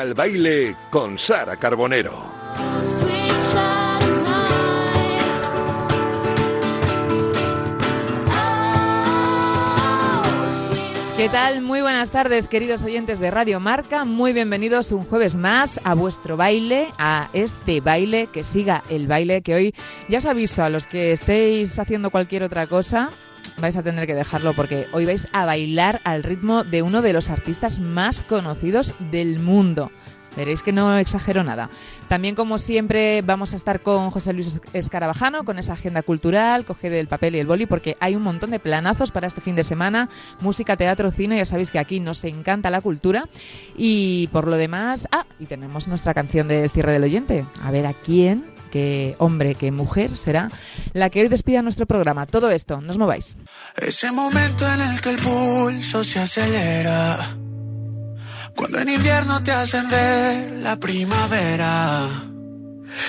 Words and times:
Siga 0.00 0.08
el 0.08 0.14
baile 0.14 0.76
con 0.88 1.18
Sara 1.18 1.56
Carbonero. 1.58 2.12
¿Qué 11.18 11.28
tal? 11.28 11.60
Muy 11.60 11.82
buenas 11.82 12.10
tardes, 12.10 12.48
queridos 12.48 12.82
oyentes 12.82 13.20
de 13.20 13.30
Radio 13.30 13.60
Marca. 13.60 14.06
Muy 14.06 14.32
bienvenidos 14.32 14.90
un 14.90 15.02
jueves 15.02 15.36
más 15.36 15.78
a 15.84 15.94
vuestro 15.94 16.38
baile, 16.38 16.88
a 16.96 17.28
este 17.34 17.82
baile, 17.82 18.28
que 18.28 18.42
siga 18.42 18.82
el 18.88 19.06
baile, 19.06 19.42
que 19.42 19.54
hoy 19.54 19.74
ya 20.08 20.18
os 20.18 20.24
aviso 20.24 20.62
a 20.64 20.70
los 20.70 20.86
que 20.86 21.12
estéis 21.12 21.78
haciendo 21.78 22.10
cualquier 22.10 22.42
otra 22.42 22.66
cosa, 22.66 23.10
vais 23.60 23.76
a 23.76 23.82
tener 23.82 24.06
que 24.06 24.14
dejarlo 24.14 24.54
porque 24.54 24.86
hoy 24.92 25.06
vais 25.06 25.28
a 25.32 25.44
bailar 25.44 26.00
al 26.04 26.22
ritmo 26.22 26.64
de 26.64 26.82
uno 26.82 27.02
de 27.02 27.12
los 27.12 27.30
artistas 27.30 27.80
más 27.80 28.22
conocidos 28.22 28.94
del 29.10 29.38
mundo. 29.38 29.90
Veréis 30.36 30.62
que 30.62 30.72
no 30.72 30.96
exagero 30.96 31.42
nada. 31.42 31.70
También, 32.08 32.34
como 32.34 32.58
siempre, 32.58 33.20
vamos 33.22 33.52
a 33.52 33.56
estar 33.56 33.80
con 33.82 34.10
José 34.10 34.32
Luis 34.32 34.60
Escarabajano, 34.72 35.44
con 35.44 35.58
esa 35.58 35.72
agenda 35.72 36.02
cultural, 36.02 36.64
coge 36.64 36.98
el 36.98 37.08
papel 37.08 37.34
y 37.34 37.40
el 37.40 37.46
boli, 37.46 37.66
porque 37.66 37.96
hay 38.00 38.14
un 38.14 38.22
montón 38.22 38.50
de 38.50 38.60
planazos 38.60 39.10
para 39.10 39.26
este 39.26 39.40
fin 39.40 39.56
de 39.56 39.64
semana. 39.64 40.08
Música, 40.40 40.76
teatro, 40.76 41.10
cine, 41.10 41.36
ya 41.36 41.44
sabéis 41.44 41.70
que 41.70 41.78
aquí 41.78 41.98
nos 41.98 42.22
encanta 42.24 42.70
la 42.70 42.80
cultura. 42.80 43.28
Y 43.76 44.28
por 44.28 44.46
lo 44.46 44.56
demás, 44.56 45.08
ah, 45.10 45.26
y 45.40 45.46
tenemos 45.46 45.88
nuestra 45.88 46.14
canción 46.14 46.46
de 46.46 46.68
cierre 46.68 46.92
del 46.92 47.04
oyente. 47.04 47.44
A 47.62 47.72
ver 47.72 47.86
a 47.86 47.94
quién, 47.94 48.44
qué 48.70 49.16
hombre, 49.18 49.54
qué 49.54 49.70
mujer 49.70 50.16
será 50.16 50.48
la 50.92 51.10
que 51.10 51.22
hoy 51.22 51.28
despida 51.28 51.62
nuestro 51.62 51.86
programa. 51.86 52.26
Todo 52.26 52.50
esto, 52.50 52.80
no 52.80 52.90
os 52.90 52.98
mováis. 52.98 53.36
Ese 53.76 54.10
momento 54.12 54.66
en 54.72 54.80
el 54.80 55.00
que 55.00 55.10
el 55.10 55.18
pulso 55.18 56.04
se 56.04 56.18
acelera 56.20 57.36
cuando 58.54 58.78
en 58.80 58.88
invierno 58.88 59.42
te 59.42 59.52
hacen 59.52 59.88
ver 59.88 60.52
la 60.62 60.76
primavera. 60.76 62.08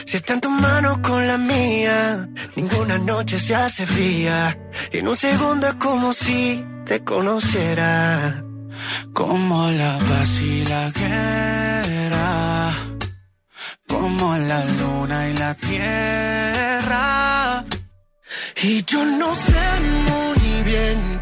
Si 0.05 0.17
está 0.17 0.33
en 0.35 0.41
tus 0.41 0.51
manos 0.51 0.99
con 0.99 1.27
la 1.27 1.37
mía, 1.37 2.29
ninguna 2.55 2.97
noche 2.97 3.39
se 3.39 3.55
hace 3.55 3.85
fría. 3.85 4.57
Y 4.91 4.97
en 4.97 5.07
un 5.07 5.15
segundo 5.15 5.67
es 5.67 5.75
como 5.75 6.13
si 6.13 6.63
te 6.85 7.03
conociera. 7.03 8.43
Como 9.13 9.69
la 9.71 9.97
paz 9.99 10.41
y 10.41 10.65
la 10.65 10.89
guerra. 10.91 12.50
Como 13.91 14.35
la 14.37 14.65
luna 14.65 15.29
y 15.29 15.33
la 15.37 15.53
tierra. 15.55 17.01
Y 18.63 18.83
yo 18.85 19.05
no 19.05 19.35
sé 19.35 19.59
muy 20.09 20.63
bien 20.63 21.21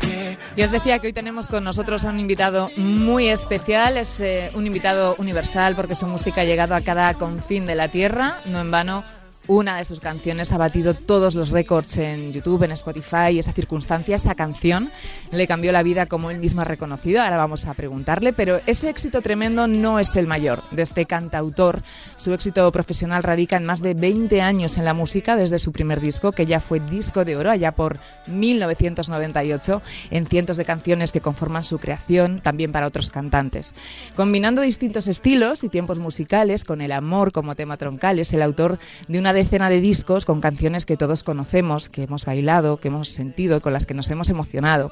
y 0.59 0.63
os 0.63 0.71
decía 0.71 0.99
que 0.99 1.07
hoy 1.07 1.13
tenemos 1.13 1.47
con 1.47 1.63
nosotros 1.63 2.03
a 2.03 2.09
un 2.09 2.19
invitado 2.19 2.69
muy 2.75 3.29
especial, 3.29 3.95
es 3.95 4.19
eh, 4.19 4.51
un 4.55 4.67
invitado 4.67 5.15
universal 5.17 5.73
porque 5.73 5.95
su 5.95 6.05
música 6.05 6.41
ha 6.41 6.43
llegado 6.43 6.75
a 6.75 6.81
cada 6.81 7.13
confín 7.13 7.65
de 7.65 7.75
la 7.75 7.87
tierra, 7.87 8.39
no 8.43 8.59
en 8.59 8.69
vano 8.69 9.05
una 9.49 9.77
de 9.77 9.83
sus 9.83 9.99
canciones 9.99 10.51
ha 10.51 10.59
batido 10.59 10.93
todos 10.93 11.33
los 11.33 11.49
récords 11.49 11.97
en 11.97 12.31
YouTube, 12.31 12.61
en 12.61 12.71
Spotify, 12.71 13.39
esa 13.39 13.51
circunstancia, 13.51 14.15
esa 14.15 14.35
canción 14.35 14.91
le 15.31 15.47
cambió 15.47 15.71
la 15.71 15.81
vida 15.81 16.05
como 16.05 16.29
él 16.29 16.37
mismo 16.37 16.61
ha 16.61 16.65
reconocido. 16.65 17.23
Ahora 17.23 17.37
vamos 17.37 17.65
a 17.65 17.73
preguntarle, 17.73 18.31
pero 18.31 18.61
ese 18.67 18.89
éxito 18.89 19.23
tremendo 19.23 19.67
no 19.67 19.97
es 19.97 20.15
el 20.17 20.27
mayor 20.27 20.61
de 20.69 20.83
este 20.83 21.05
cantautor. 21.05 21.81
Su 22.15 22.31
éxito 22.31 22.71
profesional 22.71 23.23
radica 23.23 23.57
en 23.57 23.65
más 23.65 23.81
de 23.81 23.95
20 23.95 24.39
años 24.39 24.77
en 24.77 24.85
la 24.85 24.93
música 24.93 25.35
desde 25.35 25.57
su 25.57 25.71
primer 25.71 25.99
disco, 25.99 26.31
que 26.31 26.45
ya 26.45 26.59
fue 26.59 26.79
disco 26.79 27.25
de 27.25 27.35
oro 27.35 27.49
allá 27.49 27.71
por 27.71 27.97
1998, 28.27 29.81
en 30.11 30.27
cientos 30.27 30.57
de 30.57 30.65
canciones 30.65 31.11
que 31.11 31.21
conforman 31.21 31.63
su 31.63 31.79
creación, 31.79 32.39
también 32.39 32.71
para 32.71 32.85
otros 32.85 33.09
cantantes. 33.09 33.73
Combinando 34.15 34.61
distintos 34.61 35.07
estilos 35.07 35.63
y 35.63 35.69
tiempos 35.69 35.97
musicales, 35.97 36.63
con 36.63 36.81
el 36.81 36.91
amor 36.91 37.31
como 37.31 37.55
tema 37.55 37.77
troncal, 37.77 38.19
es 38.19 38.31
el 38.31 38.43
autor 38.43 38.77
de 39.07 39.17
una 39.17 39.33
decena 39.39 39.69
de 39.69 39.79
discos 39.79 40.25
con 40.25 40.41
canciones 40.41 40.85
que 40.85 40.97
todos 40.97 41.23
conocemos, 41.23 41.87
que 41.87 42.03
hemos 42.03 42.25
bailado, 42.25 42.77
que 42.77 42.89
hemos 42.89 43.09
sentido, 43.09 43.61
con 43.61 43.71
las 43.71 43.85
que 43.85 43.93
nos 43.93 44.09
hemos 44.09 44.29
emocionado. 44.29 44.91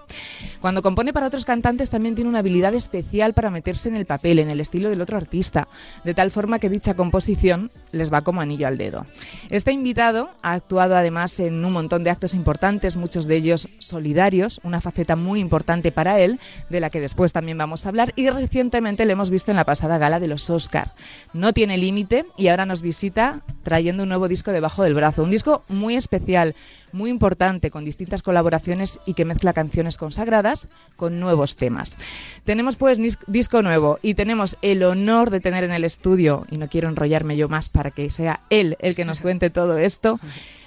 Cuando 0.61 0.81
compone 0.81 1.11
para 1.11 1.27
otros 1.27 1.43
cantantes 1.43 1.89
también 1.89 2.15
tiene 2.15 2.29
una 2.29 2.39
habilidad 2.39 2.73
especial 2.73 3.33
para 3.33 3.49
meterse 3.49 3.89
en 3.89 3.97
el 3.97 4.05
papel, 4.05 4.39
en 4.39 4.49
el 4.49 4.61
estilo 4.61 4.89
del 4.89 5.01
otro 5.01 5.17
artista, 5.17 5.67
de 6.05 6.13
tal 6.13 6.31
forma 6.31 6.59
que 6.59 6.69
dicha 6.69 6.93
composición 6.93 7.69
les 7.91 8.11
va 8.11 8.21
como 8.21 8.39
anillo 8.39 8.67
al 8.67 8.77
dedo. 8.77 9.05
Este 9.49 9.73
invitado 9.73 10.29
ha 10.41 10.53
actuado 10.53 10.95
además 10.95 11.39
en 11.41 11.65
un 11.65 11.73
montón 11.73 12.03
de 12.05 12.09
actos 12.09 12.33
importantes, 12.33 12.95
muchos 12.95 13.27
de 13.27 13.35
ellos 13.35 13.67
solidarios, 13.79 14.61
una 14.63 14.79
faceta 14.79 15.17
muy 15.17 15.41
importante 15.41 15.91
para 15.91 16.19
él, 16.19 16.39
de 16.69 16.79
la 16.79 16.89
que 16.89 17.01
después 17.01 17.33
también 17.33 17.57
vamos 17.57 17.85
a 17.85 17.89
hablar, 17.89 18.13
y 18.15 18.29
recientemente 18.29 19.05
le 19.05 19.13
hemos 19.13 19.29
visto 19.29 19.51
en 19.51 19.57
la 19.57 19.65
pasada 19.65 19.97
gala 19.97 20.19
de 20.21 20.27
los 20.27 20.49
Oscar. 20.49 20.93
No 21.33 21.51
tiene 21.51 21.77
límite 21.77 22.25
y 22.37 22.47
ahora 22.47 22.65
nos 22.65 22.81
visita 22.81 23.41
trayendo 23.63 24.03
un 24.03 24.09
nuevo 24.09 24.26
disco 24.27 24.51
debajo 24.51 24.83
del 24.83 24.93
brazo. 24.93 25.23
Un 25.23 25.31
disco 25.31 25.63
muy 25.69 25.95
especial, 25.95 26.55
muy 26.91 27.09
importante, 27.09 27.71
con 27.71 27.85
distintas 27.85 28.23
colaboraciones 28.23 28.99
y 29.05 29.13
que 29.13 29.25
mezcla 29.25 29.53
canciones 29.53 29.97
consagradas 29.97 30.67
con 30.95 31.19
nuevos 31.19 31.55
temas. 31.55 31.95
Tenemos 32.43 32.75
pues 32.75 32.99
disco 33.27 33.61
nuevo 33.61 33.99
y 34.01 34.13
tenemos 34.13 34.57
el 34.61 34.83
honor 34.83 35.29
de 35.29 35.39
tener 35.39 35.63
en 35.63 35.71
el 35.71 35.83
estudio, 35.83 36.45
y 36.49 36.57
no 36.57 36.67
quiero 36.67 36.89
enrollarme 36.89 37.37
yo 37.37 37.49
más 37.49 37.69
para 37.69 37.91
que 37.91 38.09
sea 38.09 38.41
él 38.49 38.77
el 38.79 38.95
que 38.95 39.05
nos 39.05 39.21
cuente 39.21 39.49
todo 39.49 39.77
esto 39.77 40.19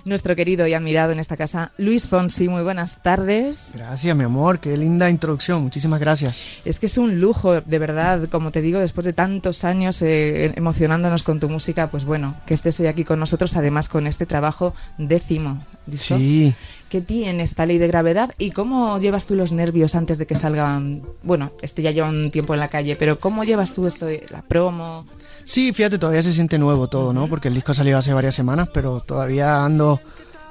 nuestro 0.05 0.37
querido 0.37 0.67
y 0.67 0.75
admirado 0.75 1.13
en 1.13 1.19
esta 1.19 1.37
casa, 1.37 1.73
Luis 1.79 2.07
Fonsi. 2.09 2.49
Muy 2.49 2.63
buenas 2.63 3.03
tardes. 3.03 3.73
Gracias, 3.75 4.17
mi 4.17 4.25
amor. 4.25 4.59
Qué 4.59 4.77
linda 4.77 5.11
introducción. 5.11 5.63
Muchísimas 5.63 6.01
gracias. 6.01 6.43
Es 6.65 6.79
que 6.79 6.87
es 6.87 6.99
un 6.99 7.21
lujo, 7.21 7.61
de 7.61 7.79
verdad, 7.79 8.29
como 8.29 8.51
te 8.51 8.63
digo, 8.63 8.79
después 8.79 9.05
de 9.05 9.13
tantos 9.13 9.65
años 9.65 10.03
eh, 10.03 10.53
emocionándonos 10.57 11.23
con 11.23 11.41
tu 11.41 11.49
música, 11.49 11.89
pues 11.89 12.05
bueno, 12.05 12.35
que 12.47 12.55
estés 12.55 12.79
hoy 12.81 12.87
aquí 12.87 13.05
con 13.05 13.21
nosotros, 13.21 13.57
además 13.57 13.89
con 13.89 14.07
este 14.07 14.27
trabajo 14.27 14.75
décimo. 14.99 15.65
Sí. 15.97 16.55
¿Qué 16.91 17.01
tiene 17.01 17.45
esta 17.45 17.67
ley 17.67 17.79
de 17.79 17.87
gravedad 17.87 18.35
y 18.37 18.51
cómo 18.51 18.99
llevas 18.99 19.25
tú 19.25 19.37
los 19.37 19.53
nervios 19.53 19.95
antes 19.95 20.19
de 20.19 20.27
que 20.27 20.35
salgan? 20.35 21.03
Bueno, 21.23 21.51
este 21.63 21.83
ya 21.83 21.93
lleva 21.93 22.09
un 22.09 22.33
tiempo 22.33 22.53
en 22.53 22.59
la 22.59 22.69
calle, 22.69 22.97
pero 22.97 23.21
¿cómo 23.21 23.45
llevas 23.45 23.73
tú 23.73 23.87
esto 23.87 24.07
de 24.07 24.27
la 24.31 24.43
promo? 24.43 25.07
Sí, 25.45 25.73
fíjate, 25.73 25.99
todavía 25.99 26.23
se 26.23 26.33
siente 26.33 26.59
nuevo 26.59 26.89
todo, 26.89 27.13
¿no? 27.13 27.29
Porque 27.29 27.47
el 27.47 27.55
disco 27.55 27.75
salió 27.75 27.97
hace 27.97 28.13
varias 28.13 28.35
semanas, 28.35 28.71
pero 28.75 28.99
todavía 28.99 29.65
ando 29.65 30.01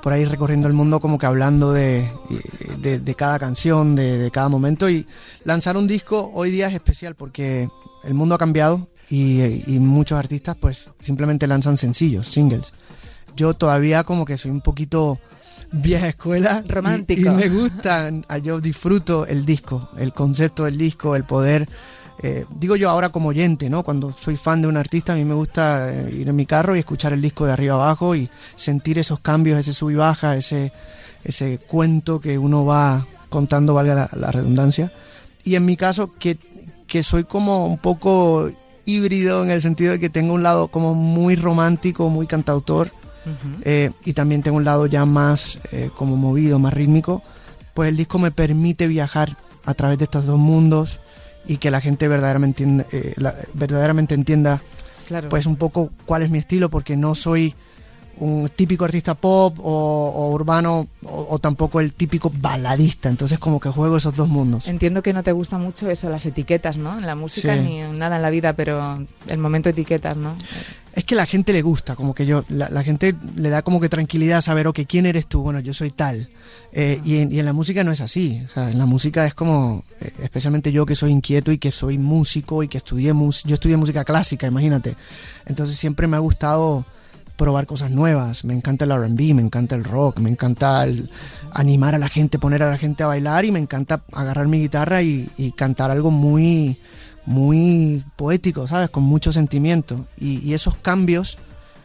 por 0.01 0.13
ahí 0.13 0.23
recorriendo 0.23 0.67
el 0.67 0.73
mundo 0.73 0.99
como 0.99 1.17
que 1.17 1.25
hablando 1.25 1.73
de, 1.73 2.09
de, 2.77 3.15
cada 3.15 3.37
canción, 3.37 3.95
de, 3.95 4.29
cada 4.31 4.47
momento. 4.47 4.89
Y 4.89 5.05
lanzar 5.43 5.75
un 5.77 5.87
disco 5.87 6.31
hoy 6.33 6.51
día 6.51 6.67
es 6.67 6.73
especial 6.73 7.15
porque 7.15 7.69
el 8.03 8.13
mundo 8.13 8.35
ha 8.35 8.37
cambiado 8.37 8.87
y, 9.09 9.77
muchos 9.79 10.17
artistas 10.17 10.55
pues 10.55 10.91
simplemente 10.99 11.47
lanzan 11.47 11.75
sencillos, 11.75 12.29
singles. 12.29 12.73
Yo 13.35 13.53
todavía 13.53 14.03
como 14.03 14.25
que 14.25 14.37
soy 14.37 14.51
un 14.51 14.61
poquito 14.61 15.19
vieja 15.71 16.07
escuela. 16.07 16.63
Romántico. 16.67 17.31
Y, 17.31 17.33
me 17.33 17.49
gusta, 17.49 18.09
yo 18.41 18.59
disfruto 18.59 19.25
el 19.25 19.45
disco, 19.45 19.89
el 19.97 20.13
concepto 20.13 20.65
del 20.65 20.77
disco, 20.77 21.15
el 21.15 21.23
poder 21.23 21.67
eh, 22.21 22.45
digo 22.49 22.75
yo 22.75 22.89
ahora 22.89 23.09
como 23.09 23.29
oyente, 23.29 23.69
¿no? 23.69 23.83
Cuando 23.83 24.13
soy 24.17 24.35
fan 24.35 24.61
de 24.61 24.67
un 24.67 24.75
artista, 24.75 25.13
a 25.13 25.15
mí 25.15 25.23
me 25.23 25.33
gusta 25.33 25.89
eh, 25.89 26.13
ir 26.13 26.27
en 26.27 26.35
mi 26.35 26.45
carro 26.45 26.75
y 26.75 26.79
escuchar 26.79 27.13
el 27.13 27.21
disco 27.21 27.45
de 27.45 27.53
arriba 27.53 27.75
abajo 27.75 28.13
y 28.13 28.29
sentir 28.55 28.99
esos 28.99 29.21
cambios, 29.21 29.57
ese 29.57 29.71
sub 29.71 29.91
y 29.91 29.95
baja, 29.95 30.35
ese, 30.35 30.73
ese 31.23 31.59
cuento 31.59 32.19
que 32.19 32.37
uno 32.37 32.65
va 32.65 33.05
contando, 33.29 33.73
valga 33.73 34.09
la, 34.13 34.31
redundancia. 34.31 34.91
Y 35.45 35.55
en 35.55 35.65
mi 35.65 35.77
caso, 35.77 36.11
que, 36.13 36.37
que 36.87 37.03
soy 37.03 37.23
como 37.23 37.67
un 37.67 37.77
poco 37.77 38.49
híbrido 38.83 39.41
en 39.43 39.51
el 39.51 39.61
sentido 39.61 39.93
de 39.93 39.99
que 39.99 40.09
tengo 40.09 40.33
un 40.33 40.43
lado 40.43 40.67
como 40.67 40.95
muy 40.95 41.37
romántico, 41.37 42.09
muy 42.09 42.27
cantautor, 42.27 42.91
eh, 43.63 43.91
y 44.05 44.13
también 44.13 44.41
tengo 44.41 44.57
un 44.57 44.65
lado 44.65 44.85
ya 44.85 45.05
más 45.05 45.59
como 45.95 46.15
movido, 46.15 46.59
más 46.59 46.73
rítmico, 46.73 47.21
pues 47.73 47.89
el 47.89 47.97
disco 47.97 48.19
me 48.19 48.31
permite 48.31 48.87
viajar 48.87 49.37
a 49.65 49.73
través 49.73 49.97
de 49.97 50.05
estos 50.05 50.25
dos 50.25 50.39
mundos 50.39 50.99
y 51.47 51.57
que 51.57 51.71
la 51.71 51.81
gente 51.81 52.07
verdaderamente, 52.07 52.65
eh, 52.91 53.15
verdaderamente 53.53 54.15
entienda 54.15 54.61
pues 55.29 55.45
un 55.45 55.55
poco 55.55 55.91
cuál 56.05 56.21
es 56.21 56.29
mi 56.29 56.37
estilo, 56.37 56.69
porque 56.69 56.95
no 56.95 57.15
soy 57.15 57.55
un 58.17 58.49
típico 58.49 58.83
artista 58.83 59.15
pop 59.15 59.57
o, 59.59 60.29
urbano 60.31 60.87
o, 61.03 61.39
tampoco 61.39 61.79
el 61.79 61.93
típico 61.93 62.31
baladista. 62.35 63.09
Entonces 63.09 63.39
como 63.39 63.59
que 63.59 63.69
juego 63.69 63.97
esos 63.97 64.15
dos 64.15 64.27
mundos. 64.27 64.67
Entiendo 64.67 65.01
que 65.01 65.13
no 65.13 65.23
te 65.23 65.31
gusta 65.31 65.57
mucho 65.57 65.89
eso, 65.89 66.09
las 66.09 66.25
etiquetas, 66.25 66.77
¿no? 66.77 66.99
En 66.99 67.05
la 67.05 67.15
música 67.15 67.55
ni 67.55 67.79
en 67.79 67.97
nada 67.97 68.17
en 68.17 68.21
la 68.21 68.29
vida, 68.29 68.53
pero 68.53 69.03
el 69.27 69.37
momento 69.37 69.69
etiquetas, 69.69 70.17
¿no? 70.17 70.35
Es 70.99 71.05
que 71.05 71.15
la 71.15 71.25
gente 71.25 71.53
le 71.53 71.61
gusta, 71.61 71.95
como 71.95 72.13
que 72.13 72.25
yo, 72.25 72.43
la, 72.49 72.83
gente 72.83 73.15
le 73.37 73.49
da 73.49 73.61
como 73.61 73.79
que 73.79 73.87
tranquilidad 73.87 74.41
saber, 74.41 74.67
ok, 74.67 74.81
¿quién 74.85 75.05
eres 75.05 75.27
tú? 75.27 75.41
Bueno, 75.41 75.61
yo 75.61 75.71
soy 75.71 75.91
tal. 75.91 76.27
Eh, 76.73 76.99
y, 77.05 77.19
en, 77.19 77.45
la 77.45 77.53
música 77.53 77.85
no 77.85 77.93
es 77.93 78.01
así. 78.01 78.41
O 78.43 78.49
sea, 78.49 78.69
en 78.69 78.77
la 78.77 78.85
música 78.85 79.25
es 79.25 79.33
como, 79.33 79.85
eh, 80.01 80.11
especialmente 80.21 80.73
yo 80.73 80.85
que 80.85 80.95
soy 80.95 81.11
inquieto 81.11 81.53
y 81.53 81.57
que 81.57 81.71
soy 81.71 81.97
músico 81.97 82.63
y 82.63 82.67
que 82.67 82.79
estudié, 82.79 83.13
yo 83.13 83.53
estudié 83.53 83.77
música 83.77 84.03
clásica, 84.03 84.45
imagínate. 84.45 84.97
Entonces 85.45 85.77
siempre 85.77 86.05
me 86.05 86.17
ha 86.17 86.19
gustado 86.19 86.85
probar 87.37 87.65
cosas 87.65 87.91
nuevas. 87.91 88.43
Me 88.43 88.53
encanta 88.53 88.83
el 88.83 88.91
RB, 88.91 89.33
me 89.33 89.41
encanta 89.41 89.75
el 89.75 89.85
rock, 89.85 90.19
me 90.19 90.29
encanta 90.29 90.85
animar 91.53 91.95
a 91.95 91.97
la 91.97 92.09
gente, 92.09 92.39
poner 92.39 92.61
a 92.61 92.69
la 92.69 92.77
gente 92.77 93.03
a 93.03 93.07
bailar 93.07 93.45
y 93.45 93.53
me 93.53 93.59
encanta 93.59 94.03
agarrar 94.11 94.49
mi 94.49 94.59
guitarra 94.59 95.01
y, 95.01 95.53
cantar 95.55 95.91
algo 95.91 96.11
muy, 96.11 96.77
muy 97.29 98.03
poético, 98.15 98.65
¿sabes? 98.67 98.89
Con 98.89 99.03
mucho 99.03 99.31
sentimiento. 99.31 100.07
Y, 100.17 100.39
y 100.39 100.53
esos 100.55 100.75
cambios 100.75 101.37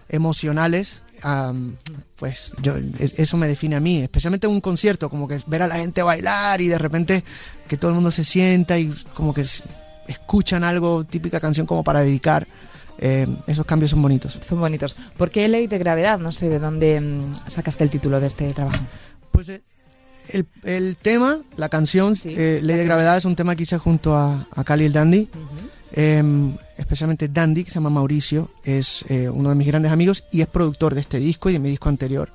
emocionales, 0.08 1.02
am, 1.22 1.76
pues 2.18 2.52
yo, 2.62 2.76
e- 2.76 3.12
eso 3.16 3.36
me 3.36 3.46
define 3.46 3.76
a 3.76 3.80
mí, 3.80 3.98
especialmente 4.02 4.46
en 4.46 4.52
un 4.54 4.60
concierto, 4.62 5.10
como 5.10 5.28
que 5.28 5.38
ver 5.46 5.60
a 5.62 5.66
la 5.66 5.76
gente 5.76 6.02
bailar 6.02 6.60
y 6.60 6.68
de 6.68 6.78
repente 6.78 7.24
que 7.68 7.76
todo 7.76 7.90
el 7.90 7.94
mundo 7.96 8.10
se 8.10 8.24
sienta 8.24 8.78
y 8.78 8.88
como 9.14 9.34
que 9.34 9.44
escuchan 10.08 10.64
algo, 10.64 11.04
típica 11.04 11.40
canción 11.40 11.66
como 11.66 11.84
para 11.84 12.00
dedicar. 12.02 12.46
eh, 12.98 13.26
esos 13.46 13.66
cambios 13.66 13.90
son 13.90 14.00
bonitos. 14.02 14.38
Son 14.42 14.58
bonitos. 14.60 14.94
¿Por 15.18 15.30
qué 15.30 15.46
Ley 15.48 15.66
de 15.66 15.78
Gravedad? 15.78 16.18
No 16.20 16.32
sé 16.32 16.48
de 16.48 16.58
dónde 16.58 17.00
mm, 17.00 17.50
sacaste 17.50 17.84
el 17.84 17.90
título 17.90 18.20
de 18.20 18.28
este 18.28 18.52
trabajo. 18.54 18.78
Pues 19.32 19.48
eh, 19.50 19.62
el, 20.28 20.46
el 20.64 20.96
tema, 20.96 21.38
la 21.56 21.68
canción, 21.68 22.16
Sí. 22.16 22.34
eh, 22.36 22.60
Ley 22.62 22.76
de 22.76 22.84
Gravedad, 22.84 23.16
es 23.16 23.24
un 23.24 23.36
tema 23.36 23.54
que 23.56 23.62
hice 23.64 23.78
junto 23.78 24.16
a, 24.16 24.46
a 24.54 24.64
Cali 24.64 24.84
el 24.86 24.92
Dandy. 24.92 25.28
Eh, 25.92 26.56
especialmente 26.76 27.28
Dandy, 27.28 27.64
que 27.64 27.70
se 27.70 27.74
llama 27.76 27.90
Mauricio, 27.90 28.50
es 28.64 29.04
eh, 29.08 29.28
uno 29.28 29.50
de 29.50 29.54
mis 29.54 29.66
grandes 29.66 29.92
amigos 29.92 30.24
y 30.32 30.40
es 30.40 30.48
productor 30.48 30.94
de 30.94 31.00
este 31.00 31.18
disco 31.18 31.48
y 31.50 31.52
de 31.52 31.58
mi 31.60 31.68
disco 31.70 31.88
anterior. 31.88 32.30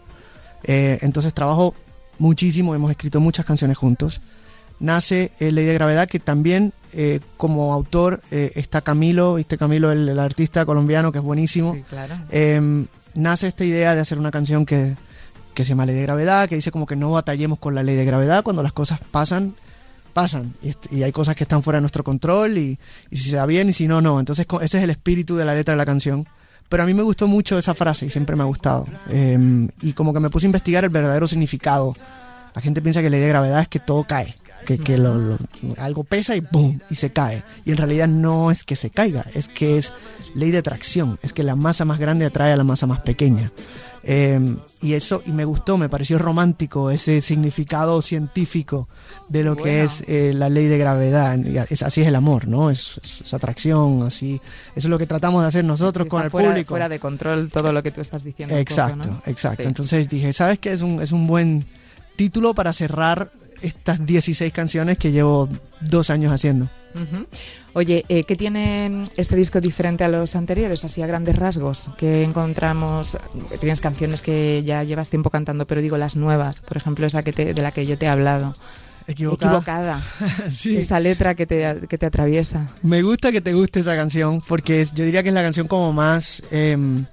Eh, 0.63 0.99
entonces 1.01 1.33
trabajo 1.33 1.73
muchísimo, 2.19 2.73
hemos 2.75 2.91
escrito 2.91 3.19
muchas 3.19 3.45
canciones 3.45 3.77
juntos. 3.77 4.21
Nace 4.79 5.31
eh, 5.41 5.51
Ley 5.51 5.65
de 5.65 5.73
Gravedad, 5.73 6.07
que 6.07 6.19
también 6.19 6.71
eh, 6.93 7.19
como 7.37 7.73
autor 7.73 8.21
está 8.31 8.81
Camilo, 8.81 9.35
¿viste 9.35 9.57
Camilo, 9.57 9.91
el, 9.91 10.07
el 10.07 10.19
artista 10.19 10.65
colombiano 10.65 11.11
que 11.11 11.17
es 11.19 11.23
buenísimo. 11.23 11.73
Sí, 11.73 11.83
claro. 11.89 12.15
Eh, 12.31 12.85
nace 13.13 13.47
esta 13.47 13.65
idea 13.65 13.93
de 13.93 14.01
hacer 14.01 14.17
una 14.17 14.31
canción 14.31 14.65
que, 14.65 14.95
que 15.59 15.65
se 15.65 15.69
llama 15.69 15.85
Ley 15.85 15.95
de 15.95 16.03
Gravedad, 16.03 16.47
que 16.47 16.55
dice 16.55 16.71
como 16.71 16.85
que 16.85 16.95
no 16.95 17.11
batallemos 17.11 17.59
con 17.59 17.75
la 17.75 17.83
ley 17.83 17.95
de 17.97 18.05
gravedad, 18.05 18.43
cuando 18.43 18.63
las 18.63 18.71
cosas 18.71 18.99
pasan, 19.11 19.55
pasan, 20.13 20.53
y, 20.91 21.03
hay 21.03 21.11
cosas 21.11 21.35
que 21.35 21.43
están 21.43 21.63
fuera 21.63 21.77
de 21.77 21.81
nuestro 21.81 22.03
control, 22.03 22.57
y, 22.57 22.79
y 23.11 23.15
si 23.17 23.29
se 23.29 23.35
da 23.35 23.45
bien 23.45 23.67
y 23.69 23.73
si 23.73 23.87
no, 23.87 23.99
no. 23.99 24.19
Entonces 24.19 24.45
ese 24.61 24.77
es 24.77 24.83
el 24.85 24.89
espíritu 24.89 25.35
de 25.35 25.43
la 25.43 25.53
letra 25.53 25.73
de 25.73 25.77
la 25.77 25.85
canción. 25.85 26.25
Pero 26.69 26.83
a 26.83 26.85
mí 26.85 26.93
me 26.93 27.01
gustó 27.03 27.27
mucho 27.27 27.57
esa 27.57 27.73
frase 27.73 28.05
y 28.05 28.09
siempre 28.09 28.35
me 28.35 28.43
ha 28.43 28.45
gustado. 28.45 28.85
Eh, 29.09 29.67
y 29.81 29.93
como 29.93 30.13
que 30.13 30.19
me 30.19 30.29
puse 30.29 30.45
a 30.45 30.49
investigar 30.49 30.83
el 30.83 30.91
verdadero 30.91 31.27
significado. 31.27 31.95
La 32.55 32.61
gente 32.61 32.81
piensa 32.81 33.01
que 33.01 33.09
ley 33.09 33.19
de 33.19 33.27
gravedad 33.27 33.59
es 33.61 33.67
que 33.67 33.79
todo 33.79 34.03
cae, 34.05 34.35
que, 34.65 34.77
que 34.77 34.97
lo- 34.97 35.15
lo- 35.17 35.37
algo 35.79 36.03
pesa 36.03 36.35
y 36.35 36.41
¡boom! 36.51 36.79
y 36.89 36.95
se 36.95 37.09
cae. 37.11 37.43
Y 37.65 37.71
en 37.71 37.77
realidad 37.77 38.07
no 38.07 38.51
es 38.51 38.63
que 38.63 38.75
se 38.75 38.91
caiga, 38.91 39.25
es 39.33 39.47
que 39.47 39.77
es 39.77 39.93
ley 40.35 40.51
de 40.51 40.59
atracción, 40.59 41.17
es 41.23 41.33
que 41.33 41.43
la 41.43 41.55
masa 41.55 41.85
más 41.85 41.97
grande 41.99 42.25
atrae 42.25 42.53
a 42.53 42.57
la 42.57 42.63
masa 42.63 42.85
más 42.85 42.99
pequeña. 43.01 43.51
Eh, 44.11 44.55
y 44.81 44.93
eso, 44.93 45.21
y 45.27 45.31
me 45.33 45.45
gustó, 45.45 45.77
me 45.77 45.87
pareció 45.87 46.17
romántico 46.17 46.89
ese 46.89 47.21
significado 47.21 48.01
científico 48.01 48.87
de 49.27 49.43
lo 49.43 49.55
que 49.55 49.83
es 49.83 50.03
eh, 50.07 50.33
la 50.33 50.49
ley 50.49 50.65
de 50.65 50.79
gravedad. 50.79 51.37
Es- 51.69 51.83
así 51.83 52.01
es 52.01 52.07
el 52.07 52.15
amor, 52.15 52.47
¿no? 52.47 52.71
Es, 52.71 52.99
es- 53.03 53.21
es 53.21 53.33
atracción, 53.35 54.01
así. 54.01 54.41
Eso 54.75 54.87
es 54.87 54.89
lo 54.89 54.97
que 54.97 55.05
tratamos 55.05 55.41
de 55.43 55.47
hacer 55.49 55.63
nosotros 55.63 56.07
con 56.07 56.23
el 56.23 56.31
fuera, 56.31 56.49
público. 56.49 56.69
Fuera 56.69 56.89
de 56.89 56.99
control 56.99 57.51
todo 57.51 57.71
lo 57.71 57.83
que 57.83 57.91
tú 57.91 58.01
estás 58.01 58.23
diciendo. 58.23 58.53
poco, 58.55 58.61
Exacto, 58.61 59.09
¿no? 59.09 59.21
exacto. 59.27 59.61
Sí. 59.63 59.67
Entonces 59.67 60.09
dije, 60.09 60.33
¿sabes 60.33 60.57
qué? 60.57 60.73
Es 60.73 60.81
un, 60.81 61.01
es 61.03 61.11
un 61.11 61.27
buen 61.27 61.65
título 62.15 62.55
para 62.55 62.73
cerrar 62.73 63.31
estas 63.61 64.03
16 64.03 64.51
canciones 64.51 64.97
que 64.97 65.11
llevo 65.11 65.47
dos 65.81 66.09
años 66.09 66.33
haciendo. 66.33 66.67
Oye, 67.73 68.03
eh, 68.09 68.23
¿qué 68.23 68.35
tiene 68.35 69.03
este 69.15 69.35
disco 69.35 69.61
diferente 69.61 70.03
a 70.03 70.07
los 70.07 70.35
anteriores, 70.35 70.83
así 70.85 71.01
a 71.01 71.07
grandes 71.07 71.35
rasgos? 71.35 71.89
Que 71.97 72.23
encontramos, 72.23 73.17
tienes 73.59 73.79
canciones 73.79 74.21
que 74.21 74.63
ya 74.65 74.83
llevas 74.83 75.09
tiempo 75.09 75.29
cantando, 75.29 75.65
pero 75.65 75.81
digo 75.81 75.97
las 75.97 76.15
nuevas, 76.15 76.59
por 76.61 76.77
ejemplo, 76.77 77.05
esa 77.05 77.23
que 77.23 77.31
te- 77.33 77.53
de 77.53 77.61
la 77.61 77.71
que 77.71 77.85
yo 77.85 77.97
te 77.97 78.05
he 78.05 78.09
hablado. 78.09 78.55
Equivocada. 79.07 79.51
Equivocada. 79.57 80.01
Sí. 80.51 80.77
Esa 80.77 80.99
letra 80.99 81.35
que 81.35 81.45
te, 81.47 81.87
que 81.87 81.97
te 81.97 82.05
atraviesa. 82.05 82.67
Me 82.83 83.01
gusta 83.01 83.31
que 83.31 83.41
te 83.41 83.53
guste 83.53 83.79
esa 83.81 83.95
canción 83.95 84.41
porque 84.47 84.81
es- 84.81 84.93
yo 84.93 85.03
diría 85.05 85.21
que 85.23 85.29
es 85.29 85.35
la 85.35 85.41
canción 85.43 85.67
como 85.67 85.93
más 85.93 86.43
em, 86.51 87.05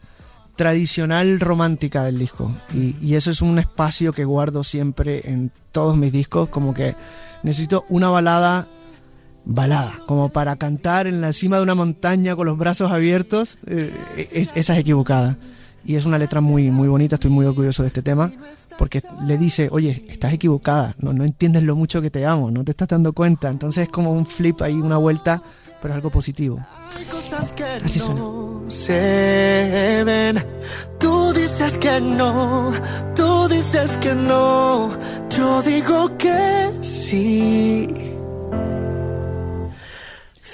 tradicional 0.56 1.38
romántica 1.40 2.02
del 2.05 2.19
disco. 2.19 2.55
Y, 2.75 2.96
y 3.00 3.14
eso 3.14 3.31
es 3.31 3.43
un 3.43 3.58
espacio 3.58 4.12
que 4.12 4.25
guardo 4.25 4.64
siempre 4.64 5.23
en 5.31 5.50
todos 5.73 5.96
mis 5.96 6.12
discos, 6.12 6.49
como 6.49 6.73
que 6.75 6.94
necesito 7.43 7.84
una 7.88 8.08
balada, 8.08 8.67
balada, 9.47 9.95
como 10.07 10.29
para 10.29 10.57
cantar 10.57 11.07
en 11.07 11.21
la 11.23 11.33
cima 11.33 11.57
de 11.57 11.63
una 11.63 11.75
montaña 11.75 12.37
con 12.37 12.47
los 12.47 12.59
brazos 12.59 12.91
abiertos. 12.93 13.57
eh, 13.67 13.91
es- 14.33 14.51
esa 14.55 14.75
es 14.75 14.81
equivocada. 14.81 15.39
Y 15.85 15.95
es 15.95 16.05
una 16.05 16.19
letra 16.19 16.41
muy, 16.41 16.71
muy 16.73 16.89
bonita, 16.89 17.15
estoy 17.15 17.31
muy 17.31 17.47
orgulloso 17.47 17.83
de 17.85 17.87
este 17.87 18.03
tema, 18.03 18.33
porque 18.77 19.01
le 19.25 19.39
dice, 19.39 19.69
oye, 19.71 20.05
estás 20.09 20.33
equivocada, 20.33 20.97
no, 20.99 21.13
no 21.13 21.25
entiendes 21.25 21.63
lo 21.63 21.77
mucho 21.77 22.03
que 22.03 22.11
te 22.11 22.27
amo, 22.27 22.51
no 22.51 22.65
te 22.65 22.73
estás 22.73 22.89
dando 22.89 23.13
cuenta. 23.13 23.49
Entonces 23.49 23.85
es 23.85 23.89
como 23.89 24.11
un 24.13 24.27
flip 24.27 24.61
ahí, 24.63 24.75
una 24.75 24.97
vuelta, 24.97 25.41
pero 25.81 25.95
es 25.95 25.97
algo 25.97 26.11
positivo. 26.11 26.59
Así 27.85 28.01
suena. 28.01 28.21
no 28.21 28.65
se 28.69 30.03
ven. 30.05 30.45
Tú 30.99 31.33
dices 31.33 31.79
que 31.79 32.01
no, 32.01 32.73
tú 33.15 33.47
dices 33.49 33.97
que 33.99 34.13
no. 34.15 34.91
Yo 35.31 35.63
digo 35.63 36.19
que 36.19 36.71
sí. 36.83 37.87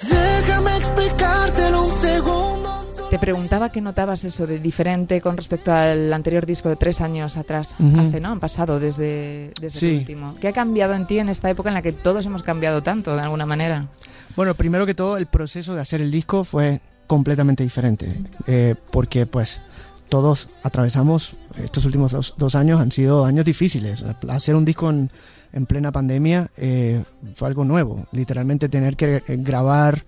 Déjame 0.09 0.77
explicártelo 0.77 1.85
un 1.87 1.91
segundo. 1.91 2.71
Te 3.11 3.19
preguntaba 3.19 3.71
qué 3.71 3.81
notabas 3.83 4.25
eso 4.25 4.47
de 4.47 4.59
diferente 4.59 5.21
con 5.21 5.37
respecto 5.37 5.73
al 5.73 6.11
anterior 6.13 6.47
disco 6.47 6.69
de 6.71 6.77
tres 6.77 7.01
años 7.03 7.37
atrás. 7.37 7.75
Hace, 7.99 8.21
¿no? 8.21 8.31
Han 8.31 8.41
pasado 8.41 8.81
desde, 8.81 9.53
desde 9.61 9.79
Sí. 9.79 9.91
el 9.93 9.99
último. 9.99 10.35
¿Qué 10.41 10.49
ha 10.49 10.53
cambiado 10.53 10.95
en 10.95 11.07
ti 11.07 11.19
en 11.19 11.29
esta 11.29 11.51
época 11.51 11.69
en 11.69 11.75
la 11.75 11.83
que 11.83 11.93
todos 11.93 12.25
hemos 12.25 12.43
cambiado 12.43 12.83
tanto, 12.83 13.15
de 13.15 13.21
alguna 13.23 13.45
manera? 13.45 13.89
Bueno, 14.35 14.55
primero 14.55 14.87
que 14.87 14.95
todo, 14.95 15.19
el 15.19 15.27
proceso 15.27 15.75
de 15.75 15.83
hacer 15.83 16.01
el 16.01 16.11
disco 16.11 16.43
fue 16.43 16.81
completamente 17.07 17.63
diferente, 17.63 18.15
eh, 18.47 18.75
porque 18.91 19.27
pues 19.27 19.61
todos 20.09 20.49
atravesamos, 20.63 21.35
estos 21.63 21.85
últimos 21.85 22.13
dos, 22.13 22.35
dos 22.39 22.55
años 22.55 22.81
han 22.81 22.91
sido 22.93 23.27
años 23.27 23.45
difíciles. 23.45 24.03
Hacer 24.31 24.55
un 24.55 24.65
disco 24.65 24.89
en, 24.89 25.11
en 25.53 25.67
plena 25.67 25.93
pandemia 25.93 26.51
eh, 26.57 27.03
fue 27.35 27.49
algo 27.49 27.65
nuevo, 27.65 28.07
literalmente 28.13 28.69
tener 28.69 28.97
que 28.97 29.17
eh, 29.17 29.23
grabar 29.39 30.05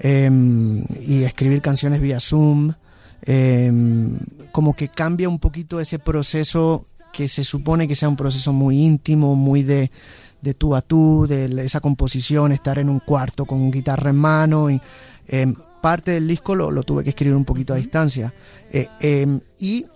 eh, 0.00 0.30
y 1.06 1.22
escribir 1.24 1.60
canciones 1.60 2.00
vía 2.00 2.20
Zoom, 2.20 2.72
eh, 3.22 3.72
como 4.52 4.74
que 4.74 4.88
cambia 4.88 5.28
un 5.28 5.38
poquito 5.38 5.80
ese 5.80 5.98
proceso 5.98 6.86
que 7.12 7.28
se 7.28 7.44
supone 7.44 7.88
que 7.88 7.94
sea 7.94 8.08
un 8.08 8.16
proceso 8.16 8.52
muy 8.52 8.80
íntimo, 8.80 9.34
muy 9.34 9.62
de, 9.62 9.90
de 10.40 10.54
tú 10.54 10.74
a 10.74 10.82
tú, 10.82 11.26
de 11.26 11.46
esa 11.64 11.80
composición, 11.80 12.52
estar 12.52 12.78
en 12.78 12.88
un 12.88 13.00
cuarto 13.00 13.44
con 13.44 13.70
guitarra 13.70 14.10
en 14.10 14.16
mano. 14.16 14.70
Y, 14.70 14.80
eh, 15.26 15.52
parte 15.80 16.12
del 16.12 16.26
disco 16.26 16.54
lo, 16.54 16.70
lo 16.70 16.82
tuve 16.82 17.04
que 17.04 17.10
escribir 17.10 17.36
un 17.36 17.44
poquito 17.44 17.72
a 17.72 17.76
distancia. 17.76 18.32
Eh, 18.70 19.40
y 19.58 19.86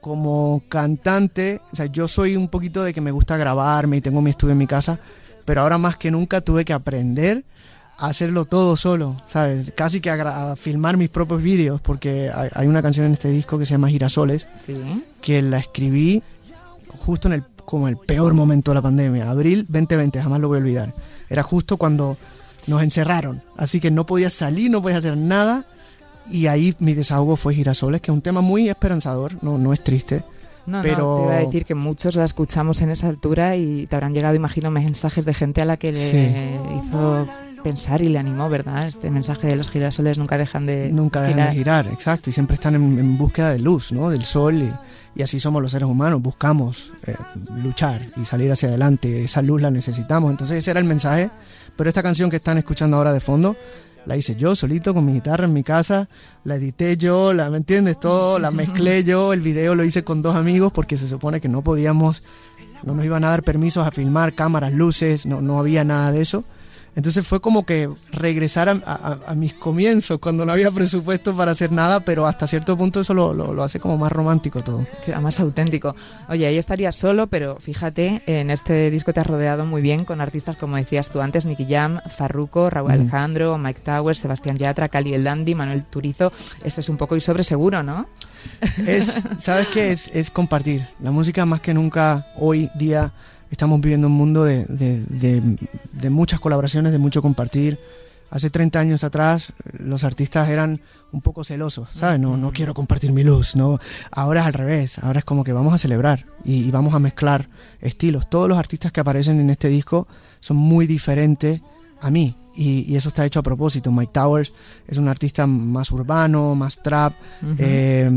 como 0.00 0.62
cantante, 0.68 1.60
o 1.72 1.76
sea, 1.76 1.86
yo 1.86 2.08
soy 2.08 2.36
un 2.36 2.48
poquito 2.48 2.82
de 2.82 2.92
que 2.92 3.00
me 3.00 3.10
gusta 3.10 3.36
grabarme 3.36 3.98
y 3.98 4.00
tengo 4.00 4.22
mi 4.22 4.30
estudio 4.30 4.52
en 4.52 4.58
mi 4.58 4.66
casa, 4.66 4.98
pero 5.44 5.62
ahora 5.62 5.78
más 5.78 5.96
que 5.96 6.10
nunca 6.10 6.40
tuve 6.40 6.64
que 6.64 6.72
aprender 6.72 7.44
a 7.98 8.06
hacerlo 8.06 8.46
todo 8.46 8.76
solo, 8.76 9.16
¿sabes? 9.26 9.72
Casi 9.76 10.00
que 10.00 10.10
a, 10.10 10.56
filmar 10.56 10.96
mis 10.96 11.10
propios 11.10 11.42
vídeos, 11.42 11.80
porque 11.80 12.30
hay, 12.34 12.48
hay 12.54 12.66
una 12.66 12.80
canción 12.82 13.06
en 13.06 13.12
este 13.12 13.28
disco 13.28 13.58
que 13.58 13.66
se 13.66 13.74
llama 13.74 13.88
Girasoles, 13.88 14.46
Sí. 14.64 14.74
que 15.20 15.42
la 15.42 15.58
escribí 15.58 16.22
justo 16.88 17.28
en 17.28 17.34
el 17.34 17.44
como 17.70 17.86
el 17.86 17.96
peor 17.96 18.34
momento 18.34 18.72
de 18.72 18.74
la 18.74 18.82
pandemia, 18.82 19.30
abril 19.30 19.64
2020, 19.68 20.20
jamás 20.20 20.40
lo 20.40 20.48
voy 20.48 20.56
a 20.56 20.60
olvidar. 20.60 20.92
Era 21.28 21.44
justo 21.44 21.76
cuando 21.76 22.16
nos 22.66 22.82
encerraron, 22.82 23.44
así 23.56 23.78
que 23.78 23.92
no 23.92 24.06
podía 24.06 24.28
salir, 24.28 24.72
no 24.72 24.82
podía 24.82 24.96
hacer 24.96 25.16
nada 25.16 25.64
y 26.30 26.46
ahí 26.46 26.74
mi 26.80 26.94
desahogo 26.94 27.36
fue 27.36 27.54
Girasoles, 27.54 28.00
que 28.00 28.10
es 28.10 28.14
un 28.14 28.22
tema 28.22 28.40
muy 28.40 28.68
esperanzador, 28.68 29.32
no, 29.42 29.58
no 29.58 29.72
es 29.72 29.82
triste. 29.84 30.22
No, 30.66 30.82
Pero- 30.82 30.98
no, 30.98 31.16
te 31.16 31.22
iba 31.24 31.34
a 31.34 31.44
decir 31.46 31.64
que 31.64 31.74
muchos 31.74 32.14
la 32.16 32.24
escuchamos 32.24 32.80
en 32.82 32.90
esa 32.90 33.08
altura 33.08 33.56
y 33.56 33.86
te 33.86 33.96
habrán 33.96 34.12
llegado, 34.14 34.34
imagino, 34.34 34.70
mensajes 34.70 35.24
de 35.24 35.34
gente 35.34 35.62
a 35.62 35.64
la 35.64 35.76
que 35.76 35.92
le 35.92 36.10
Sí. 36.10 36.56
hizo 36.86 37.26
pensar 37.64 38.00
y 38.02 38.08
le 38.08 38.18
animó, 38.18 38.48
¿verdad? 38.48 38.86
Este 38.86 39.10
mensaje 39.10 39.46
de 39.46 39.56
los 39.56 39.68
girasoles 39.70 40.16
nunca 40.18 40.38
dejan 40.38 40.66
de 40.66 40.90
Nunca 40.90 41.20
dejan 41.22 41.34
girar. 41.34 41.48
de 41.50 41.56
girar, 41.56 41.86
exacto, 41.88 42.30
y 42.30 42.32
siempre 42.32 42.54
están 42.54 42.74
en, 42.74 42.98
en 42.98 43.18
búsqueda 43.18 43.52
de 43.52 43.58
luz, 43.58 43.92
¿no? 43.92 44.08
Del 44.10 44.24
sol 44.24 44.62
y, 44.62 44.72
y 45.18 45.22
así 45.22 45.38
somos 45.40 45.60
los 45.60 45.72
seres 45.72 45.88
humanos, 45.88 46.22
buscamos 46.22 46.92
eh, 47.06 47.14
luchar 47.62 48.00
y 48.16 48.24
salir 48.24 48.50
hacia 48.52 48.68
adelante, 48.68 49.24
esa 49.24 49.42
luz 49.42 49.60
la 49.60 49.70
necesitamos, 49.70 50.30
entonces 50.30 50.56
ese 50.58 50.70
era 50.70 50.80
el 50.80 50.86
mensaje, 50.86 51.30
pero 51.76 51.88
esta 51.88 52.02
canción 52.02 52.30
que 52.30 52.36
están 52.36 52.56
escuchando 52.58 52.96
ahora 52.96 53.12
de 53.12 53.20
fondo, 53.20 53.56
la 54.10 54.16
hice 54.16 54.34
yo 54.34 54.56
solito 54.56 54.92
con 54.92 55.04
mi 55.04 55.12
guitarra 55.12 55.44
en 55.44 55.52
mi 55.52 55.62
casa, 55.62 56.08
la 56.42 56.56
edité 56.56 56.96
yo, 56.96 57.32
la, 57.32 57.48
¿me 57.48 57.58
entiendes? 57.58 58.00
Todo, 58.00 58.40
la 58.40 58.50
mezclé 58.60 59.04
yo, 59.04 59.32
el 59.32 59.40
video 59.40 59.76
lo 59.76 59.84
hice 59.84 60.02
con 60.02 60.20
dos 60.20 60.34
amigos 60.34 60.72
porque 60.72 60.96
se 60.96 61.06
supone 61.06 61.40
que 61.40 61.48
no 61.48 61.62
podíamos, 61.62 62.24
no 62.82 62.96
nos 62.96 63.04
iban 63.04 63.22
a 63.22 63.28
dar 63.28 63.44
permisos 63.44 63.86
a 63.86 63.92
filmar 63.92 64.34
cámaras, 64.34 64.72
luces, 64.72 65.26
no, 65.26 65.40
no 65.40 65.60
había 65.60 65.84
nada 65.84 66.10
de 66.10 66.22
eso. 66.22 66.42
Entonces 66.96 67.26
fue 67.26 67.40
como 67.40 67.64
que 67.64 67.88
regresar 68.12 68.68
a, 68.68 69.34
mis 69.34 69.54
comienzos 69.54 70.18
cuando 70.18 70.44
no 70.44 70.52
había 70.52 70.70
presupuesto 70.70 71.36
para 71.36 71.52
hacer 71.52 71.72
nada, 71.72 72.00
pero 72.00 72.26
hasta 72.26 72.46
cierto 72.46 72.76
punto 72.76 73.00
eso 73.00 73.14
lo, 73.14 73.32
lo, 73.32 73.62
hace 73.62 73.80
como 73.80 73.96
más 73.96 74.10
romántico 74.12 74.62
todo. 74.62 74.86
Más 75.20 75.38
auténtico. 75.40 75.94
Oye, 76.28 76.46
ahí 76.46 76.58
estarías 76.58 76.96
solo, 76.96 77.26
pero 77.28 77.56
fíjate, 77.60 78.22
en 78.26 78.50
este 78.50 78.90
disco 78.90 79.12
te 79.12 79.20
has 79.20 79.26
rodeado 79.26 79.64
muy 79.64 79.82
bien 79.82 80.04
con 80.04 80.20
artistas 80.20 80.56
como 80.56 80.76
decías 80.76 81.08
tú 81.08 81.20
antes, 81.20 81.46
Nicky 81.46 81.66
Jam, 81.68 82.00
Farruko, 82.08 82.70
Raúl 82.70 82.90
Alejandro, 82.90 83.56
Mike 83.58 83.80
Towers, 83.84 84.18
Sebastián 84.18 84.58
Yatra, 84.58 84.88
Cali 84.88 85.14
el 85.14 85.24
Dandy, 85.24 85.54
Manuel 85.54 85.84
Turizo. 85.84 86.32
Esto 86.64 86.80
es 86.80 86.88
un 86.88 86.96
poco 86.96 87.16
y 87.16 87.20
sobre 87.20 87.42
seguro, 87.42 87.82
¿no? 87.82 88.06
Es, 88.86 89.22
¿sabes 89.38 89.68
qué? 89.68 89.90
Es, 89.90 90.10
es 90.14 90.30
compartir. 90.30 90.86
La 91.00 91.10
música 91.10 91.44
más 91.46 91.60
que 91.60 91.74
nunca 91.74 92.26
hoy 92.36 92.70
día 92.74 93.12
estamos 93.50 93.80
viviendo 93.80 94.06
un 94.06 94.14
mundo 94.14 94.44
de, 94.44 94.64
de, 94.66 96.10
muchas 96.10 96.40
colaboraciones, 96.40 96.92
de 96.92 96.98
mucho 96.98 97.22
compartir. 97.22 97.78
Hace 98.30 98.48
30 98.48 98.78
años 98.78 99.02
atrás 99.02 99.52
los 99.78 100.04
artistas 100.04 100.48
eran 100.48 100.80
un 101.10 101.20
poco 101.20 101.42
celosos, 101.42 101.88
¿sabes? 101.92 102.20
No, 102.20 102.36
no 102.36 102.52
quiero 102.52 102.74
compartir 102.74 103.12
mi 103.12 103.24
luz, 103.24 103.56
no. 103.56 103.80
Ahora 104.12 104.42
es 104.42 104.46
al 104.46 104.52
revés, 104.52 104.98
ahora 105.00 105.18
es 105.18 105.24
como 105.24 105.42
que 105.42 105.52
vamos 105.52 105.74
a 105.74 105.78
celebrar 105.78 106.26
y 106.44 106.70
vamos 106.70 106.94
a 106.94 107.00
mezclar 107.00 107.48
estilos. 107.80 108.30
Todos 108.30 108.48
los 108.48 108.56
artistas 108.56 108.92
que 108.92 109.00
aparecen 109.00 109.40
en 109.40 109.50
este 109.50 109.68
disco 109.68 110.06
son 110.38 110.58
muy 110.58 110.86
diferentes 110.86 111.60
a 112.00 112.10
mí 112.10 112.36
y, 112.54 112.94
eso 112.96 113.08
está 113.08 113.24
hecho 113.24 113.40
a 113.40 113.42
propósito. 113.42 113.92
Mike 113.92 114.12
Towers 114.12 114.52
es 114.86 114.98
un 114.98 115.08
artista 115.08 115.46
más 115.46 115.90
urbano, 115.92 116.54
más 116.54 116.82
trap, 116.82 117.14
eh, 117.58 118.10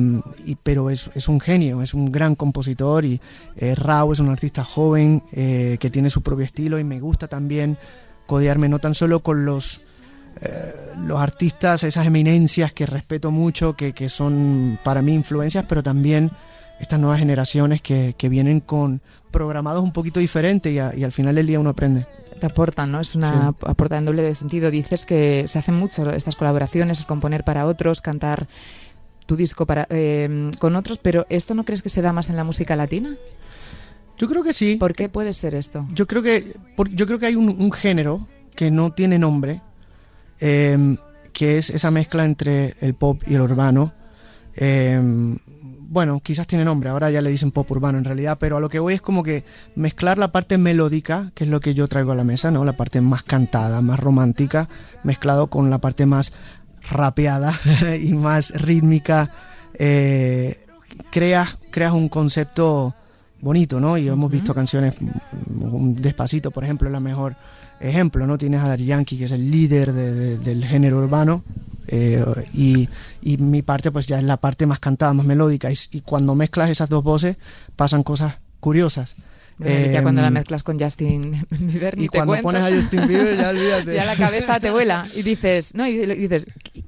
pero 0.63 0.89
es, 0.89 1.09
un 1.27 1.39
genio, 1.39 1.81
es 1.81 1.93
un 1.93 2.11
gran 2.11 2.35
compositor 2.35 3.05
y 3.05 3.21
eh, 3.57 3.75
es 4.11 4.19
un 4.19 4.29
artista 4.29 4.63
joven 4.63 5.23
eh, 5.31 5.77
que 5.79 5.89
tiene 5.89 6.09
su 6.09 6.21
propio 6.21 6.45
estilo 6.45 6.79
y 6.79 6.83
me 6.83 6.99
gusta 6.99 7.27
también 7.27 7.77
codearme 8.25 8.69
no 8.69 8.79
tan 8.79 8.95
solo 8.95 9.21
con 9.21 9.45
los, 9.45 9.81
eh, 10.41 10.73
los 11.05 11.19
artistas, 11.19 11.83
esas 11.83 12.07
eminencias 12.07 12.73
que 12.73 12.85
respeto 12.85 13.31
mucho, 13.31 13.75
que, 13.75 14.09
son 14.09 14.79
para 14.83 15.01
mí 15.01 15.13
influencias, 15.13 15.65
pero 15.67 15.83
también 15.83 16.31
estas 16.79 16.99
nuevas 16.99 17.19
generaciones 17.19 17.81
que, 17.81 18.15
vienen 18.29 18.59
con 18.59 19.01
programados 19.31 19.83
un 19.83 19.91
poquito 19.91 20.19
diferentes 20.19 20.71
y, 20.71 20.99
y 20.99 21.03
al 21.03 21.11
final 21.11 21.35
del 21.35 21.47
día 21.47 21.59
uno 21.59 21.69
aprende 21.69 22.05
aportan, 22.41 22.91
¿no? 22.91 22.99
Es 22.99 23.15
una 23.15 23.47
aporta 23.47 23.97
en 23.97 24.05
doble 24.05 24.23
de 24.23 24.35
sentido. 24.35 24.71
Dices 24.71 25.05
que 25.05 25.45
se 25.47 25.59
hacen 25.59 25.75
mucho 25.75 26.09
estas 26.11 26.35
colaboraciones, 26.35 27.03
componer 27.05 27.43
para 27.43 27.65
otros, 27.65 28.01
cantar 28.01 28.47
tu 29.25 29.35
disco 29.35 29.65
para 29.65 29.87
eh, 29.89 30.51
con 30.59 30.75
otros, 30.75 30.97
pero 30.97 31.25
¿esto 31.29 31.53
no 31.53 31.63
crees 31.63 31.81
que 31.81 31.89
se 31.89 32.01
da 32.01 32.11
más 32.13 32.29
en 32.29 32.35
la 32.35 32.43
música 32.43 32.75
latina? 32.75 33.15
Yo 34.17 34.27
creo 34.27 34.43
que 34.43 34.53
sí. 34.53 34.75
¿Por 34.75 34.93
qué 34.93 35.09
puede 35.09 35.33
ser 35.33 35.55
esto? 35.55 35.87
Yo 35.93 36.07
creo 36.07 36.21
que, 36.21 36.55
yo 36.91 37.05
creo 37.05 37.19
que 37.19 37.25
hay 37.27 37.35
un, 37.35 37.71
género 37.71 38.27
que 38.55 38.69
no 38.69 38.91
tiene 38.91 39.17
nombre, 39.17 39.61
eh, 40.39 40.97
que 41.31 41.57
es 41.57 41.69
esa 41.69 41.89
mezcla 41.89 42.25
entre 42.25 42.75
el 42.81 42.93
pop 42.93 43.21
y 43.25 43.35
el 43.35 43.41
urbano. 43.41 43.93
Eh, 44.55 45.01
bueno, 45.93 46.19
quizás 46.21 46.47
tiene 46.47 46.65
nombre, 46.65 46.89
ahora 46.89 47.11
ya 47.11 47.21
le 47.21 47.29
dicen 47.29 47.51
pop 47.51 47.69
urbano 47.69 47.99
en 47.99 48.03
realidad, 48.03 48.39
pero 48.39 48.57
a 48.57 48.59
lo 48.59 48.67
que 48.67 48.79
voy 48.79 48.95
es 48.95 49.01
como 49.01 49.21
que 49.21 49.45
mezclar 49.75 50.17
la 50.17 50.31
parte 50.31 50.57
melódica, 50.57 51.31
que 51.35 51.43
es 51.43 51.49
lo 51.51 51.59
que 51.59 51.75
yo 51.75 51.87
traigo 51.87 52.11
a 52.11 52.15
la 52.15 52.23
mesa, 52.23 52.49
¿no? 52.49 52.65
La 52.65 52.75
parte 52.75 52.99
más 52.99 53.21
cantada, 53.21 53.79
más 53.81 53.99
romántica, 53.99 54.67
mezclado 55.03 55.51
con 55.51 55.69
la 55.69 55.77
parte 55.77 56.07
más 56.07 56.33
rapeada 56.89 57.53
y 58.01 58.13
más 58.13 58.49
rítmica. 58.59 59.29
Eh, 59.75 60.65
creas, 61.11 61.57
creas 61.69 61.93
un 61.93 62.09
concepto 62.09 62.95
bonito, 63.39 63.79
¿no? 63.79 63.95
Y 63.95 64.07
hemos 64.07 64.31
visto 64.31 64.55
canciones, 64.55 64.95
mm, 64.99 65.93
Despacito, 65.93 66.49
por 66.49 66.63
ejemplo, 66.63 66.87
es 66.87 66.91
la 66.91 67.01
mejor 67.01 67.35
ejemplo, 67.79 68.25
¿no? 68.25 68.39
Tienes 68.39 68.61
a 68.61 68.67
Daddy 68.67 68.85
Yankee, 68.85 69.17
que 69.19 69.25
es 69.25 69.31
el 69.31 69.51
líder 69.51 69.93
del 69.93 70.65
género 70.65 70.97
urbano, 70.97 71.43
eh, 71.87 72.23
y, 72.53 72.89
y, 73.21 73.37
mi 73.37 73.61
parte 73.61 73.91
pues 73.91 74.07
ya 74.07 74.17
es 74.17 74.23
la 74.23 74.37
parte 74.37 74.65
más 74.65 74.79
cantada, 74.79 75.13
más 75.13 75.25
melódica. 75.25 75.69
Y, 75.71 76.01
cuando 76.01 76.35
mezclas 76.35 76.69
esas 76.69 76.89
dos 76.89 77.03
voces 77.03 77.37
pasan 77.75 78.03
cosas 78.03 78.35
curiosas. 78.59 79.15
ya 79.59 80.01
cuando 80.01 80.21
la 80.21 80.27
em, 80.27 80.33
mezclas 80.33 80.63
con 80.63 80.79
Justin 80.79 81.45
Bieber 81.51 81.99
y 81.99 82.07
cuando 82.07 82.35
pones 82.41 82.61
a 82.61 82.69
Justin 82.69 83.07
Bieber 83.07 83.37
ya 83.37 83.49
olvídate. 83.51 83.93
Ya 83.93 84.05
la 84.05 84.15
cabeza 84.15 84.59
te 84.59 84.71
vuela. 84.71 85.05
Y 85.13 85.21
dices 85.23 85.75
no 85.75 85.87
y 85.87 86.05
dices 86.15 86.45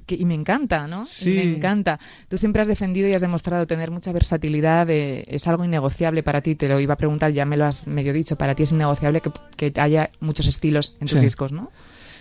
y, 0.08 0.24
me 0.24 0.34
encanta 0.34 0.86
no 0.86 1.04
sí. 1.04 1.34
me 1.36 1.42
encanta. 1.42 2.00
Tú 2.28 2.38
siempre 2.38 2.62
has 2.62 2.68
defendido 2.68 3.08
y 3.08 3.14
has 3.14 3.22
demostrado 3.22 3.66
tener 3.66 3.90
mucha 3.90 4.12
versatilidad 4.12 4.88
es 4.90 5.46
algo 5.46 5.64
innegociable 5.64 6.22
para 6.22 6.40
ti. 6.40 6.54
Te 6.54 6.68
lo 6.68 6.80
iba 6.80 6.94
a 6.94 6.98
preguntar 6.98 7.32
ya 7.32 7.44
me 7.44 7.56
lo 7.56 7.66
has 7.66 7.86
medio 7.86 8.12
dicho. 8.12 8.36
Para 8.36 8.54
ti 8.54 8.62
es 8.62 8.72
innegociable 8.72 9.20
que, 9.20 9.30
que 9.70 9.80
haya 9.80 10.10
muchos 10.20 10.46
estilos 10.46 10.96
en 11.00 11.08
tus 11.08 11.20
discos 11.20 11.52
no 11.52 11.70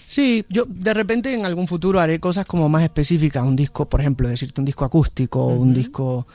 Sí, 0.06 0.46
yo 0.50 0.66
de 0.68 0.94
repente 0.94 1.34
en 1.34 1.46
algún 1.46 1.68
futuro 1.68 2.00
haré 2.00 2.20
cosas 2.20 2.46
como 2.46 2.70
más 2.70 2.84
específicas, 2.84 3.44
un 3.44 3.56
disco, 3.56 3.90
por 3.90 4.02
ejemplo, 4.02 4.28
decirte 4.28 4.62
un 4.62 4.66
disco 4.66 4.86
acústico, 4.86 5.48
un 5.48 5.74
disco 5.74 6.28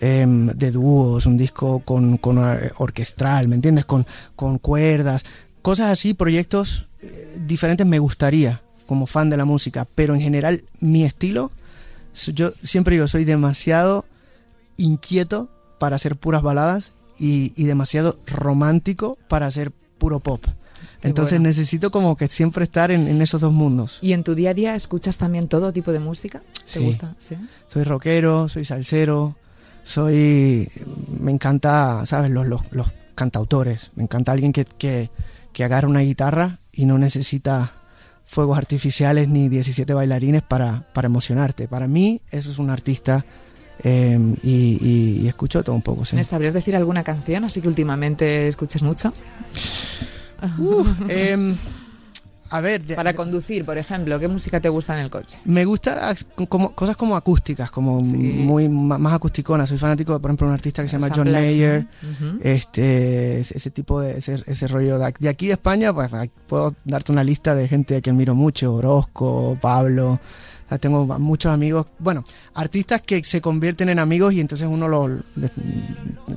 em, 0.00 0.48
de 0.48 0.70
dúos, 0.70 1.26
un 1.26 1.36
disco 1.36 1.80
con, 1.80 2.18
con 2.18 2.38
orquestral, 2.76 3.48
¿me 3.48 3.54
entiendes? 3.54 3.86
Con, 3.86 4.06
con 4.36 4.58
cuerdas, 4.58 5.24
cosas 5.62 5.90
así, 5.90 6.12
proyectos 6.12 6.86
eh, 7.00 7.38
diferentes 7.46 7.86
me 7.86 7.98
gustaría 7.98 8.62
como 8.86 9.06
fan 9.06 9.30
de 9.30 9.38
la 9.38 9.46
música, 9.46 9.86
pero 9.94 10.14
en 10.14 10.20
general 10.20 10.62
mi 10.80 11.04
estilo, 11.04 11.50
yo 12.34 12.52
siempre 12.62 12.96
digo, 12.96 13.08
soy 13.08 13.24
demasiado 13.24 14.04
inquieto 14.76 15.48
para 15.78 15.96
hacer 15.96 16.16
puras 16.16 16.42
baladas 16.42 16.92
y, 17.18 17.52
y 17.56 17.64
demasiado 17.64 18.18
romántico 18.26 19.16
para 19.28 19.46
hacer 19.46 19.72
puro 19.98 20.20
pop. 20.20 20.44
Entonces 21.04 21.40
necesito 21.40 21.90
como 21.90 22.16
que 22.16 22.28
siempre 22.28 22.64
estar 22.64 22.90
en, 22.90 23.20
esos 23.20 23.40
dos 23.40 23.52
mundos. 23.52 23.98
¿Y 24.00 24.12
en 24.12 24.24
tu 24.24 24.34
día 24.34 24.50
a 24.50 24.54
día 24.54 24.74
escuchas 24.74 25.16
también 25.16 25.48
todo 25.48 25.72
tipo 25.72 25.92
de 25.92 26.00
música? 26.00 26.42
¿Te 26.72 26.80
gusta? 26.80 27.14
¿Sí? 27.18 27.36
Soy 27.68 27.84
rockero, 27.84 28.48
soy 28.48 28.64
salsero, 28.64 29.36
soy... 29.84 30.68
Me 31.20 31.30
encanta, 31.30 32.04
¿sabes? 32.06 32.30
Los, 32.30 32.46
los, 32.48 32.92
cantautores. 33.14 33.92
Me 33.94 34.02
encanta 34.02 34.32
alguien 34.32 34.52
que, 34.52 34.64
que, 34.64 35.08
que 35.52 35.62
agarra 35.62 35.86
una 35.86 36.00
guitarra 36.00 36.58
y 36.72 36.84
no 36.84 36.98
necesita 36.98 37.72
fuegos 38.26 38.58
artificiales 38.58 39.28
ni 39.28 39.48
17 39.48 39.94
bailarines 39.94 40.42
para, 40.42 40.84
para 40.92 41.06
emocionarte. 41.06 41.68
Para 41.68 41.86
mí 41.86 42.20
eso 42.32 42.50
es 42.50 42.58
un 42.58 42.70
artista 42.70 43.24
em, 43.84 44.34
y, 44.42 45.20
y, 45.22 45.28
escucho 45.28 45.62
todo 45.62 45.76
un 45.76 45.82
poco. 45.82 46.04
¿sí? 46.04 46.16
¿Me 46.16 46.24
sabrías 46.24 46.54
decir 46.54 46.74
alguna 46.74 47.04
canción 47.04 47.44
así 47.44 47.60
que 47.60 47.68
últimamente 47.68 48.48
escuches 48.48 48.82
mucho? 48.82 49.12
Em, 51.08 51.56
a 52.50 52.60
ver. 52.60 52.82
Para 52.94 53.14
conducir, 53.14 53.64
por 53.64 53.78
ejemplo, 53.78 54.20
¿qué 54.20 54.28
música 54.28 54.60
te 54.60 54.68
gusta 54.68 54.94
en 54.94 55.00
el 55.00 55.10
coche? 55.10 55.38
Me 55.44 55.64
gusta 55.64 56.14
como, 56.48 56.74
cosas 56.74 56.96
como 56.96 57.16
acústicas, 57.16 57.70
como 57.70 58.00
muy 58.00 58.68
más 58.68 59.12
acusticonas. 59.12 59.68
Soy 59.68 59.78
fanático, 59.78 60.20
por 60.20 60.30
ejemplo, 60.30 60.46
de 60.46 60.50
un 60.50 60.54
artista 60.54 60.82
que 60.82 60.88
se 60.88 60.96
llama 60.96 61.12
John 61.14 61.32
Mayer. 61.32 61.86
este, 62.40 63.40
ese 63.40 63.70
tipo 63.70 64.00
de 64.00 64.18
ese, 64.18 64.68
rollo 64.68 64.98
de, 64.98 65.28
aquí 65.28 65.46
de 65.46 65.54
España, 65.54 65.92
pues 65.92 66.10
puedo 66.46 66.74
darte 66.84 67.12
una 67.12 67.24
lista 67.24 67.54
de 67.54 67.66
gente 67.66 68.00
que 68.02 68.10
admiro 68.10 68.34
mucho, 68.34 68.74
Orozco, 68.74 69.58
Pablo. 69.60 70.20
Tengo 70.78 71.06
muchos 71.18 71.52
amigos, 71.52 71.86
bueno, 71.98 72.24
artistas 72.54 73.02
que 73.02 73.22
se 73.24 73.40
convierten 73.40 73.88
en 73.88 73.98
amigos 73.98 74.34
y 74.34 74.40
entonces 74.40 74.68
uno 74.70 74.88
los, 74.88 75.10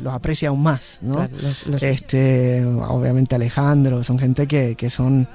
los 0.01 0.13
aprecia 0.13 0.49
aún 0.49 0.63
más, 0.63 0.99
¿no? 1.01 1.27
Este, 1.81 2.65
obviamente 2.65 3.35
Alejandro, 3.35 4.03
son 4.03 4.19
gente 4.19 4.47
que, 4.47 4.75
que 4.75 4.89
son 4.89 5.27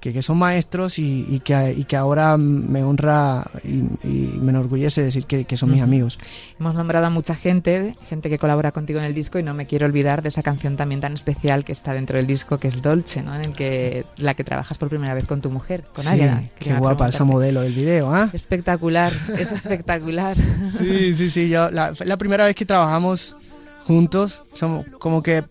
que, 0.00 0.22
son 0.22 0.38
maestros 0.38 0.98
y, 0.98 1.40
que, 1.44 1.74
y, 1.76 1.84
que, 1.84 1.96
ahora 1.96 2.36
me 2.36 2.82
honra 2.82 3.44
y, 3.64 4.38
me 4.40 4.50
enorgullece 4.50 5.02
decir 5.02 5.24
que, 5.26 5.56
son 5.56 5.70
mis 5.70 5.82
amigos. 5.82 6.18
Hemos 6.58 6.74
nombrado 6.74 7.06
a 7.06 7.10
mucha 7.10 7.34
gente, 7.34 7.92
gente 8.08 8.30
que 8.30 8.38
colabora 8.38 8.72
contigo 8.72 8.98
en 8.98 9.04
el 9.04 9.14
disco 9.14 9.38
y 9.38 9.42
no 9.42 9.54
me 9.54 9.66
quiero 9.66 9.86
olvidar 9.86 10.22
de 10.22 10.28
esa 10.28 10.42
canción 10.42 10.76
también 10.76 11.00
tan 11.00 11.14
especial 11.14 11.64
que 11.64 11.72
está 11.72 11.92
dentro 11.92 12.16
del 12.16 12.26
disco, 12.26 12.58
que 12.58 12.68
es 12.68 12.82
Dolce, 12.82 13.22
¿no? 13.22 13.34
en 13.34 13.42
el 13.42 13.54
que 13.54 14.06
la 14.16 14.34
que 14.34 14.44
trabajas 14.44 14.78
por 14.78 14.88
primera 14.88 15.14
vez 15.14 15.26
con 15.26 15.40
tu 15.40 15.50
mujer, 15.50 15.84
con 15.94 16.04
sí, 16.04 16.20
Qué 16.58 16.74
guapa 16.74 17.08
esa 17.08 17.24
modelo 17.24 17.60
del 17.62 17.74
video, 17.74 18.12
¿ah? 18.12 18.30
Espectacular, 18.32 19.12
es 19.38 19.52
espectacular. 19.52 20.36
sí, 20.78 21.16
sí, 21.16 21.30
sí, 21.30 21.48
yo, 21.48 21.70
la, 21.70 21.92
la 22.04 22.16
primera 22.16 22.46
vez 22.46 22.54
que 22.54 22.64
trabajamos 22.64 23.36
juntos, 23.84 24.42
somos 24.52 24.86
como 24.98 25.22
que 25.22 25.44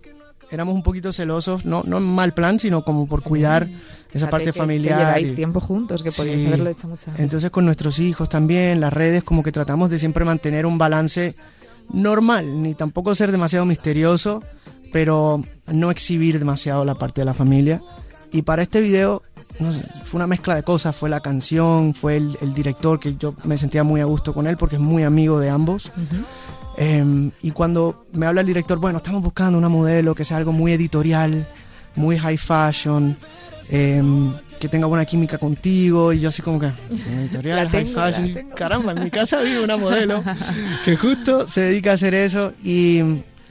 éramos 0.52 0.76
un 0.76 0.84
poquito 0.84 1.12
celosos, 1.12 1.66
no, 1.66 1.84
no 1.86 1.98
en 1.98 2.06
mal 2.06 2.34
plan, 2.34 2.60
sino 2.60 2.84
como 2.84 3.08
por 3.08 3.24
cuidar 3.24 3.68
esa 4.14 4.30
parte 4.30 4.54
familiar. 4.54 5.00
Que 5.00 5.06
lleváis 5.06 5.36
tiempo 5.36 5.60
juntos, 5.60 6.04
que 6.04 6.12
podéis 6.12 6.48
haberlo 6.48 6.70
hecho 6.70 6.88
mucho. 6.88 7.12
Entonces 7.18 7.52
con 7.52 7.66
nuestros 7.66 8.00
hijos 8.00 8.30
también, 8.30 8.80
las 8.80 8.94
redes, 8.94 9.24
como 9.24 9.44
que 9.44 9.52
tratamos 9.52 9.90
de 9.90 10.00
siempre 10.00 10.26
mantener 10.26 10.66
un 10.66 10.78
balance 10.78 11.36
normal, 11.92 12.62
ni 12.62 12.74
tampoco 12.74 13.16
ser 13.16 13.32
demasiado 13.32 13.66
misterioso, 13.66 14.44
pero 14.92 15.44
no 15.68 15.92
exhibir 15.92 16.40
demasiado 16.40 16.86
la 16.86 16.96
parte 16.96 17.22
de 17.22 17.26
la 17.26 17.34
familia. 17.34 17.82
Y 18.32 18.42
para 18.42 18.62
este 18.62 18.82
video 18.82 19.24
fue 20.04 20.18
una 20.18 20.28
mezcla 20.28 20.56
de 20.56 20.64
cosas, 20.64 20.96
fue 20.96 21.10
la 21.10 21.20
canción, 21.20 21.94
fue 21.94 22.18
el, 22.18 22.54
director, 22.54 23.00
que 23.00 23.16
yo 23.16 23.34
me 23.44 23.58
sentía 23.58 23.84
muy 23.84 24.02
a 24.02 24.06
gusto 24.06 24.34
con 24.34 24.48
él 24.48 24.58
porque 24.58 24.76
es 24.76 24.82
muy 24.82 25.04
amigo 25.04 25.40
de 25.40 25.50
ambos. 25.50 25.92
Em, 26.78 27.32
y 27.42 27.52
cuando 27.52 28.06
me 28.14 28.28
habla 28.28 28.42
el 28.42 28.48
director, 28.48 28.78
bueno, 28.78 28.98
estamos 28.98 29.24
buscando 29.24 29.58
una 29.58 29.70
modelo 29.70 30.14
que 30.14 30.26
sea 30.26 30.38
algo 30.38 30.52
muy 30.52 30.74
editorial, 30.74 31.48
muy 31.96 32.18
high 32.18 32.38
fashion, 32.38 33.18
Em, 33.70 34.34
que 34.60 34.70
tenga 34.70 34.88
buena 34.88 35.06
química 35.06 35.38
contigo. 35.38 36.14
Y 36.14 36.20
yo 36.20 36.30
así 36.30 36.42
como 36.42 36.60
que, 36.60 36.68
editorial, 37.20 37.66
La 37.66 37.70
high 37.70 37.84
tengo, 37.84 38.00
la 38.00 38.12
fashion. 38.14 38.50
Caramba, 38.56 38.92
en 38.94 39.04
mi 39.04 39.12
casa 39.12 39.40
había 39.42 39.62
una 39.62 39.78
modelo 39.78 40.24
que 40.86 40.96
justo 40.96 41.48
se 41.48 41.62
dedica 41.62 41.92
a 41.92 41.94
hacer 41.94 42.14
eso. 42.14 42.54
Y, 42.64 43.00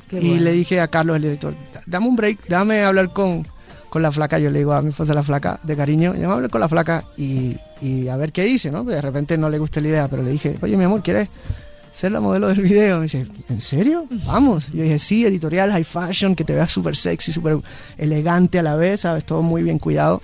Qué 0.09 0.21
y 0.21 0.29
bueno. 0.29 0.43
le 0.45 0.53
dije 0.53 0.81
a 0.81 0.89
Carlos, 0.89 1.17
el 1.17 1.23
director, 1.23 1.55
dame 1.87 2.07
un 2.07 2.17
break, 2.17 2.47
dame 2.49 2.83
hablar 2.83 3.13
con, 3.13 3.47
con 3.89 4.03
la 4.03 4.11
flaca. 4.13 4.39
Yo 4.39 4.51
le 4.51 4.59
digo 4.61 4.73
a 4.73 4.83
mi 4.83 4.91
esposa 4.91 5.15
la 5.15 5.23
flaca, 5.23 5.61
de 5.63 5.77
cariño, 5.77 6.15
llama 6.15 6.33
a 6.35 6.37
hablar 6.37 6.51
con 6.51 6.61
la 6.61 6.69
flaca 6.69 7.05
y, 7.17 7.57
y 7.83 8.09
a 8.09 8.17
ver 8.17 8.33
qué 8.33 8.45
dice, 8.45 8.71
¿no? 8.71 8.85
De 8.85 9.01
repente 9.03 9.37
no 9.37 9.51
le 9.51 9.59
gusta 9.59 9.81
la 9.81 9.89
idea, 9.89 10.09
pero 10.09 10.23
le 10.23 10.31
dije, 10.31 10.57
oye, 10.63 10.77
mi 10.77 10.85
amor, 10.85 11.03
¿quieres 11.03 11.29
ser 11.97 12.13
la 12.13 12.21
modelo 12.21 12.49
del 12.49 12.61
video? 12.61 12.99
Me 12.99 13.05
dice, 13.05 13.27
¿en 13.49 13.61
serio? 13.61 14.07
Vamos. 14.27 14.71
Yo 14.73 14.83
dije, 14.83 14.99
sí, 14.99 15.25
editorial, 15.25 15.71
high 15.73 15.85
fashion, 15.85 16.35
que 16.35 16.45
te 16.45 16.55
veas 16.55 16.71
súper 16.71 16.95
sexy, 16.97 17.33
súper 17.33 17.57
elegante 17.99 18.59
a 18.59 18.63
la 18.63 18.77
vez, 18.77 19.01
¿sabes? 19.01 19.25
Todo 19.25 19.43
muy 19.43 19.63
bien 19.63 19.79
cuidado. 19.79 20.21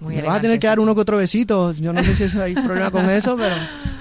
Muy 0.00 0.16
Me 0.16 0.22
vas 0.22 0.38
a 0.38 0.40
tener 0.40 0.58
que 0.58 0.66
dar 0.66 0.80
uno 0.80 0.94
que 0.94 1.00
otro 1.00 1.16
besito. 1.16 1.72
Yo 1.72 1.92
no 1.92 2.02
sé 2.04 2.14
si 2.28 2.38
hay 2.38 2.54
problema 2.54 2.90
con 2.90 3.08
eso, 3.08 3.36
pero 3.36 3.54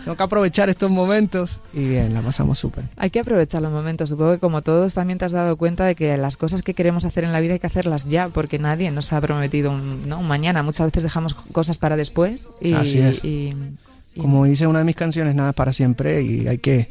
tengo 0.03 0.17
que 0.17 0.23
aprovechar 0.23 0.67
estos 0.69 0.89
momentos. 0.89 1.61
Y 1.73 1.87
bien, 1.87 2.13
la 2.13 2.21
pasamos 2.21 2.59
súper. 2.59 2.85
Hay 2.97 3.09
que 3.09 3.19
aprovechar 3.19 3.61
los 3.61 3.71
momentos. 3.71 4.09
Supongo 4.09 4.33
que 4.33 4.39
como 4.39 4.61
todos 4.63 4.93
también 4.93 5.17
te 5.19 5.25
has 5.25 5.31
dado 5.31 5.55
cuenta 5.55 5.85
de 5.85 5.95
que 5.95 6.17
las 6.17 6.35
cosas 6.35 6.61
que 6.61 6.73
queremos 6.73 7.05
hacer 7.05 7.23
en 7.23 7.31
la 7.31 7.39
vida 7.39 7.53
hay 7.53 7.59
que 7.59 7.67
hacerlas 7.67 8.05
ya, 8.09 8.27
porque 8.29 8.59
nadie 8.59 8.91
nos 8.91 9.13
ha 9.13 9.21
prometido 9.21 9.71
un, 9.71 10.09
¿no? 10.09 10.19
un 10.19 10.27
mañana. 10.27 10.61
Muchas 10.63 10.87
veces 10.87 11.03
dejamos 11.03 11.35
cosas 11.35 11.77
para 11.77 11.95
después. 11.95 12.49
Y, 12.59 12.73
Así 12.73 12.97
es. 12.99 13.23
y- 13.23 13.27
y- 13.27 13.77
Como 14.17 14.45
dice 14.45 14.67
una 14.67 14.79
de 14.79 14.85
mis 14.85 14.95
canciones, 14.95 15.33
nada 15.35 15.49
es 15.49 15.55
para 15.55 15.73
siempre 15.73 16.21
y 16.21 16.47
hay 16.47 16.59
que, 16.59 16.87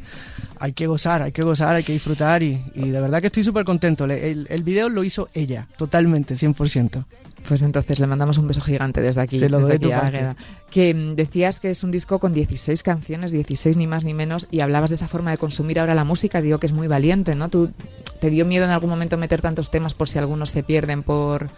hay 0.59 0.73
que 0.73 0.87
gozar, 0.87 1.21
hay 1.21 1.31
que 1.31 1.41
gozar, 1.41 1.75
hay 1.75 1.83
que 1.83 1.93
disfrutar 1.93 2.43
y, 2.43 2.61
y 2.75 2.89
de 2.89 2.99
verdad 3.01 3.21
que 3.21 3.27
estoy 3.27 3.43
súper 3.43 3.63
contento. 3.65 4.05
Le- 4.05 4.31
El, 4.31 4.47
el 4.49 4.63
video 4.63 4.89
lo 4.89 5.03
hizo 5.03 5.29
ella, 5.33 5.67
totalmente, 5.77 6.35
100%. 6.35 7.05
Pues 7.47 7.61
entonces 7.61 7.99
le 7.99 8.07
mandamos 8.07 8.37
un 8.37 8.47
beso 8.47 8.61
gigante 8.61 9.01
desde 9.01 9.19
aquí. 9.21 9.37
Se 9.37 9.49
lo 9.49 9.59
doy 9.59 9.77
tu 9.77 9.89
parte. 9.89 10.35
Que 10.69 10.93
mm, 10.93 11.15
decías 11.15 11.59
que 11.59 11.69
es 11.69 11.83
un 11.83 11.91
disco 11.91 12.17
con 12.19 12.33
16 12.33 12.81
canciones, 12.83 13.31
16 13.33 13.75
ni 13.75 13.85
más 13.85 14.05
ni 14.05 14.13
menos, 14.13 14.47
y 14.49 14.61
hablabas 14.61 14.89
de 14.89 14.95
esa 14.95 15.09
forma 15.09 15.31
de 15.31 15.37
consumir 15.37 15.79
ahora 15.79 15.93
la 15.93 16.05
música. 16.05 16.41
Digo 16.41 16.57
que 16.59 16.67
es 16.67 16.71
muy 16.71 16.87
valiente, 16.87 17.35
¿no? 17.35 17.49
¿Tú, 17.49 17.69
¿Te 18.21 18.29
dio 18.29 18.45
miedo 18.45 18.63
en 18.63 18.71
algún 18.71 18.89
momento 18.89 19.17
meter 19.17 19.41
tantos 19.41 19.71
temas 19.71 19.93
por 19.93 20.07
si 20.07 20.19
algunos 20.19 20.51
se 20.51 20.63
pierden 20.63 21.03
por, 21.03 21.49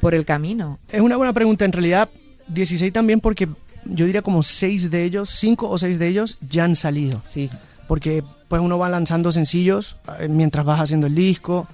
por 0.00 0.14
el 0.14 0.24
camino? 0.24 0.78
Es 0.90 1.02
una 1.02 1.16
buena 1.18 1.34
pregunta, 1.34 1.66
en 1.66 1.72
realidad 1.72 2.08
16 2.48 2.90
también 2.92 3.20
porque 3.20 3.46
yo 3.84 4.06
diría 4.06 4.22
como 4.22 4.42
6 4.42 4.90
de 4.90 5.04
ellos, 5.04 5.30
5 5.30 5.68
o 5.68 5.78
6 5.78 5.98
de 5.98 6.08
ellos 6.08 6.38
ya 6.48 6.64
han 6.64 6.76
salido. 6.76 7.20
Sí. 7.24 7.50
porque 7.86 8.24
pues 8.48 8.62
uno 8.62 8.78
va 8.78 8.88
lanzando 8.88 9.32
sencillos 9.32 9.96
eh, 10.20 10.28
mientras 10.28 10.64
vas 10.64 10.80
haciendo 10.80 11.06
el 11.06 11.14
disco. 11.14 11.66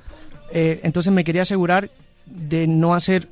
Eh, 0.52 0.80
entonces 0.82 1.12
me 1.12 1.24
quería 1.24 1.42
asegurar 1.42 1.90
de 2.26 2.66
no 2.66 2.94
hacer 2.94 3.28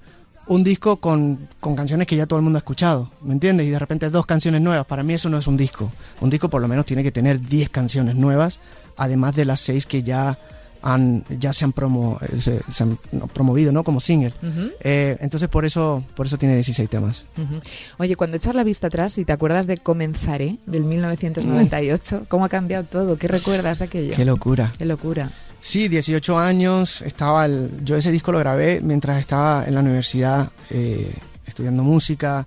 un 0.46 0.64
disco 0.64 0.96
con, 0.96 1.48
con 1.60 1.76
canciones 1.76 2.06
que 2.06 2.16
ya 2.16 2.26
todo 2.26 2.38
el 2.38 2.42
mundo 2.42 2.56
ha 2.56 2.60
escuchado, 2.60 3.10
¿me 3.22 3.34
entiendes? 3.34 3.66
Y 3.66 3.70
de 3.70 3.78
repente 3.78 4.08
dos 4.10 4.26
canciones 4.26 4.60
nuevas. 4.60 4.86
Para 4.86 5.02
mí 5.02 5.12
eso 5.12 5.28
no 5.28 5.38
es 5.38 5.46
un 5.46 5.56
disco. 5.56 5.92
Un 6.20 6.30
disco 6.30 6.48
por 6.48 6.62
lo 6.62 6.68
menos 6.68 6.86
tiene 6.86 7.02
que 7.02 7.12
tener 7.12 7.40
10 7.40 7.70
canciones 7.70 8.16
nuevas, 8.16 8.58
además 8.96 9.34
de 9.36 9.44
las 9.44 9.60
6 9.60 9.86
que 9.86 10.02
ya, 10.02 10.38
han, 10.82 11.24
ya 11.40 11.52
se 11.52 11.64
han, 11.64 11.72
promo, 11.72 12.18
se, 12.38 12.60
se 12.70 12.82
han 12.84 12.98
promovido 13.34 13.72
¿no? 13.72 13.84
como 13.84 14.00
single. 14.00 14.32
Ujú, 14.42 14.70
Eh, 14.80 15.16
entonces 15.20 15.48
por 15.48 15.64
eso, 15.64 16.04
por 16.14 16.26
eso 16.26 16.38
tiene 16.38 16.54
16 16.54 16.88
temas. 16.88 17.24
ujú. 17.36 17.60
Oye, 17.98 18.16
cuando 18.16 18.36
echas 18.36 18.54
la 18.54 18.64
vista 18.64 18.86
atrás 18.88 19.18
y 19.18 19.24
te 19.24 19.32
acuerdas 19.32 19.66
de 19.66 19.76
Comenzaré, 19.78 20.56
del 20.66 20.84
1998, 20.84 22.24
¿cómo 22.28 22.44
ha 22.44 22.48
cambiado 22.48 22.84
todo? 22.84 23.16
¿Qué 23.18 23.28
recuerdas 23.28 23.78
de 23.78 23.84
aquello? 23.86 24.14
Qué 24.16 24.24
locura. 24.24 24.72
Qué 24.78 24.84
locura. 24.84 25.30
Sí, 25.60 25.88
18 25.88 26.38
años, 26.38 27.02
estaba 27.02 27.46
el- 27.46 27.70
yo 27.84 27.96
ese 27.96 28.12
disco 28.12 28.30
lo 28.32 28.38
grabé 28.38 28.80
mientras 28.80 29.18
estaba 29.20 29.64
en 29.66 29.74
la 29.74 29.80
universidad 29.80 30.50
eh, 30.70 31.12
estudiando 31.46 31.82
música, 31.82 32.46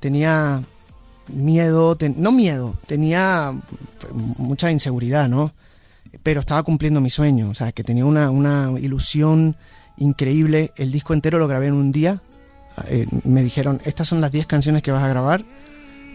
tenía 0.00 0.62
miedo, 1.28 1.94
ten- 1.96 2.16
no 2.18 2.32
miedo, 2.32 2.74
tenía 2.86 3.52
pues, 4.00 4.12
mucha 4.12 4.70
inseguridad, 4.70 5.28
¿no? 5.28 5.52
Pero 6.22 6.40
estaba 6.40 6.62
cumpliendo 6.62 7.00
mi 7.00 7.10
sueño, 7.10 7.50
o 7.50 7.54
sea, 7.54 7.72
que 7.72 7.84
tenía 7.84 8.04
una, 8.04 8.30
una 8.30 8.72
ilusión 8.78 9.56
increíble, 9.96 10.72
el 10.76 10.92
disco 10.92 11.14
entero 11.14 11.38
lo 11.38 11.48
grabé 11.48 11.66
en 11.68 11.74
un 11.74 11.92
día, 11.92 12.22
eh, 12.88 13.06
me 13.24 13.42
dijeron, 13.42 13.80
estas 13.84 14.08
son 14.08 14.20
las 14.20 14.32
10 14.32 14.46
canciones 14.46 14.82
que 14.82 14.90
vas 14.90 15.02
a 15.02 15.08
grabar, 15.08 15.44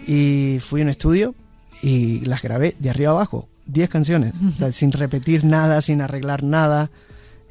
y 0.08 0.58
fui 0.62 0.82
a 0.82 0.84
un 0.84 0.90
estudio 0.90 1.36
y 1.82 2.22
las 2.22 2.42
grabé 2.42 2.76
de 2.80 2.90
arriba 2.90 3.12
abajo, 3.12 3.48
10 3.68 3.90
canciones, 3.90 4.34
o 4.56 4.58
sea, 4.58 4.72
sin 4.72 4.92
repetir 4.92 5.46
nada, 5.46 5.82
sin 5.82 6.02
arreglar 6.02 6.44
nada. 6.44 6.92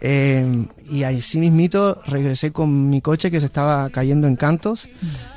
Eh, 0.05 0.67
y 0.91 1.05
así 1.05 1.39
mismito 1.39 2.03
regresé 2.07 2.51
con 2.51 2.91
mi 2.91 3.01
coche 3.01 3.31
que 3.31 3.39
se 3.39 3.47
estaba 3.47 3.89
cayendo 3.91 4.27
en 4.27 4.37
cantos. 4.37 4.89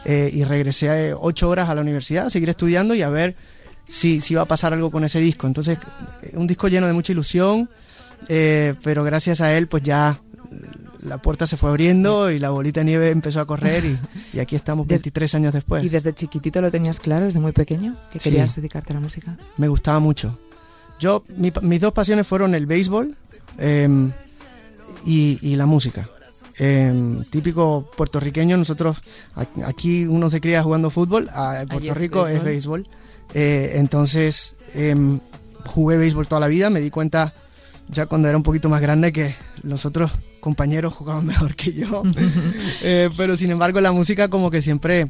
Eh, 0.05 0.31
y 0.33 0.43
regresé 0.43 1.13
8 1.13 1.49
horas 1.49 1.69
a 1.69 1.75
la 1.75 1.81
universidad 1.81 2.25
a 2.25 2.29
seguir 2.29 2.49
estudiando 2.49 2.95
y 2.95 3.01
a 3.01 3.09
ver 3.09 3.35
si, 3.87 4.21
si 4.21 4.33
iba 4.33 4.41
a 4.43 4.45
pasar 4.45 4.73
algo 4.73 4.91
con 4.91 5.03
ese 5.03 5.19
disco. 5.19 5.47
Entonces, 5.47 5.77
eh, 6.23 6.31
un 6.35 6.47
disco 6.47 6.67
lleno 6.67 6.87
de 6.87 6.93
mucha 6.93 7.11
ilusión, 7.11 7.69
eh, 8.27 8.73
pero 8.83 9.03
gracias 9.03 9.41
a 9.41 9.55
él 9.57 9.67
pues 9.67 9.83
ya 9.83 10.19
la 11.03 11.19
puerta 11.19 11.45
se 11.45 11.55
fue 11.57 11.69
abriendo 11.69 12.31
y 12.31 12.39
la 12.39 12.49
bolita 12.49 12.79
de 12.79 12.85
nieve 12.85 13.11
empezó 13.11 13.39
a 13.39 13.45
correr 13.45 13.85
y, 13.85 13.99
y 14.33 14.39
aquí 14.39 14.55
estamos 14.55 14.87
Des- 14.87 14.97
23 15.01 15.35
años 15.35 15.53
después. 15.53 15.83
¿Y 15.83 15.89
desde 15.89 16.13
chiquitito 16.13 16.61
lo 16.61 16.71
tenías 16.71 16.99
claro, 16.99 17.25
desde 17.25 17.39
muy 17.39 17.51
pequeño, 17.51 17.95
que. 18.11 18.19
Sí. 18.19 18.29
querías 18.31 18.55
dedicarte 18.55 18.93
a 18.93 18.95
la 18.95 19.01
música? 19.01 19.37
me 19.57 19.67
gustaba 19.67 19.99
mucho. 19.99 20.39
Yo, 20.99 21.23
mi- 21.37 21.51
mis 21.61 21.81
dos 21.81 21.93
pasiones 21.93 22.25
fueron 22.25 22.55
el 22.55 22.65
béisbol 22.65 23.15
em, 23.59 24.11
y, 25.05 25.37
y 25.41 25.55
la 25.57 25.65
música. 25.65 26.09
Em, 26.57 27.23
típico 27.25 27.91
puertorriqueño, 27.97 28.55
nosotros 28.57 29.01
aquí 29.65 30.05
uno 30.05 30.29
se 30.29 30.39
cría 30.39 30.63
jugando 30.63 30.89
fútbol, 30.89 31.29
a- 31.33 31.61
en 31.61 31.67
Puerto 31.67 31.91
es 31.91 31.97
Rico 31.97 32.27
es 32.27 32.41
béisbol. 32.43 32.81
béisbol. 32.83 33.04
Eh, 33.33 33.73
entonces 33.75 34.55
em, 34.73 35.19
jugué 35.65 35.97
béisbol 35.97 36.27
toda 36.27 36.41
la 36.41 36.47
vida, 36.47 36.69
me 36.69 36.79
di 36.79 36.89
cuenta 36.89 37.33
ya 37.89 38.05
cuando 38.05 38.27
era 38.27 38.37
un 38.37 38.43
poquito 38.43 38.69
más 38.69 38.81
grande 38.81 39.11
que 39.11 39.35
los 39.61 39.85
otros 39.85 40.11
compañeros 40.39 40.93
jugaban 40.93 41.25
mejor 41.33 41.55
que 41.55 41.73
yo. 41.73 42.03
Eh, 42.81 43.09
pero 43.17 43.35
sin 43.35 43.49
embargo 43.49 43.81
la 43.81 43.91
música 43.91 44.29
como 44.29 44.51
que 44.51 44.61
siempre 44.61 45.09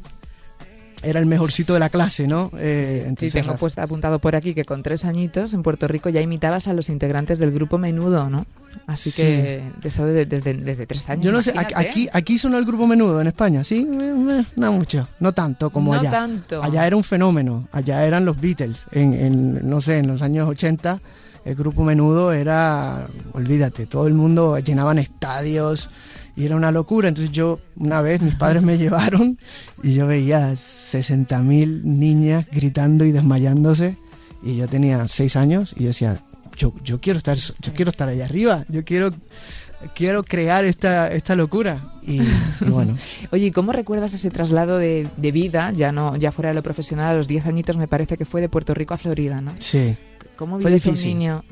era 1.04 1.20
el 1.20 1.26
mejorcito 1.26 1.74
de 1.74 1.80
la 1.80 1.90
clase, 1.90 2.28
¿no? 2.28 2.52
Eh, 2.58 3.00
Sí, 3.04 3.08
entonces, 3.10 3.34
tengo 3.34 3.48
Rafa- 3.54 3.60
puesto 3.60 3.82
apuntado 3.82 4.20
por 4.20 4.36
aquí 4.36 4.54
que 4.54 4.66
con 4.66 4.82
tres 4.84 5.06
añitos 5.06 5.54
en 5.54 5.62
Puerto 5.64 5.88
Rico 5.88 6.10
ya 6.10 6.22
imitabas 6.22 6.68
a 6.68 6.74
los 6.74 6.90
integrantes 6.90 7.38
del 7.40 7.52
grupo 7.52 7.78
Menudo, 7.78 8.30
¿no? 8.30 8.46
Así 8.88 9.10
Sí. 9.10 9.22
que 9.22 9.64
eso 9.84 10.06
de- 10.06 10.26
desde, 10.26 10.54
desde 10.54 10.86
tres 10.86 11.10
años. 11.10 11.26
Yo 11.26 11.32
no 11.32 11.42
sé, 11.42 11.52
aquí, 11.52 11.60
imagínate. 11.74 11.90
aquí, 11.90 12.10
aquí 12.12 12.38
sonó 12.38 12.58
el 12.58 12.66
grupo 12.66 12.86
menudo 12.88 13.22
en 13.22 13.28
España, 13.28 13.64
¿sí? 13.64 13.88
Eh, 13.90 14.14
eh, 14.42 14.46
No 14.58 14.74
mucho, 14.74 15.08
no 15.22 15.32
tanto 15.34 15.70
como 15.70 15.94
no 15.94 16.02
allá. 16.02 16.12
tanto. 16.12 16.62
Allá 16.62 16.86
era 16.86 16.96
un 16.96 17.04
fenómeno, 17.04 17.68
allá 17.72 18.06
eran 18.06 18.26
los 18.26 18.40
Beatles. 18.40 18.84
En, 18.92 19.14
en, 19.14 19.70
no 19.70 19.80
sé, 19.82 20.00
en 20.00 20.08
los 20.08 20.22
años 20.22 20.48
80 20.50 21.00
el 21.46 21.56
grupo 21.56 21.84
menudo 21.84 22.34
era, 22.34 23.08
olvídate, 23.34 23.86
todo 23.86 24.08
el 24.08 24.14
mundo 24.14 24.58
llenaban 24.60 25.00
estadios 25.00 25.90
y 26.36 26.46
era 26.46 26.56
una 26.56 26.72
locura. 26.72 27.08
Entonces 27.08 27.32
yo, 27.32 27.60
una 27.76 28.02
vez, 28.02 28.22
mis 28.22 28.36
padres 28.36 28.64
me 28.64 28.78
llevaron 28.80 29.38
y 29.84 29.94
yo 29.94 30.08
veía 30.08 30.56
60 30.56 31.40
mil 31.42 31.82
niñas 32.00 32.46
gritando 32.52 33.06
y 33.06 33.12
desmayándose 33.12 33.98
y 34.44 34.58
yo 34.58 34.68
tenía 34.68 35.08
6 35.08 35.36
años 35.36 35.74
y 35.78 35.84
yo 35.84 35.88
decía, 35.88 36.22
yo, 36.56 36.74
yo 36.84 37.02
quiero 37.02 37.18
estar 37.18 37.38
yo 37.38 37.74
quiero 37.74 37.92
estar 37.92 38.08
allá 38.08 38.26
arriba, 38.26 38.66
yo 38.70 38.84
quiero 38.84 39.12
quiero 39.94 40.24
crear 40.24 40.66
esta, 40.66 41.08
esta 41.10 41.36
locura 41.36 41.94
y, 42.02 42.22
y 42.22 42.70
bueno, 42.70 42.98
Oye, 43.32 43.48
¿y 43.48 43.52
cómo 43.52 43.72
recuerdas 43.72 44.14
ese 44.14 44.32
traslado 44.32 44.78
de, 44.78 45.08
de 45.18 45.32
vida, 45.32 45.72
ya 45.76 45.92
no 45.92 46.16
ya 46.16 46.32
fuera 46.32 46.50
de 46.50 46.56
lo 46.56 46.64
profesional, 46.64 47.08
a 47.08 47.14
los 47.14 47.28
10 47.28 47.46
añitos 47.48 47.78
me 47.78 47.88
parece 47.88 48.18
que 48.18 48.26
fue 48.26 48.42
de 48.42 48.50
Puerto 48.50 48.74
Rico 48.74 48.94
a 48.94 48.98
Florida, 48.98 49.42
¿no? 49.42 49.54
sí. 49.60 49.98
¿Cómo 50.36 50.58
vives 50.58 50.86
un 50.86 50.96
niño? 50.96 51.44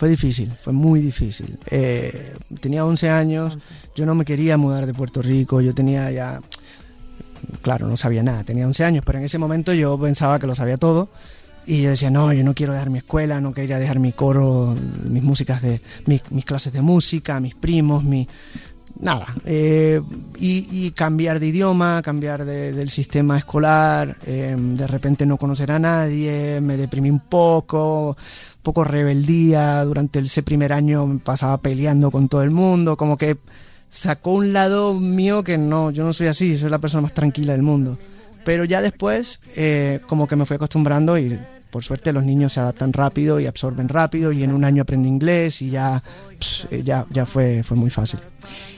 Fue 0.00 0.08
difícil, 0.08 0.50
fue 0.58 0.72
muy 0.72 0.98
difícil. 1.02 1.58
Eh, 1.70 2.34
tenía 2.62 2.86
11 2.86 3.10
años, 3.10 3.58
yo 3.94 4.06
no 4.06 4.14
me 4.14 4.24
quería 4.24 4.56
mudar 4.56 4.86
de 4.86 4.94
Puerto 4.94 5.20
Rico, 5.20 5.60
yo 5.60 5.74
tenía 5.74 6.10
ya, 6.10 6.40
claro, 7.60 7.86
no 7.86 7.98
sabía 7.98 8.22
nada, 8.22 8.42
tenía 8.42 8.66
11 8.66 8.82
años, 8.86 9.02
pero 9.04 9.18
en 9.18 9.26
ese 9.26 9.36
momento 9.36 9.74
yo 9.74 10.00
pensaba 10.00 10.38
que 10.38 10.46
lo 10.46 10.54
sabía 10.54 10.78
todo 10.78 11.10
y 11.66 11.82
yo 11.82 11.90
decía, 11.90 12.10
no, 12.10 12.32
yo 12.32 12.42
no 12.44 12.54
quiero 12.54 12.72
dejar 12.72 12.88
mi 12.88 12.96
escuela, 12.96 13.42
no 13.42 13.52
quería 13.52 13.78
dejar 13.78 13.98
mi 13.98 14.12
coro, 14.12 14.74
mis 15.04 15.22
músicas 15.22 15.60
de, 15.60 15.82
mis, 16.06 16.22
mis 16.30 16.46
clases 16.46 16.72
de 16.72 16.80
música, 16.80 17.38
mis 17.38 17.54
primos, 17.54 18.02
mi... 18.02 18.26
Nada, 18.98 19.34
eh, 19.46 20.00
y, 20.38 20.90
cambiar 20.90 21.40
de 21.40 21.46
idioma, 21.46 22.02
cambiar 22.02 22.44
de- 22.44 22.72
del 22.72 22.90
sistema 22.90 23.38
escolar, 23.38 24.16
eh, 24.26 24.54
de 24.58 24.86
repente 24.86 25.24
no 25.26 25.36
conocer 25.36 25.70
a 25.72 25.78
nadie, 25.78 26.60
me 26.60 26.76
deprimí 26.76 27.10
un 27.10 27.20
poco, 27.20 28.16
poco 28.62 28.84
rebeldía, 28.84 29.84
durante 29.84 30.18
ese 30.18 30.42
primer 30.42 30.72
año 30.72 31.06
me 31.06 31.18
pasaba 31.18 31.58
peleando 31.58 32.10
con 32.10 32.28
todo 32.28 32.42
el 32.42 32.50
mundo, 32.50 32.96
como 32.96 33.16
que 33.16 33.38
sacó 33.88 34.32
un 34.32 34.52
lado 34.52 34.94
mío 34.98 35.44
que 35.44 35.56
no, 35.58 35.90
yo 35.90 36.04
no 36.04 36.12
soy 36.12 36.26
así, 36.26 36.58
soy 36.58 36.70
la 36.70 36.78
persona 36.78 37.02
más 37.02 37.14
tranquila 37.14 37.52
del 37.52 37.62
mundo. 37.62 37.98
Pero 38.44 38.64
ya 38.64 38.80
después, 38.82 39.40
eh, 39.56 40.00
como 40.06 40.26
que 40.26 40.36
me 40.36 40.46
fui 40.46 40.54
acostumbrando 40.56 41.18
y 41.18 41.38
por 41.70 41.84
suerte 41.84 42.12
los 42.12 42.24
niños 42.24 42.54
se 42.54 42.60
adaptan 42.60 42.92
rápido 42.92 43.40
y 43.40 43.46
absorben 43.46 43.88
rápido 43.88 44.32
y 44.32 44.42
en 44.42 44.52
un 44.52 44.64
año 44.64 44.82
aprende 44.82 45.08
inglés 45.08 45.62
y 45.62 45.70
ya, 45.70 46.02
eh, 46.70 46.82
ya, 46.84 47.06
ya 47.10 47.26
fue, 47.26 47.62
fue 47.62 47.76
muy 47.76 47.90
fácil. 47.90 48.20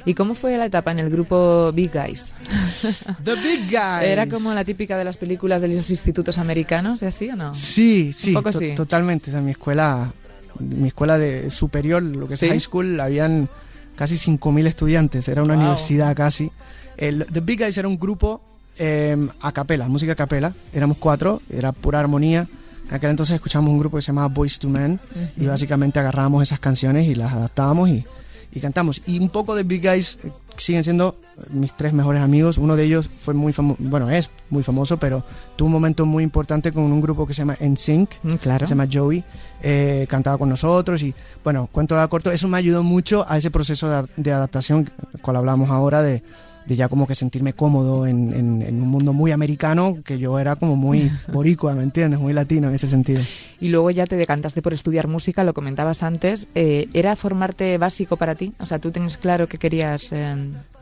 ¿Y 0.05 0.15
cómo 0.15 0.35
fue 0.35 0.57
la 0.57 0.67
etapa 0.67 0.91
en 0.91 0.99
el 0.99 1.11
grupo 1.11 1.73
Big 1.73 1.93
Guys? 1.93 2.33
The 3.25 3.37
Big 3.37 3.71
Guys. 3.71 4.03
¿Era 4.03 4.27
como 4.29 4.53
la 4.53 4.65
típica 4.65 4.97
de 4.99 5.05
las 5.05 5.17
películas 5.17 5.63
de 5.63 5.69
los 5.69 5.91
institutos 5.91 6.39
americanos, 6.39 7.03
así 7.03 7.29
o 7.31 7.37
no? 7.37 7.55
Sí, 7.55 8.13
sí, 8.13 8.35
totalmente. 8.75 9.31
O 9.31 9.33
sea, 9.33 9.41
mi 9.41 9.53
escuela, 9.53 10.13
mi 10.59 10.89
escuela 10.89 11.19
de 11.19 11.51
superior, 11.51 12.03
lo 12.03 12.27
que 12.27 12.35
es 12.35 12.41
high 12.41 12.61
school, 12.61 12.99
habían 13.01 13.49
casi 13.95 14.17
5.000 14.17 14.67
estudiantes, 14.67 15.29
era 15.29 15.43
una 15.43 15.55
universidad 15.55 16.17
casi. 16.17 16.51
El, 16.97 17.27
The 17.27 17.41
Big 17.41 17.63
Guys 17.63 17.79
era 17.79 17.89
un 17.89 17.99
grupo 17.99 18.41
eh, 18.79 19.17
a 19.41 19.53
capela, 19.53 19.89
música 19.89 20.13
a 20.13 20.17
capela, 20.17 20.53
éramos 20.73 20.97
cuatro, 20.99 21.43
era 21.51 21.73
pura 21.73 22.01
armonía. 22.01 22.49
En 22.93 22.97
aquel 22.97 23.09
entonces 23.09 23.37
escuchábamos 23.37 23.73
un 23.73 23.79
grupo 23.79 23.97
que 23.97 24.03
se 24.03 24.09
llamaba 24.09 24.29
Boys 24.29 24.59
to 24.59 24.69
Men 24.69 25.01
y 25.39 25.47
básicamente 25.47 25.99
agarrábamos 25.99 26.43
esas 26.43 26.61
canciones 26.61 27.07
y 27.07 27.15
las 27.15 27.33
adaptábamos 27.33 27.89
y, 27.89 28.05
y 28.53 28.61
cantamos. 28.61 29.01
Y 29.07 29.19
un 29.19 29.31
poco 29.31 29.55
de 29.55 29.63
Big 29.63 29.81
Guys 29.81 30.19
eh, 30.23 30.31
siguen 30.59 30.85
siendo 30.85 31.17
mis 31.49 31.75
tres 31.75 31.95
mejores 31.95 32.21
amigos. 32.21 32.59
Uno 32.59 32.77
de 32.77 32.85
ellos 32.85 33.09
fue 33.19 33.33
muy 33.33 33.55
famoso, 33.55 33.79
bueno, 33.83 34.11
es 34.11 34.29
muy 34.51 34.63
famoso, 34.63 34.99
pero 34.99 35.25
tuvo 35.57 35.69
un 35.69 35.73
momento 35.73 36.05
muy 36.05 36.23
importante 36.23 36.71
con 36.71 36.83
un 36.83 37.01
grupo 37.01 37.27
que 37.27 37.33
se 37.33 37.39
llama 37.39 37.57
NSYNC, 37.59 38.11
mm, 38.25 38.35
claro. 38.35 38.67
se 38.67 38.75
llama 38.75 38.87
Joey, 38.93 39.25
eh, 39.63 40.05
cantaba 40.07 40.37
con 40.37 40.51
nosotros 40.51 41.03
y, 41.03 41.15
bueno, 41.43 41.71
cuento 41.73 41.97
la 41.97 42.07
corto, 42.09 42.31
eso 42.31 42.47
me 42.47 42.59
ayudó 42.59 42.83
mucho 42.83 43.25
a 43.27 43.39
ese 43.39 43.51
proceso 43.51 43.89
de, 43.89 44.07
de 44.17 44.33
adaptación, 44.33 44.91
cual 45.23 45.37
hablamos 45.37 45.71
ahora, 45.71 46.03
de, 46.03 46.23
de 46.67 46.77
ya 46.77 46.89
como 46.89 47.07
que 47.07 47.15
sentirme 47.15 47.53
cómodo 47.53 48.07
en, 48.07 48.33
en, 48.33 48.83
un 48.83 48.89
mundo 48.89 49.13
muy 49.13 49.33
americano, 49.33 49.99
que 50.05 50.19
yo 50.19 50.39
era 50.39 50.57
como 50.57 50.77
muy 50.77 51.11
boricua, 51.33 51.75
¿me 51.75 51.83
entiendes? 51.83 52.21
Muy 52.21 52.33
latino 52.33 52.69
en 52.69 52.75
ese 52.75 52.87
sentido. 52.87 53.23
Y 53.61 53.69
luego 53.69 53.91
ya 53.91 54.07
te 54.07 54.17
decantaste 54.17 54.63
por 54.63 54.73
estudiar 54.73 55.09
música, 55.09 55.45
lo 55.45 55.55
comentabas 55.55 56.03
antes. 56.03 56.49
Eh, 56.55 56.89
¿Era 56.93 57.17
formarte 57.17 57.79
básico 57.79 58.17
para 58.17 58.35
ti? 58.35 58.53
O 58.59 58.67
sea, 58.67 58.79
tú 58.79 58.91
tienes 58.91 59.17
claro 59.17 59.49
que 59.49 59.59
querías 59.59 60.13
eh, 60.13 60.35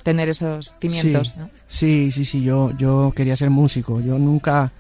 tener 0.03 0.29
esos 0.29 0.73
cimientos, 0.81 1.35
sí, 1.67 2.11
Sí, 2.11 2.11
sí, 2.11 2.25
sí, 2.25 2.43
yo, 2.43 2.73
yo 2.77 3.13
quería 3.15 3.37
ser 3.37 3.51
músico. 3.51 4.01
Yo 4.01 4.19
nunca 4.19 4.73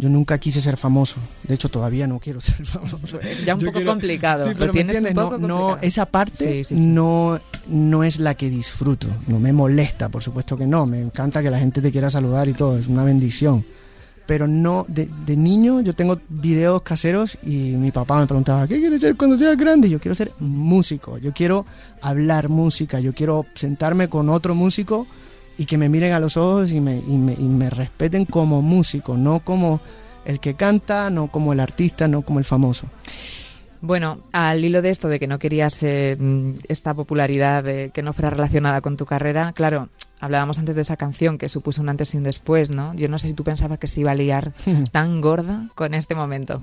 yo 0.00 0.08
nunca 0.08 0.38
quise 0.38 0.62
ser 0.62 0.78
famoso. 0.78 1.20
De 1.42 1.54
hecho, 1.54 1.68
todavía 1.68 2.06
no 2.06 2.18
quiero 2.18 2.40
ser 2.40 2.64
famoso. 2.64 3.20
Ya 3.44 3.54
un 3.54 3.60
poco 3.60 3.84
complicado. 3.84 4.48
Sí, 4.48 4.54
pero 4.58 4.72
me 4.72 4.80
entiendes, 4.80 5.14
no, 5.14 5.76
esa 5.82 6.06
parte 6.06 6.62
no, 6.70 7.38
no 7.68 8.02
es 8.02 8.18
la 8.18 8.34
que 8.34 8.48
disfruto. 8.48 9.08
No 9.26 9.38
me 9.38 9.52
molesta, 9.52 10.08
por 10.08 10.22
supuesto 10.22 10.56
que 10.56 10.66
no. 10.66 10.86
Me 10.86 11.00
encanta 11.00 11.42
que 11.42 11.50
la 11.50 11.58
gente 11.58 11.82
te 11.82 11.92
quiera 11.92 12.08
saludar 12.08 12.48
y 12.48 12.54
todo. 12.54 12.78
Es 12.78 12.86
una 12.86 13.04
bendición. 13.04 13.62
Pero 14.26 14.46
no, 14.46 14.86
de, 14.88 15.08
de 15.26 15.36
niño 15.36 15.80
yo 15.82 15.92
tengo 15.92 16.18
videos 16.28 16.80
caseros 16.82 17.36
y 17.42 17.74
mi 17.76 17.90
papá 17.90 18.18
me 18.18 18.26
preguntaba, 18.26 18.66
¿qué 18.66 18.78
quieres 18.78 19.02
ser 19.02 19.16
cuando 19.16 19.36
seas 19.36 19.56
grande? 19.56 19.90
Yo 19.90 19.98
quiero 19.98 20.14
ser 20.14 20.32
músico, 20.38 21.18
yo 21.18 21.32
quiero 21.32 21.66
hablar 22.00 22.48
música, 22.48 23.00
yo 23.00 23.12
quiero 23.12 23.44
sentarme 23.54 24.08
con 24.08 24.30
otro 24.30 24.54
músico 24.54 25.06
y 25.60 25.66
que 25.66 25.76
me 25.76 25.90
miren 25.90 26.14
a 26.14 26.20
los 26.20 26.38
ojos 26.38 26.72
y 26.72 26.80
me, 26.80 26.96
y 26.96 27.18
me, 27.18 27.34
y 27.34 27.44
me 27.44 27.68
respeten 27.68 28.24
como 28.24 28.62
músico, 28.62 29.18
no 29.18 29.40
como 29.40 29.78
el 30.24 30.40
que 30.40 30.54
canta, 30.54 31.10
no 31.10 31.26
como 31.26 31.52
el 31.52 31.60
artista, 31.60 32.08
no 32.08 32.22
como 32.22 32.38
el 32.38 32.46
famoso. 32.46 32.86
Bueno, 33.82 34.20
al 34.32 34.64
hilo 34.64 34.80
de 34.80 34.88
esto 34.88 35.08
de 35.08 35.20
que 35.20 35.26
no 35.26 35.38
querías 35.38 35.82
eh, 35.82 36.16
esta 36.66 36.94
popularidad 36.94 37.90
que 37.92 38.02
no 38.02 38.14
fuera 38.14 38.30
relacionada 38.30 38.80
con 38.80 38.96
tu 38.96 39.04
carrera, 39.04 39.52
claro, 39.52 39.90
hablábamos 40.18 40.58
antes 40.58 40.74
de 40.76 40.80
esa 40.80 40.96
canción 40.96 41.36
que 41.36 41.50
supuso 41.50 41.82
un 41.82 41.90
antes 41.90 42.14
y 42.14 42.16
un 42.16 42.22
después, 42.22 42.70
¿no? 42.70 42.94
Yo 42.94 43.08
no 43.08 43.18
sé 43.18 43.28
si 43.28 43.34
tú 43.34 43.44
pensabas 43.44 43.78
que 43.78 43.86
se 43.86 44.00
iba 44.00 44.12
a 44.12 44.14
liar 44.14 44.54
tan 44.92 45.20
gorda 45.20 45.66
con 45.74 45.92
este 45.92 46.14
momento. 46.14 46.62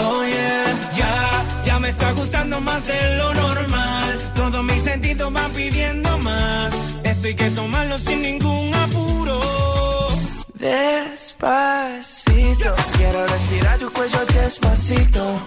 Oh 0.00 0.22
yeah, 0.24 0.64
ya, 0.96 1.64
ya 1.66 1.78
me 1.78 1.88
está 1.90 2.12
gustando 2.12 2.60
más 2.60 2.86
de 2.86 3.16
lo 3.16 3.34
normal. 3.34 4.18
Todos 4.34 4.64
mis 4.64 4.82
sentidos 4.82 5.32
van 5.32 5.50
pidiendo 5.52 6.18
más. 6.18 6.74
Esto 7.04 7.28
hay 7.28 7.34
que 7.34 7.50
tomarlo 7.50 7.98
sin 7.98 8.22
ningún 8.22 8.74
apuro. 8.74 9.17
Despacito, 10.58 12.34
quiero 12.96 13.26
respirar 13.26 13.78
tu 13.78 13.90
cuello 13.92 14.18
despacito. 14.26 15.40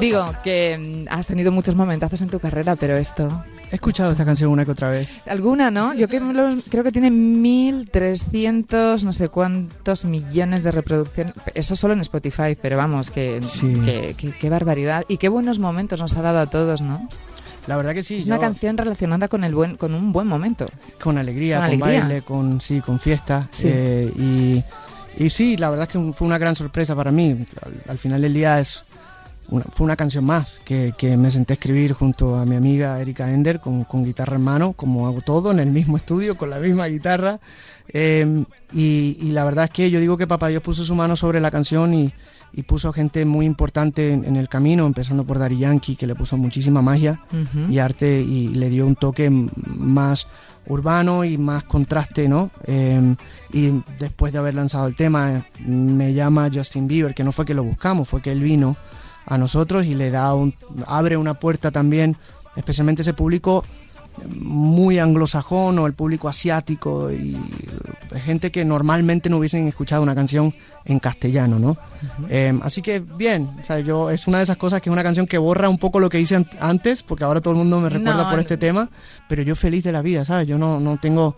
Digo 0.00 0.32
que 0.42 1.04
mm, 1.06 1.12
has 1.12 1.26
tenido 1.26 1.52
muchos 1.52 1.76
momentazos 1.76 2.22
en 2.22 2.28
tu 2.28 2.40
carrera, 2.40 2.74
pero 2.74 2.96
esto 2.96 3.44
He 3.70 3.74
escuchado 3.74 4.12
esta 4.12 4.24
canción 4.24 4.50
una 4.50 4.64
que 4.64 4.70
otra 4.70 4.90
vez. 4.90 5.22
¿Alguna, 5.26 5.72
no? 5.72 5.92
Yo 5.92 6.08
creo, 6.08 6.22
creo 6.68 6.84
que 6.84 6.92
tiene 6.92 7.10
1.300, 7.10 9.02
no 9.02 9.12
sé 9.12 9.28
cuántos 9.28 10.04
millones 10.04 10.62
de 10.62 10.70
reproducciones. 10.70 11.34
Eso 11.54 11.74
solo 11.74 11.94
en 11.94 12.00
Spotify, 12.00 12.56
pero 12.60 12.76
vamos, 12.76 13.10
que, 13.10 13.40
qué 14.40 14.50
barbaridad. 14.50 15.04
Y 15.08 15.16
qué 15.16 15.28
buenos 15.28 15.58
momentos 15.58 16.00
nos 16.00 16.16
ha 16.16 16.22
dado 16.22 16.38
a 16.38 16.46
todos, 16.46 16.80
¿no? 16.80 17.08
La 17.66 17.76
verdad 17.76 17.94
que 17.94 18.02
sí. 18.02 18.18
Es 18.18 18.26
una 18.26 18.38
canción 18.38 18.76
relacionada 18.76 19.28
con 19.28 19.44
el 19.44 19.54
buen, 19.54 19.76
con 19.76 19.94
un 19.94 20.12
buen 20.12 20.26
momento. 20.26 20.66
Con 21.00 21.18
alegría, 21.18 21.66
con, 21.68 21.78
baile, 21.78 22.22
con 22.22 22.60
sí, 22.60 22.80
con 22.80 23.00
fiesta. 23.00 23.48
Eh, 23.62 24.12
y, 24.16 24.62
y, 25.24 25.30
sí, 25.30 25.56
la 25.56 25.70
verdad 25.70 25.88
es 25.88 25.92
que 25.92 26.12
fue 26.12 26.26
una 26.26 26.38
gran 26.38 26.54
sorpresa 26.54 26.94
para 26.94 27.10
mí. 27.10 27.36
al 27.88 27.98
final 27.98 28.22
del 28.22 28.34
día 28.34 28.60
es 28.60 28.84
fue 29.72 29.84
una 29.84 29.96
canción 29.96 30.24
más 30.24 30.60
que, 30.64 30.92
que, 30.96 31.16
me 31.16 31.30
senté 31.30 31.52
a 31.52 31.54
escribir 31.54 31.92
junto 31.92 32.36
a 32.36 32.44
mi 32.44 32.56
amiga 32.56 33.00
Erika 33.00 33.32
Ender 33.32 33.60
con, 33.60 33.84
con, 33.84 34.04
guitarra 34.04 34.36
en 34.36 34.42
mano, 34.42 34.72
como 34.72 35.06
hago 35.06 35.20
todo 35.20 35.50
en 35.50 35.60
el 35.60 35.70
mismo 35.70 35.96
estudio, 35.96 36.36
con 36.36 36.50
la 36.50 36.58
misma 36.58 36.86
guitarra. 36.86 37.40
Em, 37.88 38.44
y, 38.72 39.16
y, 39.20 39.30
la 39.30 39.44
verdad 39.44 39.66
es 39.66 39.70
que 39.70 39.90
yo 39.90 40.00
digo 40.00 40.16
que 40.16 40.26
Papá 40.26 40.48
Dios 40.48 40.62
puso 40.62 40.84
su 40.84 40.94
mano 40.94 41.14
sobre 41.14 41.40
la 41.40 41.50
canción 41.52 41.94
y, 41.94 42.12
y 42.52 42.62
puso 42.62 42.92
gente 42.92 43.24
muy 43.24 43.46
importante 43.46 44.12
en, 44.12 44.36
el 44.36 44.48
camino, 44.48 44.86
empezando 44.86 45.24
por 45.24 45.38
Dari 45.38 45.58
Yankee, 45.58 45.94
que 45.94 46.06
le 46.06 46.14
puso 46.14 46.36
muchísima 46.36 46.82
magia 46.82 47.20
y 47.68 47.78
arte 47.78 48.20
y 48.20 48.48
le 48.48 48.70
dio 48.70 48.86
un 48.86 48.96
toque 48.96 49.30
más 49.30 50.26
urbano 50.66 51.24
y 51.24 51.38
más 51.38 51.64
contraste, 51.64 52.28
¿no? 52.28 52.50
Em, 52.64 53.14
y 53.52 53.82
después 53.98 54.32
de 54.32 54.38
haber 54.38 54.54
lanzado 54.54 54.86
el 54.86 54.96
tema, 54.96 55.44
me 55.64 56.14
llama 56.14 56.50
Justin 56.52 56.88
Bieber, 56.88 57.14
que 57.14 57.24
no 57.24 57.30
fue 57.30 57.44
que 57.44 57.54
lo 57.54 57.62
buscamos, 57.62 58.08
fue 58.08 58.22
que 58.22 58.32
él 58.32 58.40
vino 58.40 58.76
a 59.26 59.38
nosotros 59.38 59.86
y 59.86 59.94
le 59.94 60.10
da 60.10 60.34
un, 60.34 60.54
abre 60.86 61.16
una 61.16 61.34
puerta 61.34 61.70
también, 61.70 62.16
especialmente 62.56 63.02
ese 63.02 63.14
público 63.14 63.64
muy 64.28 64.98
anglosajón 64.98 65.78
o 65.78 65.86
el 65.86 65.92
público 65.92 66.28
asiático 66.28 67.10
y 67.10 67.36
gente 68.24 68.50
que 68.50 68.64
normalmente 68.64 69.28
no 69.28 69.36
hubiesen 69.36 69.68
escuchado 69.68 70.02
una 70.02 70.14
canción 70.14 70.54
en 70.84 70.98
castellano, 70.98 71.58
¿no? 71.58 71.76
Eh, 72.30 72.58
así 72.62 72.80
que 72.80 73.00
bien, 73.00 73.50
o 73.62 73.64
sea, 73.66 73.80
yo 73.80 74.10
es 74.10 74.26
una 74.26 74.38
de 74.38 74.44
esas 74.44 74.56
cosas 74.56 74.80
que 74.80 74.88
es 74.88 74.92
una 74.92 75.02
canción 75.02 75.26
que 75.26 75.38
borra 75.38 75.68
un 75.68 75.78
poco 75.78 76.00
lo 76.00 76.08
que 76.08 76.20
hice 76.20 76.44
antes, 76.60 77.02
porque 77.02 77.24
ahora 77.24 77.40
todo 77.40 77.52
el 77.52 77.58
mundo 77.58 77.80
me 77.80 77.90
recuerda 77.90 78.28
por 78.30 78.38
este 78.38 78.56
tema, 78.56 78.88
pero 79.28 79.42
yo 79.42 79.54
feliz 79.54 79.84
de 79.84 79.92
la 79.92 80.02
vida, 80.02 80.24
¿sabes? 80.24 80.46
Yo 80.46 80.56
no, 80.56 80.80
no 80.80 80.96
tengo 80.96 81.36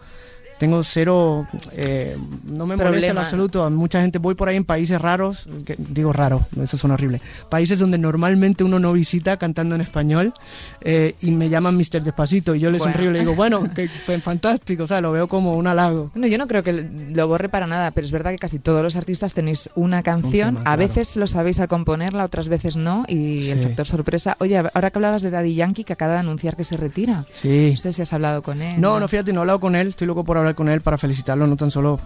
tengo 0.59 0.83
cero, 0.83 1.47
eh, 1.73 2.17
no 2.45 2.67
me 2.67 2.77
molesta 2.77 3.11
en 3.11 3.19
absoluto. 3.19 3.69
Mucha 3.71 4.01
gente, 4.01 4.19
voy 4.19 4.35
por 4.35 4.49
ahí 4.49 4.57
en 4.57 4.65
países 4.65 5.01
raros, 5.01 5.49
digo 5.79 6.13
raro, 6.13 6.47
eso 6.61 6.77
suena 6.77 6.95
horrible, 6.95 7.21
países 7.49 7.79
donde 7.79 7.99
normalmente 7.99 8.65
uno 8.65 8.79
no 8.79 8.93
visita 8.93 9.37
cantando 9.37 9.75
en 9.75 9.81
español 9.81 10.35
eh, 10.81 11.15
y 11.21 11.31
me 11.33 11.49
llaman 11.49 11.77
Mr. 11.77 12.03
Despacito 12.03 12.55
y 12.55 12.61
yo 12.61 12.71
les 12.71 12.83
sonrío 12.83 13.11
y 13.11 13.13
le 13.13 13.21
digo, 13.21 13.35
bueno, 13.35 13.73
que 13.75 13.89
fantástico, 13.89 14.85
o 14.85 14.87
sea, 14.87 15.01
lo 15.01 15.13
veo 15.13 15.29
como 15.29 15.57
un 15.57 15.67
halago. 15.67 16.11
Bueno, 16.15 16.27
yo 16.27 16.39
no 16.39 16.47
creo 16.47 16.63
que 16.63 16.73
lo 16.73 17.29
borre 17.29 17.49
para 17.49 17.67
nada, 17.67 17.91
pero 17.93 18.05
es 18.05 18.13
verdad 18.13 18.33
que 18.33 18.39
casi 18.39 18.59
todos 18.59 18.83
los 18.83 18.97
artistas 18.97 19.35
tenéis 19.35 19.71
una 19.75 20.03
canción, 20.03 20.59
a 20.65 20.77
veces 20.77 21.17
lo 21.17 21.27
sabéis 21.27 21.61
al 21.61 21.69
componerla, 21.69 22.25
otras 22.25 22.49
veces 22.49 22.77
no, 22.77 23.05
y 23.09 23.49
el 23.51 23.61
factor 23.61 23.87
sorpresa. 23.87 24.37
Oye, 24.41 24.59
ahora 24.59 24.91
que 24.91 24.99
hablabas 24.99 25.23
de 25.23 25.31
Daddy 25.31 25.55
Yankee, 25.55 25.85
que 25.85 25.93
acaba 25.93 26.15
de 26.15 26.19
anunciar 26.21 26.57
que 26.57 26.65
se 26.65 26.77
retira. 26.77 27.25
Sí. 27.31 27.73
No 27.73 27.79
sé 27.79 27.93
si 27.93 28.03
has 28.03 28.13
hablado 28.13 28.43
con 28.43 28.63
él. 28.63 28.81
No, 28.81 28.99
no, 29.01 29.09
fíjate, 29.09 29.33
no 29.33 29.41
he 29.41 29.43
hablado 29.43 29.61
con 29.61 29.77
él, 29.77 29.89
estoy 29.89 30.07
loco 30.07 30.25
por 30.25 30.37
hablar 30.39 30.48
hablar 30.49 30.57
con 30.57 30.69
él 30.69 30.81
para 30.81 30.99
felicitarlo 30.99 31.47
no 31.47 31.57
tan 31.57 31.71
solo 31.71 32.01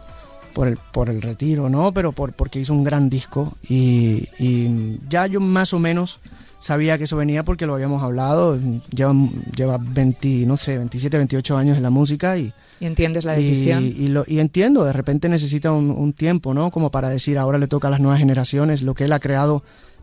por 0.52 0.68
el, 0.68 0.76
por 0.76 1.08
el 1.08 1.22
retiro, 1.22 1.68
¿no? 1.68 1.92
Pero 1.92 2.12
por, 2.12 2.32
porque 2.32 2.60
hizo 2.60 2.72
un 2.72 2.84
gran 2.84 3.08
disco 3.08 3.56
y, 3.68 4.28
y 4.38 4.98
ya 5.08 5.26
yo 5.26 5.40
más 5.40 5.72
o 5.72 5.78
menos 5.78 6.20
sabía 6.58 6.96
que 6.96 7.04
eso 7.04 7.16
venía 7.16 7.44
porque 7.44 7.66
lo 7.66 7.74
habíamos 7.74 8.02
hablado, 8.02 8.58
lleva, 8.90 9.14
lleva 9.54 9.78
20, 9.80 10.46
no 10.46 10.56
sé, 10.56 10.78
27, 10.78 11.16
28 11.16 11.56
años 11.56 11.76
en 11.76 11.82
la 11.82 11.90
música 11.90 12.38
y... 12.38 12.52
¿Y 12.78 12.86
entiendes 12.86 13.24
la 13.24 13.34
decisión? 13.34 13.84
Y, 13.84 13.88
y, 13.88 14.08
lo, 14.08 14.24
y 14.26 14.40
entiendo, 14.40 14.84
de 14.84 14.92
repente 14.92 15.28
necesita 15.28 15.70
un, 15.70 15.90
un, 15.90 16.12
tiempo, 16.12 16.52
¿no? 16.52 16.72
Como 16.72 16.90
para 16.90 17.08
decir, 17.10 17.38
ahora 17.38 17.58
le 17.58 17.68
toca 17.68 17.86
a 17.86 17.92
las 17.92 18.00
nuevas 18.00 18.18
generaciones, 18.18 18.82
lo 18.82 18.94
que 18.94 19.04
él 19.04 19.12
ha 19.12 19.20
creado, 19.20 19.62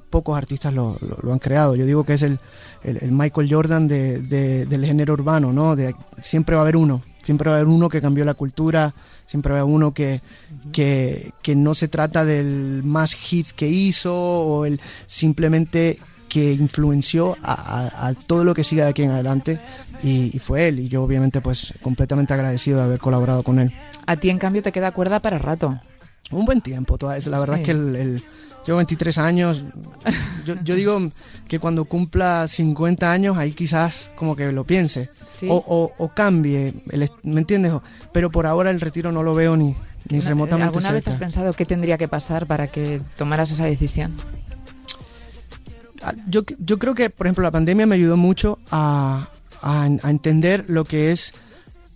pocos 0.09 0.37
artistas 0.37 0.73
lo, 0.73 0.97
lo, 1.01 1.17
lo 1.21 1.33
han 1.33 1.39
creado. 1.39 1.75
Yo 1.75 1.85
digo 1.85 2.05
que 2.05 2.13
es 2.13 2.21
el, 2.21 2.39
el, 2.83 2.97
el 3.01 3.11
Michael 3.11 3.53
Jordan 3.53 3.87
de, 3.87 4.19
de, 4.19 4.65
del 4.65 4.85
género 4.85 5.13
urbano, 5.13 5.51
¿no? 5.51 5.75
De, 5.75 5.93
siempre 6.21 6.55
va 6.55 6.61
a 6.61 6.63
haber 6.63 6.77
uno, 6.77 7.03
siempre 7.29 7.51
va 7.51 7.57
a 7.57 7.59
haber 7.59 7.71
uno 7.71 7.89
que 7.89 8.01
cambió 8.01 8.25
la 8.25 8.33
cultura, 8.33 8.91
siempre 9.27 9.53
va 9.53 9.59
a 9.59 9.61
haber 9.61 9.71
uno 9.71 9.93
que, 9.93 10.19
que, 10.71 11.31
que 11.43 11.55
no 11.55 11.75
se 11.75 11.87
trata 11.87 12.25
del 12.25 12.81
más 12.83 13.13
hit 13.13 13.49
que 13.51 13.67
hizo 13.67 14.15
o 14.15 14.65
el 14.65 14.81
simplemente 15.05 15.99
que 16.27 16.53
influenció 16.53 17.37
a, 17.43 17.53
a, 17.53 18.07
a, 18.07 18.13
todo 18.15 18.43
lo 18.43 18.55
que 18.55 18.63
sigue 18.63 18.81
de 18.81 18.87
aquí 18.87 19.03
en 19.03 19.11
adelante 19.11 19.59
y, 20.01 20.35
y, 20.35 20.39
fue 20.39 20.69
él 20.69 20.79
y 20.79 20.87
yo 20.87 21.03
obviamente 21.03 21.39
pues 21.39 21.75
completamente 21.83 22.33
agradecido 22.33 22.79
de 22.79 22.85
haber 22.85 22.99
colaborado 22.99 23.43
con 23.43 23.59
él. 23.59 23.71
A 24.07 24.17
ti 24.17 24.31
en 24.31 24.39
cambio 24.39 24.63
te 24.63 24.71
queda 24.71 24.91
cuerda 24.91 25.19
para 25.19 25.37
rato. 25.37 25.79
Un 26.31 26.45
buen 26.45 26.61
tiempo, 26.61 26.97
toda 26.97 27.19
la 27.19 27.39
verdad 27.39 27.57
sí. 27.57 27.61
es 27.61 27.65
que 27.67 27.71
el, 27.73 27.95
el, 27.95 28.23
llevo 28.65 28.77
23 28.77 29.19
años, 29.19 29.65
yo, 30.47 30.55
yo, 30.63 30.73
digo 30.73 30.97
que 31.47 31.59
cuando 31.59 31.85
cumpla 31.85 32.47
50 32.47 33.11
años 33.11 33.37
ahí 33.37 33.51
quizás 33.51 34.09
como 34.15 34.35
que 34.35 34.51
lo 34.51 34.63
piense 34.63 35.11
sí. 35.39 35.47
o, 35.49 35.55
o, 35.55 35.91
o, 35.97 36.09
cambie, 36.09 36.73
el, 36.91 37.09
¿me 37.23 37.41
entiendes? 37.41 37.73
Pero 38.11 38.31
por 38.31 38.45
ahora 38.45 38.71
el 38.71 38.81
retiro 38.81 39.11
no 39.11 39.23
lo 39.23 39.33
veo 39.35 39.55
ni, 39.55 39.75
ni 40.09 40.19
remotamente 40.21 40.67
¿Alguna 40.67 40.81
cerca. 40.81 40.95
vez 40.95 41.07
has 41.07 41.17
pensado 41.17 41.53
qué 41.53 41.65
tendría 41.65 41.97
que 41.97 42.07
pasar 42.07 42.45
para 42.47 42.67
que 42.67 43.01
tomaras 43.17 43.51
esa 43.51 43.65
decisión? 43.65 44.13
Ah, 46.01 46.13
yo, 46.27 46.41
yo 46.59 46.79
creo 46.79 46.95
que, 46.95 47.09
por 47.09 47.27
ejemplo, 47.27 47.43
la 47.43 47.51
pandemia 47.51 47.85
me 47.85 47.95
ayudó 47.95 48.17
mucho 48.17 48.59
a, 48.71 49.27
a, 49.61 49.83
a, 49.83 50.09
entender 50.09 50.65
lo 50.67 50.85
que 50.85 51.11
es 51.11 51.33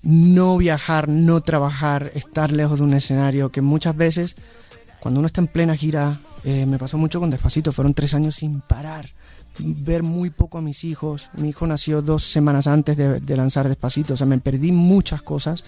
no 0.01 0.57
viajar, 0.57 1.07
no 1.07 1.41
trabajar, 1.41 2.11
estar 2.13 2.51
lejos 2.51 2.79
de 2.79 2.85
un 2.85 2.93
escenario, 2.93 3.51
que 3.51 3.61
muchas 3.61 3.95
veces, 3.95 4.35
cuando 4.99 5.19
uno 5.19 5.27
está 5.27 5.39
en 5.39 5.47
plena 5.47 5.75
gira, 5.75 6.19
eh, 6.43 6.65
me 6.65 6.77
pasó 6.77 6.97
mucho 6.97 7.21
con 7.21 7.29
Despacito, 7.29 7.71
fueron 7.71 7.93
tres 7.93 8.13
años 8.13 8.35
sin 8.35 8.59
parar, 8.59 9.09
ver 9.59 10.03
muy 10.03 10.29
poco 10.29 10.57
a 10.57 10.61
mis 10.61 10.83
hijos, 10.83 11.29
mi 11.33 11.49
hijo 11.49 11.67
nació 11.67 12.01
dos 12.01 12.23
semanas 12.23 12.67
antes 12.67 12.97
de, 12.97 13.37
lanzar 13.37 13.67
Despacito, 13.67 14.15
o 14.15 14.17
sea, 14.17 14.27
me 14.27 14.39
perdí 14.39 14.71
muchas 14.71 15.21
cosas 15.21 15.63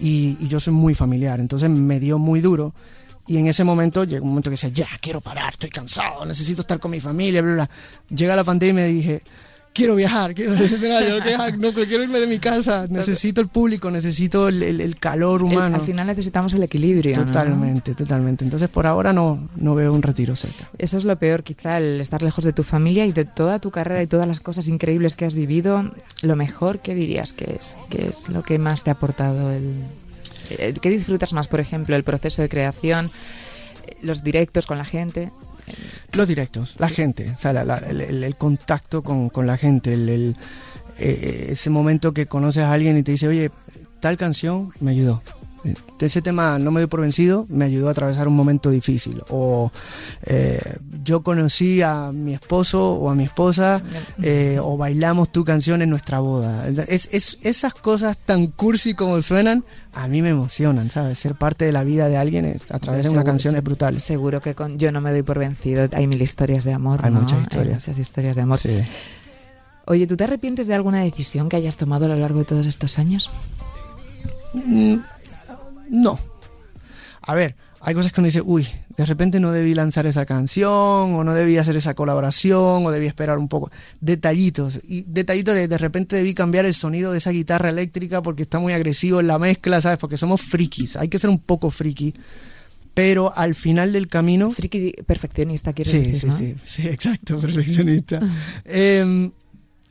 y, 0.00 0.36
y 0.40 0.48
yo 0.48 0.60
soy 0.60 0.74
muy 0.74 0.94
familiar, 0.94 1.40
entonces 1.40 1.70
me 1.70 2.00
dio 2.00 2.18
muy 2.18 2.40
duro 2.40 2.74
y 3.26 3.38
en 3.38 3.46
ese 3.46 3.64
momento 3.64 4.04
llegó 4.04 4.24
un 4.24 4.30
momento 4.30 4.50
que 4.50 4.54
decía, 4.54 4.68
ya, 4.68 4.88
quiero 5.00 5.20
parar, 5.20 5.54
estoy 5.54 5.70
cansado, 5.70 6.26
necesito 6.26 6.60
estar 6.60 6.78
con 6.78 6.90
mi 6.90 7.00
familia, 7.00 7.40
bla, 7.40 7.54
bla. 7.54 7.70
Llega 8.14 8.36
la 8.36 8.44
pandemia 8.44 8.86
y 8.86 8.92
me 8.92 8.94
dije, 8.94 9.22
quiero 9.74 9.94
viajar, 9.96 10.34
quiero 10.34 10.54
ese 10.54 10.76
escenario, 10.76 11.18
no, 11.58 11.74
quiero 11.74 12.04
irme 12.04 12.20
de 12.20 12.26
mi 12.26 12.38
casa, 12.38 12.86
necesito 12.90 13.40
el 13.40 13.48
público, 13.48 13.90
necesito 13.90 14.48
el, 14.48 14.62
el, 14.62 14.80
el 14.80 14.96
calor 14.96 15.42
humano. 15.42 15.76
El, 15.76 15.80
al 15.80 15.86
final 15.86 16.06
necesitamos 16.06 16.54
el 16.54 16.62
equilibrio. 16.62 17.14
Totalmente, 17.14 17.90
¿no? 17.90 17.96
totalmente. 17.96 18.44
Entonces 18.44 18.68
por 18.70 18.86
ahora 18.86 19.12
no, 19.12 19.48
no 19.56 19.74
veo 19.74 19.92
un 19.92 20.00
retiro 20.00 20.36
cerca. 20.36 20.70
Eso 20.78 20.96
es 20.96 21.04
lo 21.04 21.18
peor, 21.18 21.42
quizá, 21.42 21.78
el 21.78 22.00
estar 22.00 22.22
lejos 22.22 22.44
de 22.44 22.52
tu 22.52 22.62
familia 22.62 23.04
y 23.04 23.12
de 23.12 23.24
toda 23.24 23.58
tu 23.58 23.70
carrera 23.70 24.02
y 24.02 24.06
todas 24.06 24.26
las 24.28 24.40
cosas 24.40 24.68
increíbles 24.68 25.16
que 25.16 25.24
has 25.24 25.34
vivido. 25.34 25.90
Lo 26.22 26.36
mejor, 26.36 26.78
¿qué 26.78 26.94
dirías 26.94 27.32
que 27.32 27.56
es? 27.58 27.76
¿Qué 27.90 28.08
es 28.08 28.28
lo 28.28 28.42
que 28.42 28.58
más 28.58 28.84
te 28.84 28.90
ha 28.90 28.94
aportado 28.94 29.50
el, 29.50 29.74
eh, 30.50 30.74
¿Qué 30.80 30.90
disfrutas 30.90 31.32
más, 31.32 31.48
por 31.48 31.60
ejemplo, 31.60 31.96
el 31.96 32.04
proceso 32.04 32.42
de 32.42 32.48
creación, 32.48 33.10
eh, 33.86 33.96
los 34.02 34.22
directos 34.22 34.66
con 34.66 34.78
la 34.78 34.84
gente? 34.84 35.32
Los 36.12 36.28
directos, 36.28 36.74
la 36.78 36.88
gente, 36.88 37.32
o 37.34 37.38
sea, 37.38 37.52
la, 37.52 37.64
la, 37.64 37.78
el, 37.78 38.00
el, 38.00 38.36
contacto 38.36 39.02
con, 39.02 39.30
con 39.30 39.46
la 39.46 39.56
gente, 39.56 39.94
el, 39.94 40.36
eh, 40.98 41.48
ese 41.50 41.70
momento 41.70 42.12
que 42.12 42.26
conoces 42.26 42.62
a 42.64 42.72
alguien 42.72 42.96
y 42.96 43.02
te 43.02 43.12
dice, 43.12 43.28
oye, 43.28 43.50
tal 44.00 44.16
canción 44.16 44.72
me 44.80 44.92
ayudó. 44.92 45.22
Ese 46.00 46.22
tema 46.22 46.58
no 46.58 46.70
me 46.70 46.80
dio 46.80 46.88
por 46.88 47.00
vencido, 47.00 47.46
me 47.48 47.64
ayudó 47.64 47.88
a 47.88 47.92
atravesar 47.92 48.28
un 48.28 48.36
momento 48.36 48.70
difícil. 48.70 49.22
O 49.30 49.70
eh, 50.24 50.60
yo 51.02 51.22
conocí 51.22 51.82
a 51.82 52.12
mi 52.12 52.34
esposo 52.34 52.92
o 52.92 53.10
a 53.10 53.14
mi 53.14 53.24
esposa 53.24 53.82
eh, 54.22 54.58
o 54.62 54.76
bailamos 54.76 55.30
tu 55.32 55.44
canción 55.44 55.82
en 55.82 55.90
nuestra 55.90 56.20
boda. 56.20 56.68
Es, 56.68 57.08
es, 57.12 57.38
esas 57.42 57.74
cosas 57.74 58.18
tan 58.18 58.48
cursi 58.48 58.94
como 58.94 59.20
suenan, 59.22 59.64
a 59.92 60.08
mí 60.08 60.22
me 60.22 60.30
emocionan, 60.30 60.90
¿sabes? 60.90 61.18
Ser 61.18 61.34
parte 61.34 61.64
de 61.64 61.72
la 61.72 61.84
vida 61.84 62.08
de 62.08 62.16
alguien 62.16 62.60
a 62.70 62.78
través 62.78 63.04
de 63.04 63.10
una 63.10 63.24
canción 63.24 63.56
es 63.56 63.62
brutal. 63.62 64.00
Seguro 64.00 64.40
que 64.40 64.54
con 64.54 64.78
Yo 64.78 64.92
no 64.92 65.00
me 65.00 65.10
doy 65.10 65.22
por 65.22 65.38
vencido 65.38 65.88
hay 65.92 66.06
mil 66.06 66.20
historias 66.20 66.64
de 66.64 66.72
amor. 66.72 67.00
Hay 67.02 67.12
¿no? 67.12 67.20
muchas 67.20 67.42
historias. 67.42 67.74
Hay 67.74 67.80
muchas 67.80 67.98
historias 67.98 68.36
de 68.36 68.42
amor. 68.42 68.58
Sí. 68.58 68.82
Oye, 69.86 70.06
¿tú 70.06 70.16
te 70.16 70.24
arrepientes 70.24 70.66
de 70.66 70.74
alguna 70.74 71.00
decisión 71.02 71.48
que 71.48 71.56
hayas 71.56 71.76
tomado 71.76 72.06
a 72.06 72.08
lo 72.08 72.16
largo 72.16 72.38
de 72.38 72.44
todos 72.44 72.66
estos 72.66 72.98
años? 72.98 73.30
Mm, 74.54 74.96
no. 75.90 76.18
A 77.22 77.34
ver, 77.34 77.56
hay 77.80 77.94
cosas 77.94 78.12
que 78.12 78.20
uno 78.20 78.26
dice, 78.26 78.40
uy, 78.40 78.66
de 78.96 79.04
repente 79.04 79.40
no 79.40 79.52
debí 79.52 79.74
lanzar 79.74 80.06
esa 80.06 80.24
canción, 80.24 80.70
o 80.70 81.22
no 81.22 81.34
debí 81.34 81.58
hacer 81.58 81.76
esa 81.76 81.94
colaboración, 81.94 82.86
o 82.86 82.90
debí 82.90 83.06
esperar 83.06 83.36
un 83.36 83.48
poco. 83.48 83.70
Detallitos. 84.00 84.80
Y 84.88 85.02
detallitos 85.02 85.54
de 85.54 85.68
de 85.68 85.78
repente 85.78 86.16
debí 86.16 86.32
cambiar 86.32 86.64
el 86.64 86.74
sonido 86.74 87.12
de 87.12 87.18
esa 87.18 87.30
guitarra 87.30 87.68
eléctrica 87.68 88.22
porque 88.22 88.42
está 88.42 88.58
muy 88.58 88.72
agresivo 88.72 89.20
en 89.20 89.26
la 89.26 89.38
mezcla, 89.38 89.82
¿sabes? 89.82 89.98
Porque 89.98 90.16
somos 90.16 90.40
frikis. 90.40 90.96
Hay 90.96 91.08
que 91.08 91.18
ser 91.18 91.28
un 91.28 91.38
poco 91.38 91.70
friki. 91.70 92.14
Pero 92.94 93.36
al 93.36 93.54
final 93.54 93.92
del 93.92 94.06
camino. 94.06 94.50
Friki 94.50 94.92
perfeccionista, 95.04 95.72
quiero 95.72 95.90
sí, 95.90 95.98
decir. 95.98 96.20
Sí, 96.20 96.26
¿no? 96.26 96.36
sí, 96.36 96.54
sí, 96.64 96.88
exacto, 96.88 97.38
perfeccionista. 97.38 98.20
eh, 98.64 99.30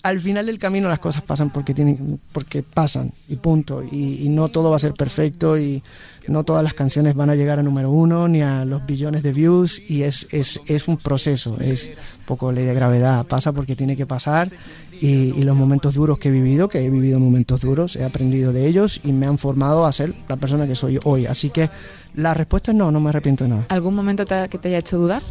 al 0.03 0.19
final 0.19 0.45
del 0.45 0.59
camino 0.59 0.89
las 0.89 0.99
cosas 0.99 1.23
pasan 1.23 1.49
porque 1.49 1.73
tienen 1.73 2.19
porque 2.33 2.61
pasan 2.61 3.13
y 3.29 3.37
punto. 3.37 3.81
Y, 3.81 4.19
y, 4.21 4.29
no 4.29 4.49
todo 4.49 4.69
va 4.69 4.75
a 4.75 4.79
ser 4.79 4.93
perfecto 4.93 5.57
y 5.57 5.81
no 6.27 6.43
todas 6.43 6.61
las 6.61 6.73
canciones 6.73 7.15
van 7.15 7.29
a 7.29 7.35
llegar 7.35 7.57
a 7.57 7.63
número 7.63 7.89
uno 7.89 8.27
ni 8.27 8.41
a 8.41 8.65
los 8.65 8.85
billones 8.85 9.23
de 9.23 9.31
views 9.31 9.81
y 9.87 10.03
es, 10.03 10.27
es, 10.31 10.59
es 10.67 10.89
un 10.89 10.97
proceso 10.97 11.57
es 11.61 11.87
un 12.19 12.25
poco 12.25 12.51
ley 12.51 12.65
de 12.65 12.73
gravedad. 12.73 13.25
Pasa 13.25 13.53
porque 13.53 13.77
tiene 13.77 13.95
que 13.95 14.05
pasar 14.05 14.49
y, 14.91 15.07
y, 15.07 15.43
los 15.43 15.55
momentos 15.55 15.95
duros 15.95 16.19
que 16.19 16.27
he 16.27 16.31
vivido 16.31 16.67
que 16.67 16.83
he 16.83 16.89
vivido 16.89 17.17
momentos 17.17 17.61
duros 17.61 17.95
he 17.95 18.03
aprendido 18.03 18.51
de 18.51 18.67
ellos 18.67 18.99
y 19.05 19.13
me 19.13 19.25
han 19.25 19.37
formado 19.37 19.85
a 19.85 19.93
ser 19.93 20.13
la 20.27 20.35
persona 20.35 20.67
que 20.67 20.75
soy 20.75 20.99
hoy. 21.05 21.27
Así 21.27 21.49
que 21.49 21.69
la 22.13 22.33
respuesta 22.33 22.71
es 22.71 22.77
no 22.77 22.91
no 22.91 22.99
me 22.99 23.07
arrepiento 23.07 23.45
de 23.45 23.51
nada. 23.51 23.65
Algún 23.69 23.95
momento 23.95 24.25
te, 24.25 24.49
que 24.49 24.57
te 24.57 24.67
haya 24.67 24.79
hecho 24.79 24.97
dudar 24.97 25.23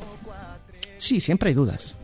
sí 0.96 1.20
siempre 1.20 1.50
hay 1.50 1.54
dudas 1.54 1.96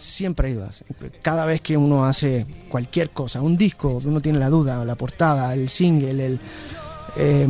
siempre 0.00 0.48
hay 0.48 0.54
dudas. 0.54 0.82
Cada 1.22 1.44
vez 1.44 1.60
que 1.60 1.76
uno 1.76 2.04
hace 2.04 2.46
cualquier 2.68 3.10
cosa, 3.10 3.40
un 3.40 3.56
disco, 3.56 4.00
uno 4.04 4.20
tiene 4.20 4.38
la 4.38 4.48
duda, 4.48 4.84
la 4.84 4.94
portada, 4.96 5.52
el 5.54 5.68
single, 5.68 6.26
el, 6.26 6.40
eh, 7.16 7.46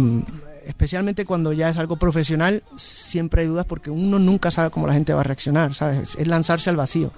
especialmente 0.67 1.25
cuando 1.25 1.53
ya 1.53 1.69
es 1.69 1.79
algo 1.79 1.97
profesional, 1.97 2.63
siempre 2.77 3.43
hay 3.43 3.49
dudas 3.49 3.67
porque 3.67 3.91
uno 3.91 4.19
nunca 4.19 4.51
sabe 4.51 4.71
cómo 4.71 4.87
la 4.87 4.95
gente 4.95 5.15
va 5.15 5.21
a 5.21 5.25
reaccionar, 5.25 5.75
¿sabes? 5.75 6.17
Es 6.17 6.27
lanzarse 6.27 6.71
al 6.71 6.77
vacío. 6.77 7.13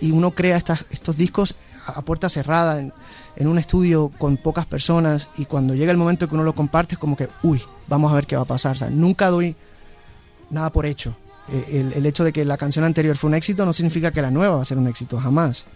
Y 0.00 0.12
uno 0.12 0.30
crea 0.30 0.56
estas, 0.56 0.84
estos 0.90 1.16
discos 1.16 1.56
a 1.86 2.00
puerta 2.02 2.28
cerrada, 2.28 2.78
en, 2.78 2.92
en, 3.36 3.48
un 3.48 3.58
estudio 3.58 4.12
con 4.16 4.36
pocas 4.36 4.66
personas, 4.66 5.28
y 5.36 5.44
cuando 5.44 5.74
llega 5.74 5.90
el 5.90 5.98
momento 5.98 6.28
que 6.28 6.34
uno 6.34 6.44
lo 6.44 6.54
comparte 6.54 6.94
es 6.94 6.98
como 6.98 7.16
que, 7.16 7.28
uy, 7.42 7.60
vamos 7.88 8.12
a 8.12 8.14
ver 8.14 8.26
qué 8.26 8.36
va 8.36 8.42
a 8.42 8.46
pasar. 8.46 8.78
¿sabes? 8.78 8.94
Nunca 8.94 9.28
doy 9.28 9.56
nada 10.50 10.70
por 10.70 10.86
hecho 10.86 11.16
el, 11.52 11.92
el, 11.92 12.06
hecho 12.06 12.24
de 12.24 12.32
que 12.32 12.44
la 12.44 12.56
canción 12.56 12.84
anterior 12.84 13.16
fue 13.16 13.28
un 13.28 13.34
éxito 13.34 13.64
no 13.64 13.72
significa 13.72 14.10
que 14.10 14.22
la 14.22 14.30
nueva 14.30 14.56
va 14.56 14.62
a 14.62 14.64
ser 14.64 14.78
un 14.78 14.86
éxito, 14.86 15.18
jamás. 15.18 15.66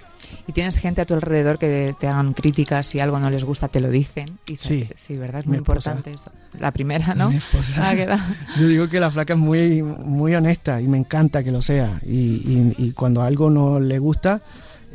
Y 0.47 0.53
tienes 0.53 0.77
gente 0.77 1.01
a 1.01 1.05
tu 1.05 1.15
alrededor 1.15 1.59
que 1.59 1.95
te 1.99 2.07
hagan 2.07 2.33
críticas, 2.33 2.87
si 2.87 3.01
algo 3.01 3.19
no 3.19 3.31
les 3.31 3.45
gusta 3.45 3.69
te 3.69 3.81
lo 3.81 3.91
dicen. 3.91 4.39
Y 4.49 4.57
sí, 4.57 4.89
sí, 4.97 5.17
¿verdad? 5.17 5.41
Es 5.41 5.47
muy 5.47 5.59
importante 5.59 6.11
eso. 6.11 6.31
La 6.59 6.71
primera, 6.71 7.15
¿no? 7.15 7.31
Mi 7.31 7.37
esposa. 7.37 7.91
Ah, 7.91 7.95
Yo 8.59 8.67
digo 8.67 8.89
que 8.89 9.01
la 9.01 9.11
flaca 9.11 9.35
es 9.35 9.39
muy, 9.39 9.83
muy 9.83 10.35
honesta 10.35 10.81
y 10.81 10.89
me 10.89 10.99
encanta 10.99 11.43
que 11.43 11.51
lo 11.51 11.61
sea. 11.61 12.01
Y, 12.05 12.17
y, 12.17 12.75
y 12.79 12.93
cuando 12.93 13.23
algo 13.23 13.51
no 13.51 13.81
le 13.81 13.99
gusta, 13.99 14.43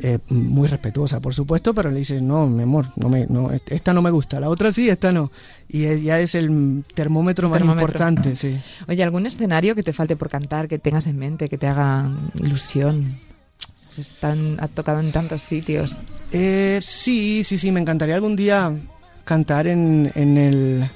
eh, 0.00 0.18
muy 0.28 0.68
respetuosa, 0.68 1.20
por 1.20 1.34
supuesto, 1.34 1.74
pero 1.74 1.90
le 1.90 1.98
dice, 1.98 2.20
no, 2.20 2.46
mi 2.46 2.62
amor, 2.62 2.86
no 2.96 3.08
me, 3.08 3.26
no, 3.26 3.50
esta 3.50 3.92
no 3.92 4.00
me 4.00 4.10
gusta, 4.10 4.38
la 4.38 4.48
otra 4.48 4.70
sí, 4.70 4.88
esta 4.88 5.12
no. 5.12 5.32
Y 5.68 6.02
ya 6.02 6.20
es 6.20 6.34
el 6.34 6.84
termómetro 6.94 7.48
más 7.48 7.58
termómetro. 7.58 7.86
importante, 7.86 8.36
sí. 8.36 8.60
Oye, 8.86 9.02
¿algún 9.02 9.26
escenario 9.26 9.74
que 9.74 9.82
te 9.82 9.92
falte 9.92 10.14
por 10.16 10.28
cantar, 10.28 10.68
que 10.68 10.78
tengas 10.78 11.06
en 11.06 11.16
mente, 11.16 11.48
que 11.48 11.58
te 11.58 11.66
haga 11.66 12.10
ilusión? 12.34 13.18
Pues 13.86 13.98
están, 13.98 14.56
ha 14.60 14.68
tocado 14.68 15.00
en 15.00 15.10
tantos 15.10 15.42
sitios. 15.42 15.96
Eh, 16.30 16.78
sí, 16.82 17.42
sí, 17.42 17.58
sí, 17.58 17.72
me 17.72 17.80
encantaría 17.80 18.14
algún 18.14 18.36
día 18.36 18.72
cantar 19.24 19.66
en, 19.66 20.12
en 20.14 20.38
el 20.38 20.90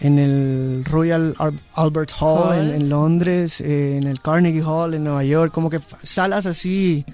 en 0.00 0.18
el 0.18 0.84
Royal 0.84 1.34
Albert 1.74 2.12
Hall, 2.20 2.48
Hall. 2.48 2.68
En, 2.70 2.74
en, 2.74 2.88
Londres, 2.88 3.60
eh, 3.60 3.96
en 3.96 4.06
el 4.06 4.20
Carnegie 4.20 4.62
Hall 4.62 4.94
en 4.94 5.04
Nueva 5.04 5.24
York, 5.24 5.52
como 5.52 5.70
que 5.70 5.80
salas 6.02 6.46
así 6.46 7.04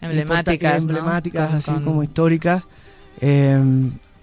emblemáticas, 0.00 1.54
así 1.54 1.72
con... 1.72 1.84
como 1.84 2.02
históricas. 2.02 2.62
Eh, 3.20 3.60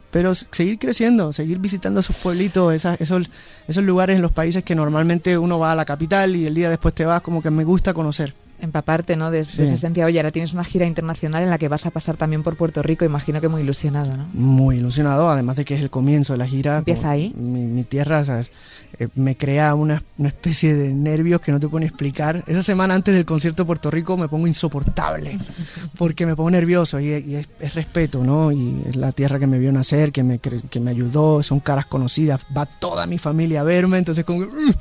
pero 0.10 0.34
seguir 0.34 0.80
creciendo, 0.80 1.34
seguir 1.34 1.60
visitando 1.60 2.00
esos 2.00 2.16
pueblitos, 2.16 2.74
esas, 2.74 3.00
esos, 3.02 3.30
esos 3.68 3.84
lugares 3.84 4.16
en 4.16 4.22
los 4.22 4.32
países 4.32 4.64
que 4.64 4.74
normalmente 4.74 5.38
uno 5.38 5.60
va 5.60 5.74
a 5.74 5.76
la 5.76 5.86
capital 5.86 6.36
y 6.36 6.48
el 6.48 6.56
día 6.56 6.70
después 6.70 6.94
te 6.96 7.06
vas, 7.06 7.22
como 7.22 7.42
que 7.42 7.52
me 7.52 7.64
gusta 7.64 7.94
conocer 7.94 8.34
empaparte 8.60 9.16
¿no? 9.16 9.32
de, 9.32 9.40
esa 9.40 9.64
esencia. 9.64 10.06
Oye, 10.06 10.20
ahora 10.20 10.32
tienes 10.32 10.54
una 10.54 10.64
gira 10.64 10.86
internacional 10.86 11.44
en 11.44 11.50
la 11.50 11.58
que 11.58 11.68
vas 11.68 11.86
a 11.86 11.92
pasar 11.92 12.18
también 12.18 12.44
por 12.44 12.56
Puerto 12.56 12.82
Rico, 12.82 13.06
imagino 13.06 13.42
que 13.42 13.48
muy 13.48 13.62
ilusionado, 13.62 14.16
¿no? 14.16 14.28
Muy 14.34 14.78
ilusionado, 14.78 15.30
además 15.30 15.56
de 15.58 15.66
que 15.66 15.76
es 15.76 15.82
el 15.82 15.90
comienzo 15.90 16.34
de 16.34 16.40
la 16.40 16.48
gira. 16.48 16.78
¿Empieza 16.78 17.12
ahí? 17.12 17.34
Mi, 17.36 17.84
tierra, 17.84 18.24
¿sabes? 18.24 18.52
Eh, 19.00 19.08
me 19.16 19.38
crea 19.38 19.76
una, 19.76 20.04
una, 20.18 20.30
especie 20.30 20.74
de 20.74 20.94
nervios 20.94 21.42
que 21.42 21.52
no 21.52 21.60
te 21.60 21.68
puedo 21.68 21.86
explicar. 21.86 22.44
Esa 22.48 22.64
semana 22.64 22.96
antes 22.96 23.14
del 23.14 23.26
concierto 23.26 23.64
de 23.64 23.68
Puerto 23.68 23.92
Rico 23.92 24.18
me 24.18 24.28
pongo 24.28 24.48
insoportable, 24.48 25.38
porque 25.98 26.26
me 26.26 26.36
pongo 26.36 26.52
nervioso 26.52 27.00
y, 27.00 27.12
es, 27.12 27.76
respeto, 27.76 28.24
¿no? 28.24 28.52
Y 28.52 28.84
es 28.88 28.96
la 28.96 29.12
tierra 29.12 29.40
que 29.40 29.48
me 29.48 29.60
vio 29.60 29.72
nacer, 29.72 30.12
que 30.12 30.24
me, 30.24 30.40
que 30.40 30.80
me 30.80 30.92
ayudó, 30.92 31.44
son 31.44 31.60
caras 31.60 31.86
conocidas, 31.86 32.42
va 32.56 32.66
toda 32.66 33.06
mi 33.08 33.18
familia 33.18 33.62
a 33.62 33.64
verme, 33.64 33.98
entonces 33.98 34.26
como... 34.26 34.40
Uh, 34.40 34.74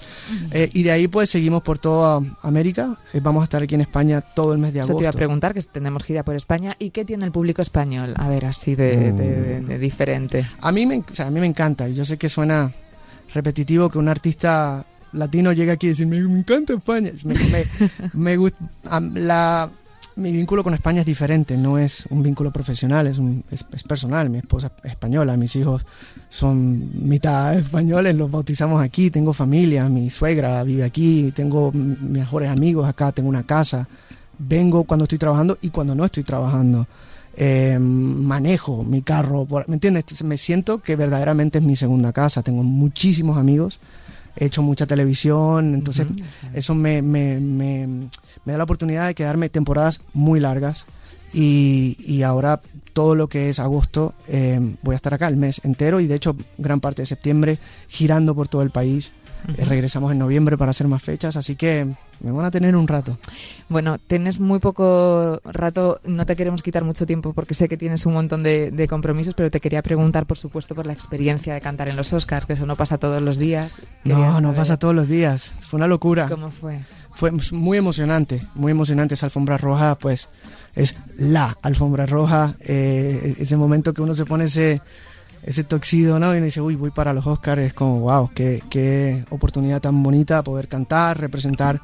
eh, 0.53 0.71
y 0.73 0.83
de 0.83 0.93
ahí 0.93 1.09
pues 1.09 1.31
seguimos 1.31 1.63
por 1.63 1.79
toda 1.79 2.21
América, 2.43 2.97
eh, 3.13 3.21
vamos 3.23 3.43
a 3.43 3.45
estar 3.45 3.66
aquí 3.67 3.75
en 3.75 3.83
España 3.83 4.21
todo 4.21 4.53
el 4.53 4.59
mes 4.59 4.73
de 4.73 4.81
agosto. 4.81 4.95
Eso 4.95 4.99
te 4.99 5.05
iba 5.05 5.11
a 5.11 5.13
preguntar, 5.13 5.55
que 5.55 5.63
tenemos 5.63 6.03
gira 6.05 6.25
por 6.25 6.35
España. 6.35 6.75
¿Y 6.79 6.91
qué 6.91 7.05
tiene 7.05 7.25
el 7.25 7.33
público 7.33 7.63
español? 7.63 8.15
A 8.17 8.29
ver, 8.29 8.47
así 8.47 8.75
de, 8.75 9.61
mm. 9.63 9.79
diferente. 9.79 10.47
A 10.61 10.73
mí, 10.73 10.87
me, 10.87 11.05
a 11.19 11.31
mí 11.31 11.41
me 11.41 11.47
encanta. 11.47 11.89
Yo 11.89 12.05
sé 12.05 12.17
que 12.17 12.29
suena 12.29 12.73
repetitivo 13.35 13.91
que 13.91 13.99
un 13.99 14.09
artista 14.09 14.85
latino 15.13 15.53
llegue 15.53 15.73
aquí 15.73 15.87
y 15.87 15.91
decir, 15.91 16.07
me, 16.07 16.19
encanta 16.19 16.75
España. 16.75 17.11
Me, 18.13 18.37
gusta, 18.37 18.59
la, 19.15 19.71
mi 20.17 20.33
vínculo 20.33 20.65
con 20.65 20.73
España 20.73 21.01
es 21.01 21.07
diferente, 21.07 21.59
no 21.59 21.79
es 21.79 22.07
un 22.09 22.23
vínculo 22.23 22.51
profesional, 22.51 23.07
es, 23.07 23.21
es, 23.51 23.85
personal. 23.85 24.31
Mi 24.31 24.39
esposa 24.39 24.73
es 24.83 24.93
española, 24.93 25.37
mis 25.37 25.55
hijos 25.57 25.85
son 26.29 27.07
mitad 27.07 27.57
españoles, 27.57 28.15
los 28.15 28.31
bautizamos 28.31 28.83
aquí, 28.83 29.11
tengo 29.11 29.35
familia, 29.35 29.89
mi 29.89 30.09
suegra 30.09 30.63
vive 30.63 30.85
aquí, 30.85 31.33
tengo 31.35 31.71
mejores 31.73 32.49
amigos 32.49 32.89
acá, 32.89 33.13
tengo 33.13 33.29
una 33.29 33.45
casa, 33.45 33.89
vengo 34.39 34.85
cuando 34.85 35.05
estoy 35.05 35.19
trabajando 35.19 35.59
y 35.61 35.69
cuando 35.71 35.95
no 35.95 36.05
estoy 36.05 36.23
trabajando. 36.23 36.87
Em, 37.39 37.83
manejo 37.83 38.83
mi 38.83 39.03
carro, 39.03 39.47
¿me 39.67 39.75
entiendes? 39.75 40.25
Me 40.25 40.39
siento 40.39 40.81
que 40.81 40.97
verdaderamente 40.97 41.59
es 41.59 41.65
mi 41.65 41.77
segunda 41.77 42.11
casa, 42.15 42.43
tengo 42.43 42.63
muchísimos 42.63 43.37
amigos 43.37 43.79
he 44.37 44.47
hecho 44.47 44.63
mucha 44.63 44.87
televisión, 44.87 45.75
entonces 45.75 46.07
eso 46.53 46.75
me, 46.75 47.01
me, 47.03 47.41
me, 47.41 48.09
me, 48.47 48.53
da 48.53 48.59
la 48.59 48.65
oportunidad 48.65 49.07
de 49.07 49.15
quedarme 49.15 49.51
temporadas 49.51 50.01
muy 50.15 50.41
largas 50.41 50.87
y, 51.33 51.97
y 52.01 52.23
ahora 52.23 52.63
todo 52.97 53.15
lo 53.15 53.29
que 53.29 53.51
es 53.51 53.59
agosto 53.59 54.15
eh, 54.27 54.59
voy 54.81 54.95
a 54.95 54.97
estar 54.97 55.13
acá 55.13 55.29
el 55.29 55.37
mes 55.37 55.61
entero 55.65 56.01
y 56.01 56.07
de 56.07 56.15
hecho 56.15 56.35
gran 56.57 56.81
parte 56.81 57.03
de 57.03 57.07
septiembre 57.07 57.59
girando 57.89 58.35
por 58.35 58.49
todo 58.49 58.63
el 58.63 58.71
país. 58.71 59.13
Eh, 59.59 59.67
regresamos 59.67 60.11
en 60.13 60.19
noviembre 60.19 60.57
para 60.57 60.71
hacer 60.71 60.89
más 60.89 61.03
fechas, 61.03 61.37
así 61.37 61.57
que 61.57 61.87
me 62.21 62.33
van 62.33 62.47
a 62.47 62.51
tener 62.51 62.75
un 62.75 62.89
rato. 62.89 63.19
Bueno, 63.69 63.99
tienes 63.99 64.41
muy 64.41 64.61
poco 64.61 65.41
rato, 65.45 66.01
no 66.05 66.25
te 66.25 66.37
queremos 66.37 66.63
quitar 66.63 66.85
mucho 66.85 67.05
tiempo 67.05 67.35
porque 67.35 67.53
sé 67.53 67.69
que 67.69 67.77
tienes 67.77 68.07
un 68.07 68.15
montón 68.15 68.43
de, 68.43 68.87
compromisos, 68.89 69.35
pero 69.35 69.51
te 69.51 69.61
quería 69.61 69.83
preguntar, 69.83 70.25
por 70.25 70.39
supuesto, 70.39 70.75
por 70.75 70.87
la 70.87 70.95
experiencia 70.95 71.53
de 71.53 71.61
cantar 71.61 71.89
en 71.89 71.97
los 71.97 72.15
Oscars, 72.15 72.47
que 72.47 72.55
eso 72.55 72.65
no 72.65 72.77
pasa 72.77 72.97
todos 72.97 73.21
los 73.21 73.39
días. 73.39 73.77
No, 74.05 74.41
no 74.41 74.55
pasa 74.55 74.79
todos 74.79 74.95
los 74.95 75.07
días. 75.07 75.53
Fue 75.61 75.77
una 75.77 75.87
locura. 75.87 76.29
¿Cómo 76.31 76.51
fue? 76.51 76.81
Fue 77.17 77.33
muy 77.53 77.79
emocionante, 77.79 78.47
muy 78.55 78.71
emocionante 78.71 79.15
esa 79.15 79.27
alfombra 79.27 79.59
roja, 79.59 79.97
pues 79.97 80.29
es 80.77 80.95
la 81.17 81.59
alfombra 81.63 82.07
roja, 82.07 82.55
eh, 82.61 83.35
ese 83.41 83.57
momento 83.57 83.93
que 83.93 84.03
uno 84.03 84.15
se 84.15 84.25
pone 84.25 84.45
ese 84.45 84.81
ese 85.43 85.63
toxido, 85.65 86.19
¿no? 86.19 86.35
Y 86.35 86.39
uno 86.39 86.45
dice, 86.45 86.61
uy, 86.61 86.75
voy 86.75 86.91
para 86.91 87.13
los 87.13 87.27
Oscars, 87.27 87.63
es 87.63 87.73
como, 87.73 88.01
wow, 88.01 88.31
qué, 88.35 88.63
qué 88.69 89.25
oportunidad 89.31 89.81
tan 89.81 90.03
bonita 90.03 90.43
poder 90.43 90.67
cantar, 90.67 91.21
representar 91.21 91.81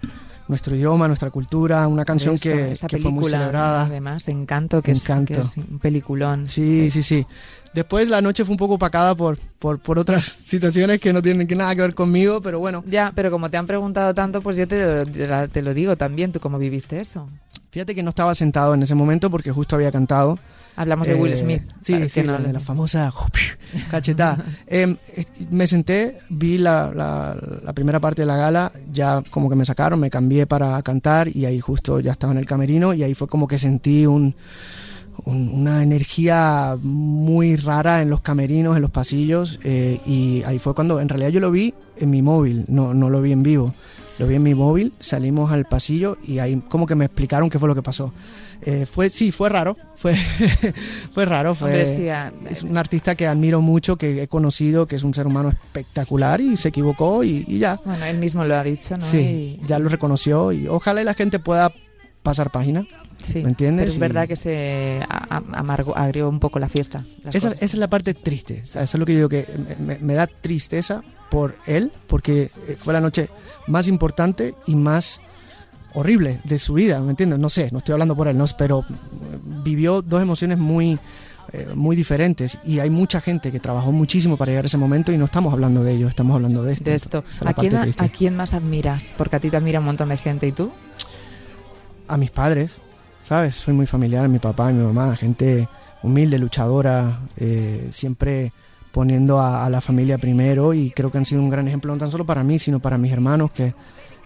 nuestro 0.49 0.77
idioma, 0.77 1.07
nuestra 1.09 1.31
cultura, 1.31 1.87
una 1.89 2.05
canción 2.05 2.39
que, 2.39 2.75
fue 2.77 3.11
muy 3.11 3.31
celebrada. 3.31 3.85
Además, 3.85 4.29
Encanto, 4.29 4.83
que, 4.83 4.93
Encanto. 4.93 5.41
Es, 5.41 5.57
un 5.57 5.79
peliculón. 5.79 6.49
Sí, 6.49 6.91
sí, 6.91 7.03
sí. 7.03 7.27
Después 7.75 8.09
la 8.09 8.21
noche 8.21 8.45
fue 8.45 8.53
un 8.53 8.59
poco 8.59 8.75
opacada 8.75 9.15
por, 9.15 9.39
por, 9.59 9.79
por, 9.79 9.99
otras 9.99 10.25
situaciones 10.45 11.01
que 11.01 11.13
no 11.13 11.23
tienen 11.23 11.47
nada 11.57 11.75
que 11.75 11.83
ver 11.83 11.95
conmigo, 11.95 12.41
pero 12.41 12.59
bueno. 12.59 12.85
Ya, 12.87 13.13
pero 13.15 13.31
como 13.31 13.51
te 13.51 13.57
han 13.57 13.67
preguntado 13.67 14.13
tanto, 14.15 14.43
pues 14.43 14.57
yo 14.57 14.69
te, 14.69 15.05
te 15.05 15.63
lo 15.63 15.75
digo 15.75 15.97
también, 15.97 16.33
¿tú 16.33 16.41
cómo 16.41 16.59
viviste 16.59 17.01
eso? 17.01 17.29
Fíjate 17.71 17.95
que 17.95 18.03
no 18.03 18.11
estaba 18.11 18.35
sentado 18.35 18.75
en 18.75 18.83
ese 18.83 18.95
momento 18.95 19.31
porque 19.31 19.51
justo 19.51 19.77
había 19.77 19.91
cantado. 19.91 20.39
Hablamos 20.77 21.07
de 21.07 21.15
Will 21.15 21.33
eh, 21.33 21.37
Smith. 21.37 21.63
Sí, 21.83 22.09
sí 22.09 22.23
la, 22.23 22.39
de 22.39 22.53
la 22.53 22.61
famosa 22.61 23.13
cachetada. 23.91 24.43
Em, 24.67 24.97
eh, 25.17 25.25
me 25.51 25.67
senté, 25.67 26.19
vi 26.31 26.59
la, 26.59 26.93
la, 26.95 27.73
primera 27.73 28.01
parte 28.01 28.23
de 28.23 28.27
la 28.27 28.37
gala, 28.37 28.73
ya 28.93 29.23
como 29.31 29.51
que 29.51 29.57
me 29.57 29.65
sacaron, 29.65 30.01
me 30.01 30.11
cambié 30.11 30.47
para 30.47 30.81
cantar 30.83 31.35
y 31.35 31.45
ahí 31.47 31.61
justo 31.61 32.01
ya 32.01 32.13
estaba 32.13 32.33
en 32.33 32.39
el 32.39 32.47
camerino 32.47 32.95
y 32.95 33.03
ahí 33.03 33.15
fue 33.15 33.29
como 33.29 33.47
que 33.47 33.59
sentí 33.59 34.07
un, 34.07 34.35
una 35.25 35.83
energía 35.83 36.77
muy 36.81 37.57
rara 37.57 38.03
en 38.03 38.11
los 38.11 38.21
camerinos, 38.21 38.77
en 38.77 38.83
los 38.83 38.91
pasillos 38.91 39.59
eh, 39.65 40.01
y 40.07 40.43
ahí 40.45 40.59
fue 40.59 40.75
cuando 40.75 41.01
en 41.01 41.09
realidad 41.09 41.31
yo 41.31 41.41
lo 41.41 41.51
vi 41.51 41.75
en 41.99 42.11
mi 42.11 42.23
móvil, 42.23 42.65
no, 42.69 42.95
no 42.95 43.11
lo 43.11 43.21
vi 43.21 43.33
en 43.33 43.43
vivo 43.43 43.75
lo 44.23 44.29
vi 44.29 44.37
en 44.37 44.43
mi 44.45 44.55
móvil, 44.55 44.93
salimos 45.01 45.51
al 45.51 45.65
pasillo 45.65 46.17
y 46.23 46.39
ahí 46.39 46.63
como 46.69 46.87
que 46.87 46.95
me 46.95 47.07
explicaron 47.07 47.51
qué 47.51 47.59
fue 47.59 47.67
lo 47.67 47.75
que 47.75 47.83
pasó. 47.83 48.13
Eh, 48.61 48.87
fue, 48.87 49.11
sí, 49.11 49.33
fue 49.33 49.49
raro, 49.49 49.77
fue, 49.97 50.15
fue 51.13 51.25
raro, 51.25 51.57
fue, 51.57 51.83
es 52.49 52.63
un 52.63 52.77
artista 52.77 53.17
que 53.17 53.27
admiro 53.27 53.61
mucho, 53.61 53.97
que 53.97 54.23
he 54.23 54.29
conocido, 54.29 54.87
que 54.87 54.95
es 54.95 55.03
un 55.03 55.13
ser 55.13 55.27
humano 55.27 55.49
espectacular 55.49 56.41
y 56.41 56.57
se 56.57 56.69
equivocó 56.69 57.25
y, 57.25 57.59
ya. 57.59 57.81
Bueno, 57.85 58.05
él 58.05 58.19
mismo 58.19 58.45
lo 58.45 58.55
ha 58.55 58.63
dicho, 58.63 58.97
¿no? 58.97 59.05
Sí, 59.05 59.59
ya 59.67 59.81
lo 59.81 59.89
reconoció 59.89 60.53
y 60.53 60.69
ojalá 60.69 61.03
la 61.03 61.15
gente 61.15 61.41
pueda 61.41 61.73
pasar 62.23 62.53
página. 62.53 62.87
Sí, 63.25 63.43
¿Me 63.43 63.49
entiendes? 63.49 63.87
Pero 63.87 63.93
es 63.93 63.99
verdad 63.99 64.29
que 64.29 64.37
se 64.37 65.01
amargó, 65.29 65.97
agrió 65.97 66.29
un 66.29 66.39
poco 66.39 66.61
la 66.61 66.69
fiesta. 66.69 67.05
Esa, 67.33 67.51
es 67.59 67.75
la 67.75 67.89
parte 67.89 68.15
triste. 68.15 68.61
Eso 68.61 68.81
es 68.81 68.95
lo 68.95 69.05
que 69.05 69.17
digo 69.17 69.29
que 69.29 69.47
me 70.01 70.15
da 70.15 70.29
tristeza 70.29 71.03
por 71.33 71.57
él, 71.65 71.91
porque 72.09 72.51
eh, 72.69 72.77
fue 72.79 72.93
la 72.93 73.01
noche 73.01 73.31
más 73.67 73.89
importante 73.89 74.55
y 74.67 74.77
más 74.77 75.23
horrible 75.95 76.41
de 76.45 76.59
su 76.59 76.75
vida, 76.75 77.01
¿me 77.01 77.09
entiendes? 77.09 77.39
No 77.39 77.49
sé, 77.49 77.71
no 77.73 77.79
estoy 77.79 77.95
hablando 77.95 78.15
por 78.15 78.29
él, 78.29 78.37
no, 78.37 78.45
pero 78.59 78.81
eh, 78.81 79.39
vivió 79.65 80.03
dos 80.03 80.21
emociones 80.21 80.59
muy, 80.59 80.99
eh, 81.55 81.73
muy 81.75 81.97
diferentes 81.97 82.59
y 82.67 82.81
hay 82.81 82.91
mucha 82.91 83.19
gente 83.23 83.51
que 83.51 83.61
trabajó 83.61 83.93
muchísimo 83.93 84.37
para 84.37 84.53
llegar 84.53 84.67
a 84.67 84.67
ese 84.67 84.77
momento 84.77 85.11
y 85.11 85.17
no 85.17 85.25
estamos 85.25 85.55
hablando 85.55 85.83
de 85.83 85.95
ello, 85.95 86.07
estamos 86.07 86.35
hablando 86.35 86.65
de 86.65 86.75
esto. 86.75 86.85
De 86.85 86.97
esto. 86.97 87.25
¿A, 87.47 87.55
quién, 87.55 87.77
¿A 87.77 88.09
quién 88.11 88.37
más 88.37 88.53
admiras? 88.53 89.15
Porque 89.17 89.37
a 89.37 89.41
ti 89.41 89.49
te 89.49 89.57
admira 89.57 89.79
un 89.79 89.87
montón 89.87 90.11
de 90.11 90.19
gente, 90.19 90.47
¿y 90.47 90.53
tú? 90.53 90.71
A 92.09 92.19
mis 92.19 92.31
padres, 92.31 92.73
¿sabes? 93.25 93.55
Soy 93.55 93.73
muy 93.73 93.87
familiar, 93.87 94.29
mi 94.29 94.39
papá 94.39 94.71
y 94.71 94.75
mi 94.75 94.85
mamá, 94.85 95.17
gente 95.17 95.67
humilde, 96.03 96.39
luchadora, 96.39 97.21
siempre 97.91 98.53
poniendo 98.93 99.41
a, 99.41 99.69
la 99.71 99.81
familia 99.81 100.19
primero 100.19 100.75
y 100.75 100.91
creo 100.91 101.11
que 101.11 101.19
han 101.19 101.27
sido 101.27 101.41
un 101.41 101.51
gran 101.51 101.67
ejemplo 101.67 101.93
no 101.93 101.99
tan 101.99 102.11
solo 102.11 102.25
para 102.25 102.45
mí, 102.45 102.59
sino 102.59 102.79
para 102.79 102.99
mis 102.99 103.11
hermanos 103.11 103.51
que, 103.51 103.75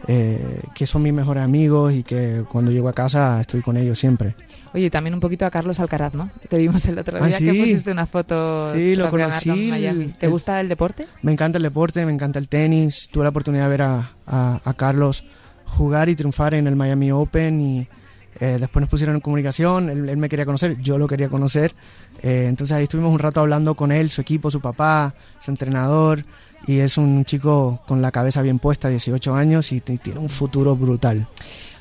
eh, 0.08 0.60
que 0.74 0.86
son 0.86 1.02
mis 1.02 1.12
mejores 1.12 1.42
amigos 1.42 1.92
y 1.92 2.02
que 2.02 2.44
cuando 2.50 2.72
llego 2.72 2.88
a 2.88 2.92
casa 2.92 3.40
estoy 3.40 3.62
con 3.62 3.76
ellos 3.76 3.98
siempre. 3.98 4.34
Oye, 4.74 4.90
también 4.90 5.14
un 5.14 5.20
poquito 5.20 5.46
a 5.46 5.50
Carlos 5.50 5.80
Alcaraz, 5.80 6.14
¿no? 6.14 6.30
Te 6.48 6.58
vimos 6.58 6.84
el 6.86 6.98
otro 6.98 7.16
día 7.16 7.36
ah, 7.36 7.38
que 7.38 7.46
pusiste 7.46 7.92
una 7.92 8.06
foto. 8.06 8.74
Sí, 8.74 8.96
lo 8.96 9.08
conocí. 9.08 10.14
¿Te 10.18 10.28
gusta 10.28 10.60
el 10.60 10.68
deporte? 10.68 11.06
Me 11.22 11.32
encanta 11.32 11.56
el 11.58 11.62
deporte, 11.62 12.04
me 12.04 12.12
encanta 12.12 12.38
el 12.38 12.48
tenis. 12.48 13.08
Tuve 13.10 13.22
la 13.24 13.30
oportunidad 13.30 13.64
de 13.64 13.70
ver 13.70 13.82
a, 13.82 14.10
a 14.26 14.74
Carlos 14.74 15.24
jugar 15.64 16.08
y 16.08 16.14
triunfar 16.14 16.54
en 16.54 16.66
el 16.66 16.76
Miami 16.76 17.10
Open 17.12 17.60
y 17.60 17.88
eh, 18.38 18.58
después 18.60 18.80
nos 18.82 18.90
pusieron 18.90 19.16
en 19.16 19.20
comunicación, 19.20 19.88
él, 19.88 20.16
me 20.16 20.28
quería 20.28 20.44
conocer, 20.44 20.76
yo 20.80 20.98
lo 20.98 21.06
quería 21.06 21.28
conocer. 21.28 21.74
Eh, 22.22 22.46
entonces 22.48 22.76
ahí 22.76 22.84
estuvimos 22.84 23.12
un 23.12 23.18
rato 23.18 23.40
hablando 23.40 23.74
con 23.74 23.92
él, 23.92 24.10
su 24.10 24.20
equipo, 24.20 24.50
su 24.50 24.60
papá, 24.60 25.14
su 25.38 25.50
entrenador. 25.50 26.24
Y 26.66 26.78
es 26.80 26.98
un 26.98 27.24
chico 27.24 27.82
con 27.86 28.02
la 28.02 28.10
cabeza 28.10 28.42
bien 28.42 28.58
puesta, 28.58 28.88
18 28.88 29.34
años, 29.34 29.72
y 29.72 29.80
tiene 29.80 30.18
un 30.18 30.28
futuro 30.28 30.74
brutal. 30.74 31.28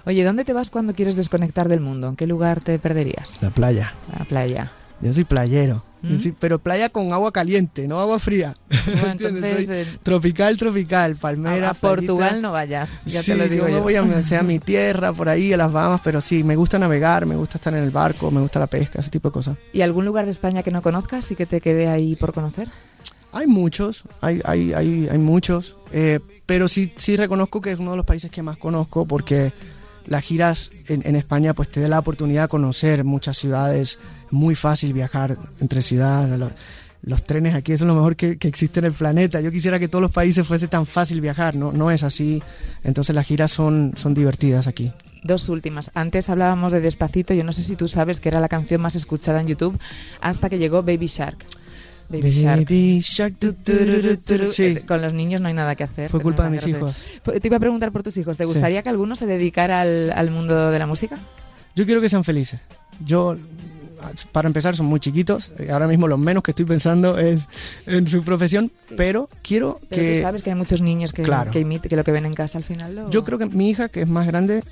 Oye, 0.05 0.23
¿dónde 0.23 0.45
te 0.45 0.53
vas 0.53 0.69
cuando 0.69 0.93
quieres 0.93 1.15
desconectar 1.15 1.67
del 1.67 1.79
mundo? 1.79 2.09
¿En 2.09 2.15
qué 2.15 2.27
lugar 2.27 2.61
te 2.61 2.77
perderías? 2.77 3.41
La 3.41 3.49
playa. 3.49 3.93
La 4.17 4.25
playa. 4.25 4.71
Yo 5.01 5.11
soy 5.11 5.23
playero. 5.23 5.83
¿Mm? 6.07 6.29
pero 6.39 6.59
playa 6.59 6.89
con 6.89 7.13
agua 7.13 7.31
caliente, 7.31 7.87
no 7.87 7.99
agua 7.99 8.19
fría. 8.19 8.55
Eh, 9.25 9.85
tropical, 10.03 10.57
tropical, 10.57 11.15
palmera. 11.15 11.71
A, 11.71 11.73
Portugal 11.73 12.41
no 12.41 12.51
vayas, 12.51 12.91
ya 13.05 13.23
te 13.23 13.35
lo 13.35 13.47
digo. 13.47 13.67
Yo, 13.67 13.77
yo. 13.77 13.81
voy 13.81 13.95
a, 13.95 14.23
sea, 14.23 14.43
mi 14.43 14.59
tierra, 14.59 15.11
por 15.13 15.29
ahí, 15.29 15.53
a 15.53 15.57
las 15.57 15.71
Bahamas, 15.71 16.01
pero 16.03 16.21
sí, 16.21 16.43
me 16.43 16.55
gusta 16.55 16.77
navegar, 16.77 17.25
me 17.25 17.35
gusta 17.35 17.57
estar 17.57 17.73
en 17.73 17.83
el 17.83 17.91
barco, 17.91 18.31
me 18.31 18.41
gusta 18.41 18.59
la 18.59 18.67
pesca, 18.67 18.99
ese 18.99 19.09
tipo 19.09 19.29
de 19.29 19.33
cosas. 19.33 19.57
¿Y 19.73 19.81
algún 19.81 20.05
lugar 20.05 20.25
de 20.25 20.31
España 20.31 20.63
que 20.63 20.71
no 20.71 20.81
conozcas 20.81 21.29
y 21.31 21.35
que 21.35 21.45
te 21.45 21.61
quede 21.61 21.87
ahí 21.87 22.15
por 22.15 22.33
conocer? 22.33 22.69
Hay 23.31 23.47
muchos, 23.47 24.03
hay, 24.21 24.41
hay, 24.45 24.73
hay, 24.73 25.07
hay 25.09 25.17
muchos, 25.17 25.75
eh, 25.91 26.19
pero 26.45 26.67
sí, 26.67 26.93
sí 26.97 27.17
reconozco 27.17 27.61
que 27.61 27.71
es 27.71 27.79
uno 27.79 27.91
de 27.91 27.97
los 27.97 28.05
países 28.05 28.31
que 28.31 28.41
más 28.41 28.57
conozco 28.57 29.05
porque 29.05 29.51
las 30.05 30.23
giras 30.23 30.71
en, 30.87 31.15
España 31.15 31.53
pues 31.53 31.69
te 31.69 31.81
da 31.81 31.87
la 31.87 31.99
oportunidad 31.99 32.43
de 32.43 32.47
conocer 32.47 33.03
muchas 33.03 33.37
ciudades, 33.37 33.99
muy 34.31 34.55
fácil 34.55 34.93
viajar 34.93 35.37
entre 35.59 35.81
ciudades. 35.81 36.39
los 37.01 37.23
trenes 37.23 37.55
aquí 37.55 37.71
es 37.71 37.81
lo 37.81 37.93
mejor 37.93 38.15
que, 38.15 38.37
que, 38.37 38.47
existe 38.47 38.79
en 38.79 38.85
el 38.85 38.93
planeta. 38.93 39.41
Yo 39.41 39.51
quisiera 39.51 39.79
que 39.79 39.87
todos 39.87 40.01
los 40.01 40.11
países 40.11 40.45
fuese 40.47 40.67
tan 40.67 40.85
fácil 40.85 41.21
viajar, 41.21 41.55
no, 41.55 41.71
no 41.71 41.91
es 41.91 42.03
así. 42.03 42.41
Entonces 42.83 43.15
las 43.15 43.25
giras 43.25 43.51
son, 43.51 43.93
son 43.95 44.13
divertidas 44.13 44.67
aquí. 44.67 44.91
Dos 45.23 45.49
últimas. 45.49 45.89
Antes 45.95 46.29
hablábamos 46.29 46.71
de 46.71 46.81
Despacito, 46.81 47.33
yo 47.33 47.43
no 47.43 47.51
sé 47.51 47.63
si 47.63 47.75
tú 47.75 47.87
sabes 47.87 48.19
que 48.19 48.29
era 48.29 48.39
la 48.39 48.47
canción 48.47 48.79
más 48.79 48.95
escuchada 48.95 49.41
en 49.41 49.47
YouTube 49.47 49.79
hasta 50.21 50.49
que 50.49 50.59
llegó 50.59 50.83
Baby 50.83 51.07
Shark. 51.07 51.37
Baby, 52.09 52.99
Shark. 53.01 53.37
Sí. 54.51 54.77
Con 54.87 55.01
los 55.01 55.13
niños 55.13 55.41
no 55.41 55.47
hay 55.47 55.53
nada 55.53 55.75
que 55.75 55.83
hacer. 55.83 56.09
Fue 56.09 56.21
culpa 56.21 56.43
de 56.43 56.51
mis 56.51 56.67
hijos. 56.67 57.03
Te 57.23 57.47
iba 57.47 57.57
a 57.57 57.59
preguntar 57.59 57.91
por 57.91 58.03
tus 58.03 58.17
hijos. 58.17 58.37
¿Te 58.37 58.45
gustaría 58.45 58.83
que 58.83 58.89
alguno 58.89 59.15
se 59.15 59.25
dedicara 59.25 59.81
al, 59.81 60.11
al 60.11 60.31
mundo 60.31 60.71
de 60.71 60.79
la 60.79 60.87
música? 60.87 61.17
Yo 61.75 61.85
quiero 61.85 62.01
que 62.01 62.09
sean 62.09 62.23
felices. 62.23 62.59
Yo 63.03 63.35
para 64.31 64.47
empezar 64.47 64.75
son 64.75 64.85
muy 64.87 64.99
chiquitos. 64.99 65.51
Ahora 65.71 65.87
mismo 65.87 66.07
lo 66.07 66.17
menos 66.17 66.43
que 66.43 66.51
estoy 66.51 66.65
pensando 66.65 67.17
es 67.17 67.47
en 67.85 68.07
su 68.07 68.23
profesión, 68.23 68.71
sí. 68.87 68.95
pero 68.97 69.29
quiero 69.41 69.79
pero 69.89 70.01
que... 70.01 70.15
Tú 70.15 70.21
sabes 70.21 70.43
que 70.43 70.51
hay 70.51 70.55
muchos 70.55 70.81
niños 70.81 71.13
que, 71.13 71.23
claro. 71.23 71.51
que, 71.51 71.79
que 71.79 71.95
lo 71.95 72.03
que 72.03 72.11
ven 72.11 72.25
en 72.25 72.33
casa 72.33 72.57
al 72.57 72.63
final 72.63 72.95
lo... 72.95 73.09
Yo 73.09 73.23
creo 73.23 73.37
que 73.37 73.47
mi 73.47 73.69
hija, 73.69 73.89
que 73.89 74.01
es 74.01 74.07
más 74.07 74.27
grande, 74.27 74.63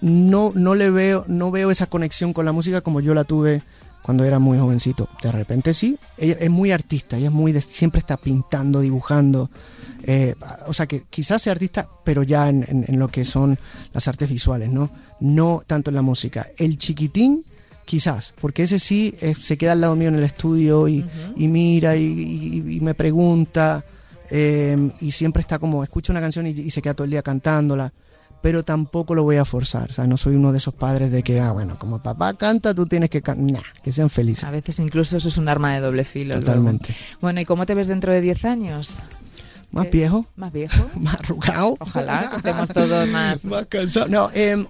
no, 0.00 0.52
no 0.54 0.74
le 0.74 0.90
veo, 0.90 1.24
no 1.28 1.50
veo 1.50 1.70
esa 1.70 1.86
conexión 1.86 2.32
con 2.32 2.44
la 2.44 2.52
música 2.52 2.80
como 2.80 3.00
yo 3.00 3.14
la 3.14 3.24
tuve 3.24 3.62
cuando 4.04 4.22
era 4.24 4.38
muy 4.38 4.58
jovencito. 4.58 5.08
De 5.22 5.32
repente 5.32 5.72
sí, 5.72 5.98
ella 6.18 6.36
es 6.38 6.50
muy 6.50 6.72
artista, 6.72 7.16
ella 7.16 7.28
es 7.28 7.32
muy 7.32 7.52
de, 7.52 7.62
siempre 7.62 8.00
está 8.00 8.18
pintando, 8.18 8.80
dibujando. 8.80 9.50
Eh, 10.02 10.34
o 10.66 10.74
sea 10.74 10.86
que 10.86 11.04
quizás 11.08 11.40
sea 11.40 11.52
artista, 11.52 11.88
pero 12.04 12.22
ya 12.22 12.50
en, 12.50 12.66
en, 12.68 12.84
en, 12.86 12.98
lo 12.98 13.08
que 13.08 13.24
son 13.24 13.58
las 13.94 14.06
artes 14.06 14.28
visuales, 14.28 14.68
¿no? 14.70 14.90
No 15.20 15.62
tanto 15.66 15.90
en 15.90 15.94
la 15.94 16.02
música. 16.02 16.48
El 16.58 16.76
chiquitín, 16.76 17.46
quizás, 17.86 18.34
porque 18.38 18.64
ese 18.64 18.78
sí 18.78 19.14
eh, 19.22 19.34
se 19.40 19.56
queda 19.56 19.72
al 19.72 19.80
lado 19.80 19.96
mío 19.96 20.08
en 20.08 20.16
el 20.16 20.24
estudio 20.24 20.86
y, 20.86 21.00
uh 21.00 21.04
-huh. 21.04 21.32
y 21.36 21.48
mira 21.48 21.96
y, 21.96 22.02
y, 22.04 22.76
y, 22.76 22.80
me 22.80 22.92
pregunta 22.92 23.82
eh, 24.30 24.90
y 25.00 25.10
siempre 25.12 25.40
está 25.40 25.58
como, 25.58 25.82
escucha 25.82 26.12
una 26.12 26.20
canción 26.20 26.46
y, 26.46 26.70
se 26.70 26.82
queda 26.82 26.92
todo 26.92 27.06
el 27.06 27.10
día 27.10 27.22
cantándola 27.22 27.92
pero 28.44 28.62
tampoco 28.62 29.14
lo 29.14 29.22
voy 29.22 29.36
a 29.36 29.46
forzar. 29.46 29.90
O 29.90 29.94
sea, 29.94 30.06
no 30.06 30.18
soy 30.18 30.34
uno 30.34 30.52
de 30.52 30.58
esos 30.58 30.74
padres 30.74 31.10
de 31.10 31.22
que, 31.22 31.40
ah, 31.40 31.52
bueno, 31.52 31.78
como 31.78 32.02
papá 32.02 32.34
canta, 32.34 32.74
tú 32.74 32.84
tienes 32.84 33.08
que 33.08 33.22
cantar. 33.22 33.42
Nah, 33.42 33.62
que 33.82 33.90
sean 33.90 34.10
felices. 34.10 34.44
A 34.44 34.50
veces 34.50 34.78
incluso 34.80 35.16
eso 35.16 35.28
es 35.28 35.38
un 35.38 35.48
arma 35.48 35.72
de 35.72 35.80
doble 35.80 36.04
filo. 36.04 36.34
Totalmente. 36.34 36.88
Luego. 36.88 37.18
Bueno, 37.22 37.40
¿y 37.40 37.46
cómo 37.46 37.64
te 37.64 37.72
ves 37.72 37.88
dentro 37.88 38.12
de 38.12 38.20
10 38.20 38.44
años? 38.44 38.96
Más 39.70 39.90
viejo. 39.90 40.26
Más 40.36 40.52
viejo. 40.52 40.90
más 41.00 41.14
arrugado. 41.14 41.78
Ojalá 41.80 42.20
que 42.30 42.36
estemos 42.36 42.68
todos 42.68 43.08
más. 43.08 43.44
más 43.46 43.64
cansados. 43.64 44.10
No, 44.10 44.30
eh, 44.34 44.62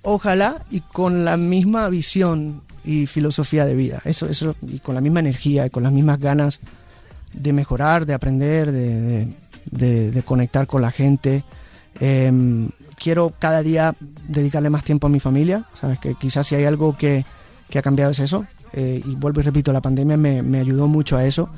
ojalá 0.00 0.64
y 0.70 0.80
con 0.80 1.26
la 1.26 1.36
misma 1.36 1.90
visión 1.90 2.62
y 2.86 3.04
filosofía 3.04 3.66
de 3.66 3.74
vida. 3.74 4.00
Eso, 4.06 4.30
eso, 4.30 4.56
y 4.66 4.78
con 4.78 4.94
la 4.94 5.02
misma 5.02 5.20
energía 5.20 5.66
y 5.66 5.70
con 5.70 5.82
las 5.82 5.92
mismas 5.92 6.20
ganas 6.20 6.60
de 7.34 7.52
mejorar, 7.52 8.06
de 8.06 8.14
aprender, 8.14 8.72
de, 8.72 8.98
de, 8.98 9.28
de, 9.72 10.10
de 10.10 10.22
conectar 10.22 10.66
con 10.66 10.80
la 10.80 10.90
gente. 10.90 11.44
Eh, 12.00 12.32
quiero 13.00 13.32
cada 13.38 13.62
día 13.62 13.94
dedicarle 14.28 14.70
más 14.70 14.84
tiempo 14.84 15.06
a 15.06 15.10
mi 15.10 15.18
familia, 15.18 15.64
sabes 15.74 15.98
que 15.98 16.14
quizás 16.14 16.46
si 16.46 16.54
hay 16.54 16.64
algo 16.64 16.96
que, 16.96 17.24
que 17.68 17.78
ha 17.78 17.82
cambiado 17.82 18.12
es 18.12 18.20
eso, 18.20 18.46
eh, 18.72 19.02
y 19.04 19.14
vuelvo 19.16 19.40
y 19.40 19.42
repito, 19.42 19.72
la 19.72 19.80
pandemia 19.80 20.16
me, 20.16 20.42
me 20.42 20.60
ayudó 20.60 20.86
mucho 20.86 21.16
a 21.16 21.24
eso, 21.24 21.48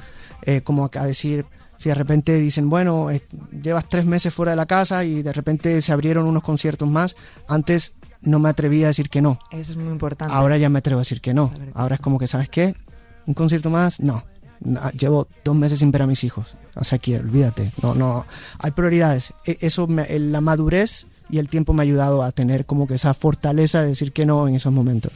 eh, 0.43 0.63
como 0.63 0.89
a 0.95 1.07
decir, 1.07 1.45
si 1.77 1.89
de 1.89 1.95
repente 1.95 2.37
dicen, 2.37 2.71
bueno, 2.71 3.11
eh, 3.11 3.23
llevas 3.61 3.89
tres 3.89 4.07
meses 4.07 4.33
fuera 4.33 4.53
de 4.53 4.57
la 4.57 4.67
casa 4.67 5.05
y 5.05 5.23
de 5.23 5.33
repente 5.33 5.83
se 5.83 5.93
abrieron 5.93 6.27
unos 6.27 6.43
conciertos 6.43 6.89
más, 6.89 7.17
antes 7.49 7.95
no 8.21 8.39
me 8.39 8.49
atrevía 8.49 8.87
a 8.87 8.89
decir 8.89 9.11
que 9.11 9.21
no. 9.21 9.39
Eso 9.51 9.73
es 9.73 9.79
muy 9.79 9.93
importante. 9.93 10.33
Ahora 10.33 10.57
ya 10.57 10.69
me 10.69 10.79
atrevo 10.79 11.01
a 11.01 11.03
decir 11.03 11.21
que 11.21 11.35
no. 11.35 11.53
Ahora 11.75 11.97
es 11.97 12.01
como 12.01 12.19
que, 12.19 12.29
¿sabes 12.29 12.49
qué? 12.49 12.75
¿Un 13.27 13.35
concierto 13.35 13.69
más? 13.69 13.99
No. 13.99 14.25
Llevo 14.97 15.27
dos 15.45 15.57
meses 15.57 15.81
sin 15.81 15.91
ver 15.91 16.03
a 16.03 16.07
mis 16.07 16.23
hijos. 16.23 16.55
O 16.77 16.85
sea, 16.85 16.97
aquí, 16.97 17.17
olvídate. 17.17 17.73
No, 17.83 17.97
no. 17.97 18.25
Hay 18.61 18.71
prioridades. 18.71 19.35
Eso, 19.45 19.89
me, 19.89 20.07
la 20.21 20.41
madurez 20.41 21.09
y 21.33 21.39
el 21.39 21.49
tiempo 21.49 21.73
me 21.73 21.83
ha 21.83 21.85
ayudado 21.85 22.23
a 22.23 22.31
tener 22.31 22.67
como 22.67 22.87
que 22.87 22.95
esa 22.95 23.15
fortaleza 23.15 23.81
de 23.81 23.89
decir 23.89 24.13
que 24.13 24.27
no 24.27 24.47
en 24.47 24.55
esos 24.55 24.73
momentos. 24.73 25.13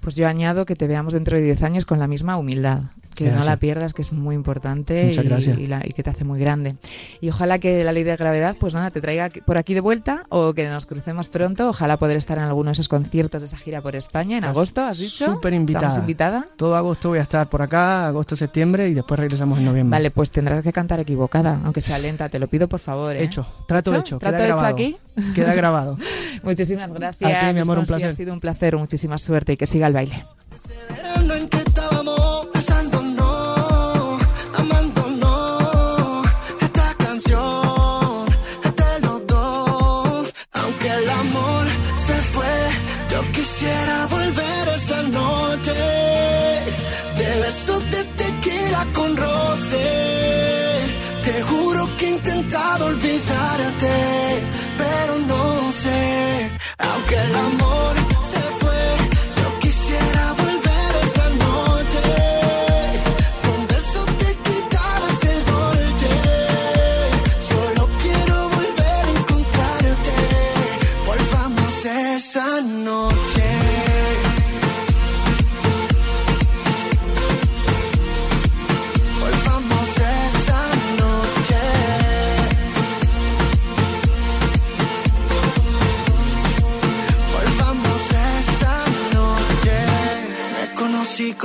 Pues 0.00 0.14
yo 0.14 0.28
añado 0.28 0.64
que 0.64 0.76
te 0.76 0.86
veamos 0.86 1.12
dentro 1.12 1.36
de 1.36 1.42
10 1.42 1.64
años 1.64 1.84
con 1.84 1.98
la 1.98 2.06
misma 2.06 2.36
humildad. 2.38 2.82
Que 3.16 3.24
gracias. 3.24 3.46
no 3.46 3.50
la 3.50 3.56
pierdas, 3.56 3.94
que 3.94 4.02
es 4.02 4.12
muy 4.12 4.34
importante 4.34 5.10
y, 5.10 5.14
gracias. 5.14 5.58
Y, 5.58 5.66
la, 5.66 5.80
y, 5.84 5.92
que 5.92 6.02
te 6.02 6.10
hace 6.10 6.24
muy 6.24 6.38
grande. 6.38 6.74
Y 7.20 7.30
ojalá 7.30 7.58
que 7.58 7.82
la 7.82 7.92
ley 7.92 8.04
de 8.04 8.14
gravedad, 8.14 8.56
pues 8.60 8.74
nada, 8.74 8.90
te 8.90 9.00
traiga 9.00 9.30
por 9.46 9.56
aquí 9.56 9.72
de 9.72 9.80
vuelta 9.80 10.24
o 10.28 10.52
que 10.52 10.68
nos 10.68 10.84
crucemos 10.84 11.28
pronto. 11.28 11.70
Ojalá 11.70 11.96
poder 11.96 12.18
estar 12.18 12.36
en 12.36 12.44
alguno 12.44 12.68
de 12.68 12.72
esos 12.72 12.88
conciertos 12.88 13.40
de 13.40 13.46
esa 13.46 13.56
gira 13.56 13.80
por 13.80 13.96
España 13.96 14.36
en 14.36 14.44
Estás 14.44 14.56
agosto, 14.56 14.84
¿has 14.84 14.98
dicho? 14.98 15.24
Súper 15.24 15.54
invitada. 15.54 15.98
invitada. 15.98 16.46
Todo 16.56 16.76
agosto 16.76 17.08
voy 17.08 17.18
a 17.18 17.22
estar 17.22 17.48
por 17.48 17.62
acá, 17.62 18.06
agosto, 18.06 18.36
septiembre 18.36 18.88
y 18.88 18.94
después 18.94 19.18
regresamos 19.18 19.58
en 19.58 19.64
noviembre. 19.64 19.96
Vale, 19.96 20.10
pues 20.10 20.30
tendrás 20.30 20.62
que 20.62 20.72
cantar 20.72 21.00
equivocada, 21.00 21.58
aunque 21.64 21.80
sea 21.80 21.98
lenta, 21.98 22.28
te 22.28 22.38
lo 22.38 22.48
pido 22.48 22.68
por 22.68 22.80
favor. 22.80 23.16
¿eh? 23.16 23.22
Hecho, 23.22 23.46
trato 23.66 23.92
¿Hecho? 23.92 24.00
hecho. 24.00 24.18
¿Trato 24.18 24.36
queda 24.36 24.46
hecho 24.46 24.56
grabado. 24.56 24.74
aquí? 24.74 24.96
Queda 25.34 25.54
grabado. 25.54 25.98
Muchísimas 26.42 26.92
gracias. 26.92 27.32
A 27.32 27.48
ti, 27.48 27.54
mi 27.54 27.60
amor, 27.60 27.78
un 27.78 27.86
placer. 27.86 28.08
ha 28.08 28.14
sido 28.14 28.32
un 28.32 28.40
placer, 28.40 28.76
muchísima 28.76 29.16
suerte 29.18 29.54
y 29.54 29.56
que 29.56 29.66
siga 29.66 29.86
el 29.86 29.94
baile. 29.94 30.24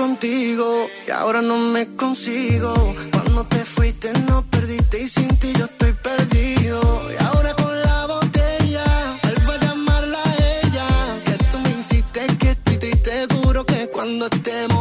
Y 0.03 1.11
ahora 1.11 1.43
no 1.43 1.55
me 1.57 1.95
consigo. 1.95 2.73
Cuando 3.11 3.45
te 3.45 3.63
fuiste 3.63 4.11
no 4.27 4.43
perdiste 4.49 5.03
y 5.03 5.07
sin 5.07 5.27
ti 5.37 5.53
yo 5.55 5.65
estoy 5.65 5.93
perdido. 5.93 6.81
Y 7.11 7.23
ahora 7.23 7.53
con 7.53 7.79
la 7.83 8.07
botella, 8.07 9.19
vuelvo 9.21 9.51
a 9.51 9.59
llamarla 9.59 10.17
a 10.17 10.35
ella. 10.63 11.23
Que 11.23 11.37
tú 11.51 11.59
me 11.59 11.79
hiciste 11.79 12.25
que 12.39 12.49
estoy 12.49 12.77
triste, 12.77 13.27
juro 13.43 13.63
que 13.63 13.89
cuando 13.89 14.25
estemos 14.25 14.80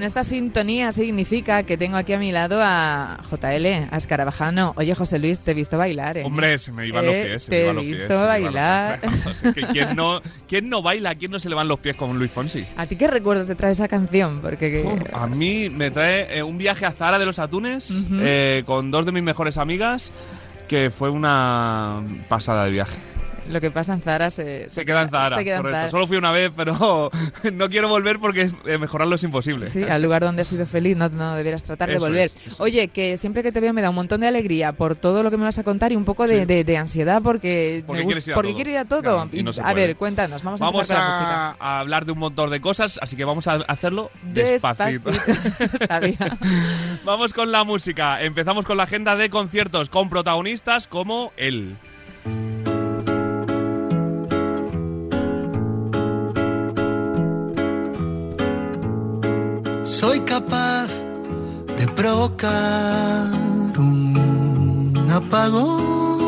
Con 0.00 0.06
esta 0.06 0.24
sintonía 0.24 0.92
significa 0.92 1.62
que 1.64 1.76
tengo 1.76 1.98
aquí 1.98 2.14
a 2.14 2.18
mi 2.18 2.32
lado 2.32 2.58
a 2.62 3.18
JL, 3.30 3.66
a 3.90 3.96
Escarabajano. 3.98 4.72
Oye, 4.78 4.94
José 4.94 5.18
Luis, 5.18 5.40
te 5.40 5.50
he 5.50 5.54
visto 5.54 5.76
bailar, 5.76 6.16
¿eh? 6.16 6.22
Hombre, 6.24 6.56
se 6.56 6.72
me 6.72 6.86
iban 6.86 7.04
los 7.04 7.14
Eh, 7.14 7.24
pies. 7.28 7.42
se 7.42 7.50
te 7.50 7.64
me 7.64 7.70
he 7.70 7.74
los 7.74 7.84
visto 7.84 8.08
los 8.08 8.22
bailar. 8.22 9.00
pies. 9.02 9.12
Vamos, 9.24 9.44
es 9.44 9.54
que 9.54 9.60
¿quién, 9.66 9.94
no, 9.94 10.22
¿Quién 10.48 10.70
no 10.70 10.80
baila? 10.80 11.14
¿Quién 11.16 11.30
no 11.32 11.38
se 11.38 11.50
le 11.50 11.54
van 11.54 11.68
los 11.68 11.80
pies 11.80 11.96
como 11.96 12.14
Luis 12.14 12.30
Fonsi? 12.32 12.64
¿A 12.78 12.86
ti 12.86 12.96
qué 12.96 13.08
recuerdos 13.08 13.46
te 13.46 13.54
trae 13.54 13.72
esa 13.72 13.88
canción? 13.88 14.40
Porque 14.40 14.82
Uf, 14.86 15.02
a 15.14 15.26
mí 15.26 15.68
me 15.68 15.90
trae 15.90 16.38
eh, 16.38 16.42
un 16.42 16.56
viaje 16.56 16.86
a 16.86 16.92
Zara 16.92 17.18
de 17.18 17.26
los 17.26 17.38
Atunes 17.38 18.06
eh, 18.10 18.62
con 18.64 18.90
dos 18.90 19.04
de 19.04 19.12
mis 19.12 19.22
mejores 19.22 19.58
amigas 19.58 20.12
que 20.66 20.88
fue 20.88 21.10
una 21.10 22.00
pasada 22.30 22.64
de 22.64 22.70
viaje. 22.70 22.96
Lo 23.50 23.60
que 23.60 23.70
pasa 23.70 23.92
en 23.94 24.00
Zara 24.02 24.30
se, 24.30 24.68
Se 24.70 24.84
queda 24.84 25.02
en 25.02 25.10
Zara, 25.10 25.38
se 25.38 25.44
queda 25.44 25.56
en. 25.58 25.62
Zara. 25.64 25.88
Solo 25.90 26.06
fui 26.06 26.16
una 26.16 26.32
vez, 26.32 26.50
pero 26.56 27.10
no 27.52 27.68
quiero 27.68 27.88
volver 27.88 28.18
porque 28.18 28.50
eh, 28.66 28.78
mejorarlo 28.78 29.14
es 29.16 29.22
imposible. 29.24 29.66
Sí, 29.68 29.82
al 29.84 30.02
lugar 30.02 30.22
donde 30.22 30.42
has 30.42 30.48
sido 30.48 30.66
feliz 30.66 30.96
no, 30.96 31.08
no 31.08 31.34
debieras 31.36 31.64
tratar 31.64 31.88
de 31.88 31.96
Eso 31.96 32.06
volver. 32.06 32.30
es, 32.46 32.60
Oye, 32.60 32.88
que 32.88 33.16
siempre 33.16 33.42
que 33.42 33.52
te 33.52 33.60
veo 33.60 33.72
me 33.72 33.82
da 33.82 33.90
un 33.90 33.96
montón 33.96 34.20
de 34.20 34.28
alegría 34.28 34.72
por 34.72 34.96
todo 34.96 35.22
lo 35.22 35.30
que 35.30 35.36
me 35.36 35.44
vas 35.44 35.58
a 35.58 35.64
contar 35.64 35.92
y 35.92 35.96
un 35.96 36.04
poco 36.04 36.26
de, 36.26 36.40
Sí. 36.40 36.44
de- 36.46 36.64
de 36.64 36.76
ansiedad 36.76 37.20
porque, 37.22 37.82
Porque 37.86 38.00
me 38.02 38.06
quieres 38.06 38.26
ir 38.28 38.32
a 38.32 38.34
porque 38.36 38.48
todo. 38.50 38.56
quiero 38.56 38.70
ir 38.70 38.78
a 38.78 38.84
todo. 38.84 39.00
Claro, 39.02 39.28
y 39.32 39.42
no 39.42 39.52
se 39.52 39.62
a 39.62 39.72
ver, 39.74 39.96
cuéntanos, 39.96 40.42
vamos 40.42 40.60
a 40.60 40.64
Vamos 40.66 40.86
con 40.88 40.96
la 40.96 41.06
música. 41.06 41.48
a, 41.50 41.56
a 41.76 41.80
hablar 41.80 42.04
de 42.04 42.12
un 42.12 42.18
montón 42.18 42.50
de 42.50 42.60
cosas, 42.60 42.98
así 43.02 43.16
que 43.16 43.24
vamos 43.24 43.46
a 43.48 43.54
hacerlo 43.66 44.10
despacito. 44.22 45.10
Despacito. 45.10 45.86
Sabía. 45.88 46.16
Vamos 47.04 47.32
con 47.34 47.50
la 47.50 47.64
música. 47.64 48.22
Empezamos 48.22 48.64
con 48.66 48.76
la 48.76 48.84
agenda 48.84 49.16
de 49.16 49.30
conciertos 49.30 49.88
con 49.88 50.08
protagonistas 50.10 50.86
como 50.86 51.32
él. 51.36 51.74
Soy 59.90 60.20
capaz 60.20 60.88
de 61.76 61.86
provocar 61.88 63.26
un 63.76 65.08
apagón. 65.12 66.19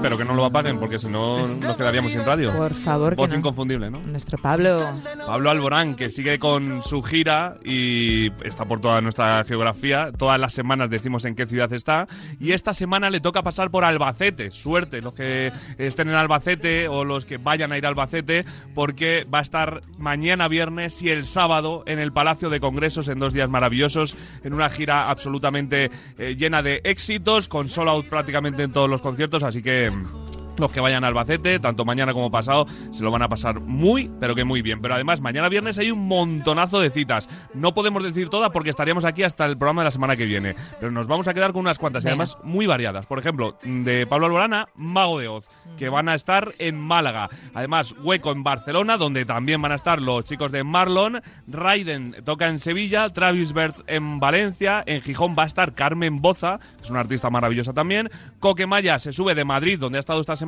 Pero 0.00 0.16
que 0.16 0.24
no 0.24 0.34
lo 0.34 0.44
apaguen 0.44 0.78
porque 0.78 0.98
si 0.98 1.08
no 1.08 1.38
nos 1.56 1.76
quedaríamos 1.76 2.12
sin 2.12 2.24
radio. 2.24 2.52
Por 2.52 2.72
favor, 2.72 3.16
que 3.16 3.26
no. 3.26 3.34
inconfundible, 3.34 3.90
¿no? 3.90 4.00
Nuestro 4.00 4.38
Pablo. 4.38 4.86
Pablo 5.26 5.50
Alborán, 5.50 5.96
que 5.96 6.08
sigue 6.08 6.38
con 6.38 6.82
su 6.82 7.02
gira 7.02 7.56
y 7.64 8.30
está 8.44 8.64
por 8.64 8.80
toda 8.80 9.00
nuestra 9.00 9.42
geografía. 9.44 10.10
Todas 10.16 10.38
las 10.38 10.54
semanas 10.54 10.88
decimos 10.88 11.24
en 11.24 11.34
qué 11.34 11.46
ciudad 11.46 11.72
está. 11.72 12.06
Y 12.38 12.52
esta 12.52 12.74
semana 12.74 13.10
le 13.10 13.20
toca 13.20 13.42
pasar 13.42 13.70
por 13.70 13.84
Albacete. 13.84 14.52
Suerte 14.52 15.02
los 15.02 15.14
que 15.14 15.52
estén 15.78 16.08
en 16.08 16.14
Albacete 16.14 16.86
o 16.88 17.04
los 17.04 17.24
que 17.24 17.38
vayan 17.38 17.72
a 17.72 17.78
ir 17.78 17.84
a 17.84 17.88
Albacete, 17.88 18.44
porque 18.74 19.26
va 19.32 19.40
a 19.40 19.42
estar 19.42 19.82
mañana 19.98 20.46
viernes 20.46 21.02
y 21.02 21.10
el 21.10 21.24
sábado 21.24 21.82
en 21.86 21.98
el 21.98 22.12
Palacio 22.12 22.50
de 22.50 22.60
Congresos 22.60 23.08
en 23.08 23.18
dos 23.18 23.32
días 23.32 23.50
maravillosos, 23.50 24.16
en 24.44 24.54
una 24.54 24.70
gira 24.70 25.10
absolutamente 25.10 25.90
eh, 26.18 26.36
llena 26.36 26.62
de 26.62 26.80
éxitos, 26.84 27.48
con 27.48 27.68
solo 27.68 27.90
out 27.90 28.06
prácticamente 28.06 28.62
en 28.62 28.72
todos 28.72 28.88
los 28.88 29.00
conciertos. 29.00 29.42
Así 29.42 29.60
que. 29.60 29.87
I'm. 29.88 30.27
Los 30.58 30.72
que 30.72 30.80
vayan 30.80 31.04
a 31.04 31.08
Albacete, 31.08 31.60
tanto 31.60 31.84
mañana 31.84 32.12
como 32.12 32.30
pasado, 32.30 32.66
se 32.90 33.02
lo 33.04 33.10
van 33.10 33.22
a 33.22 33.28
pasar 33.28 33.60
muy, 33.60 34.10
pero 34.20 34.34
que 34.34 34.44
muy 34.44 34.60
bien. 34.60 34.80
Pero 34.82 34.94
además, 34.94 35.20
mañana 35.20 35.48
viernes 35.48 35.78
hay 35.78 35.90
un 35.90 36.06
montonazo 36.08 36.80
de 36.80 36.90
citas. 36.90 37.28
No 37.54 37.74
podemos 37.74 38.02
decir 38.02 38.28
todas 38.28 38.50
porque 38.50 38.70
estaríamos 38.70 39.04
aquí 39.04 39.22
hasta 39.22 39.44
el 39.44 39.56
programa 39.56 39.82
de 39.82 39.86
la 39.86 39.90
semana 39.92 40.16
que 40.16 40.26
viene. 40.26 40.54
Pero 40.80 40.90
nos 40.90 41.06
vamos 41.06 41.28
a 41.28 41.34
quedar 41.34 41.52
con 41.52 41.60
unas 41.60 41.78
cuantas 41.78 42.04
y 42.04 42.08
además 42.08 42.38
muy 42.42 42.66
variadas. 42.66 43.06
Por 43.06 43.18
ejemplo, 43.18 43.56
de 43.62 44.06
Pablo 44.06 44.26
Alborana, 44.26 44.68
Mago 44.74 45.20
de 45.20 45.28
Oz, 45.28 45.48
que 45.76 45.88
van 45.88 46.08
a 46.08 46.14
estar 46.14 46.52
en 46.58 46.78
Málaga. 46.78 47.28
Además, 47.54 47.94
Hueco 48.02 48.32
en 48.32 48.42
Barcelona, 48.42 48.96
donde 48.96 49.24
también 49.24 49.62
van 49.62 49.72
a 49.72 49.76
estar 49.76 50.02
los 50.02 50.24
chicos 50.24 50.50
de 50.50 50.64
Marlon. 50.64 51.22
Raiden 51.46 52.16
toca 52.24 52.48
en 52.48 52.58
Sevilla, 52.58 53.08
Travis 53.10 53.52
Bert 53.52 53.76
en 53.86 54.18
Valencia. 54.18 54.82
En 54.86 55.02
Gijón 55.02 55.36
va 55.38 55.44
a 55.44 55.46
estar 55.46 55.74
Carmen 55.74 56.20
Boza, 56.20 56.58
que 56.58 56.82
es 56.82 56.90
una 56.90 57.00
artista 57.00 57.30
maravillosa 57.30 57.72
también. 57.72 58.10
Coquemaya 58.40 58.98
se 58.98 59.12
sube 59.12 59.34
de 59.34 59.44
Madrid, 59.44 59.78
donde 59.78 59.98
ha 59.98 60.00
estado 60.00 60.20
esta 60.20 60.34
semana, 60.34 60.47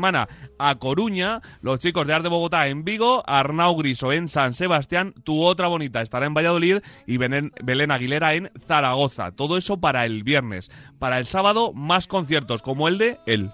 a 0.59 0.74
Coruña. 0.78 1.40
Los 1.61 1.80
chicos 1.80 2.07
de 2.07 2.14
Arte 2.14 2.28
Bogotá 2.28 2.68
en 2.68 2.84
Vigo. 2.84 3.22
Arnau 3.26 3.76
Griso 3.76 4.12
en 4.12 4.28
San 4.28 4.55
Sebastián. 4.55 5.14
Tu 5.24 5.42
otra 5.42 5.68
bonita 5.68 6.01
estará 6.01 6.26
en 6.26 6.34
Valladolid. 6.34 6.78
Y 7.07 7.16
Belén, 7.16 7.53
Belén 7.62 7.90
Aguilera 7.90 8.34
en 8.34 8.51
Zaragoza. 8.66 9.32
Todo 9.32 9.57
eso 9.57 9.80
para 9.80 10.07
el 10.07 10.22
viernes. 10.24 10.70
Para 10.98 11.18
el 11.18 11.26
sábado, 11.26 11.72
más 11.72 12.07
conciertos 12.07 12.62
como 12.62 12.88
el 12.88 12.98
de 12.98 13.20
él. 13.26 13.51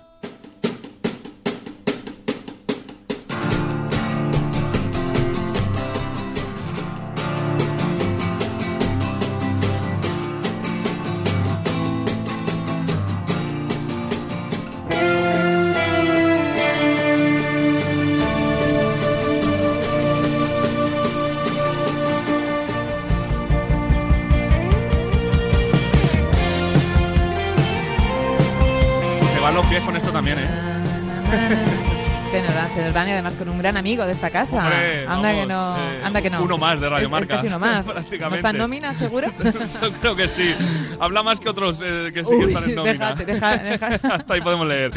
Además 33.26 33.34
con 33.34 33.48
un 33.48 33.58
gran 33.58 33.76
amigo 33.76 34.04
de 34.06 34.12
esta 34.12 34.30
casa. 34.30 34.62
Hombre, 34.64 35.06
anda, 35.06 35.32
que 35.34 35.46
no, 35.46 35.76
eh, 35.78 36.00
anda 36.04 36.22
que 36.22 36.30
no. 36.30 36.42
uno 36.42 36.58
más 36.58 36.80
de 36.80 36.88
Radio 36.88 36.98
Es- 36.98 37.04
es 37.06 37.10
Marca, 37.10 37.34
casi 37.36 37.46
uno 37.48 37.58
más. 37.58 37.86
prácticamente. 37.86 38.28
¿No 38.30 38.36
está 38.36 38.50
en 38.50 38.58
nómina, 38.58 38.92
seguro? 38.94 39.28
Yo 39.82 39.92
creo 40.00 40.16
que 40.16 40.28
sí. 40.28 40.54
Habla 41.00 41.22
más 41.22 41.40
que 41.40 41.48
otros 41.48 41.82
eh, 41.84 42.10
que 42.14 42.24
sí 42.24 42.30
que 42.38 42.44
están 42.44 42.64
en 42.64 42.74
nómina. 42.76 43.14
déjate, 43.14 43.24
deja- 43.24 43.56
deja- 43.58 44.00
Hasta 44.14 44.34
ahí 44.34 44.40
podemos 44.40 44.66
leer. 44.66 44.92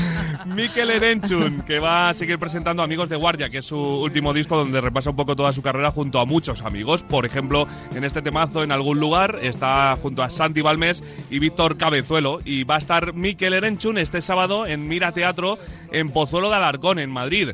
Mikel 0.46 0.90
Erenchun, 0.92 1.62
que 1.64 1.80
va 1.80 2.10
a 2.10 2.14
seguir 2.14 2.38
presentando 2.40 2.84
Amigos 2.84 3.10
de 3.10 3.16
Guardia, 3.16 3.50
que 3.50 3.60
es 3.60 3.66
su 3.66 3.78
último 3.78 4.34
disco 4.34 4.58
donde 4.58 4.80
repasa 4.82 5.10
un 5.10 5.16
poco 5.16 5.36
toda 5.36 5.52
su 5.54 5.62
carrera 5.62 5.92
junto 5.92 6.20
a 6.20 6.26
muchos 6.26 6.62
amigos. 6.62 7.04
Por 7.04 7.26
ejemplo, 7.26 7.68
en 7.96 8.04
este 8.04 8.22
temazo, 8.22 8.64
en 8.64 8.72
algún 8.72 9.00
lugar, 9.00 9.40
está 9.42 9.98
junto 10.02 10.24
a 10.24 10.30
Santi 10.30 10.62
Balmes 10.62 11.04
y 11.30 11.40
Víctor 11.40 11.78
Cabezuelo. 11.78 12.40
Y 12.46 12.64
va 12.64 12.76
a 12.76 12.80
estar 12.80 13.14
Mikel 13.14 13.54
Erenchun 13.54 13.98
este 13.98 14.22
sábado 14.22 14.66
en 14.68 14.88
Mira 14.88 15.12
Teatro 15.12 15.58
en 15.92 16.12
Pozuelo 16.12 16.50
de 16.50 16.56
Alarcón, 16.58 17.00
en 17.00 17.10
Madrid. 17.10 17.52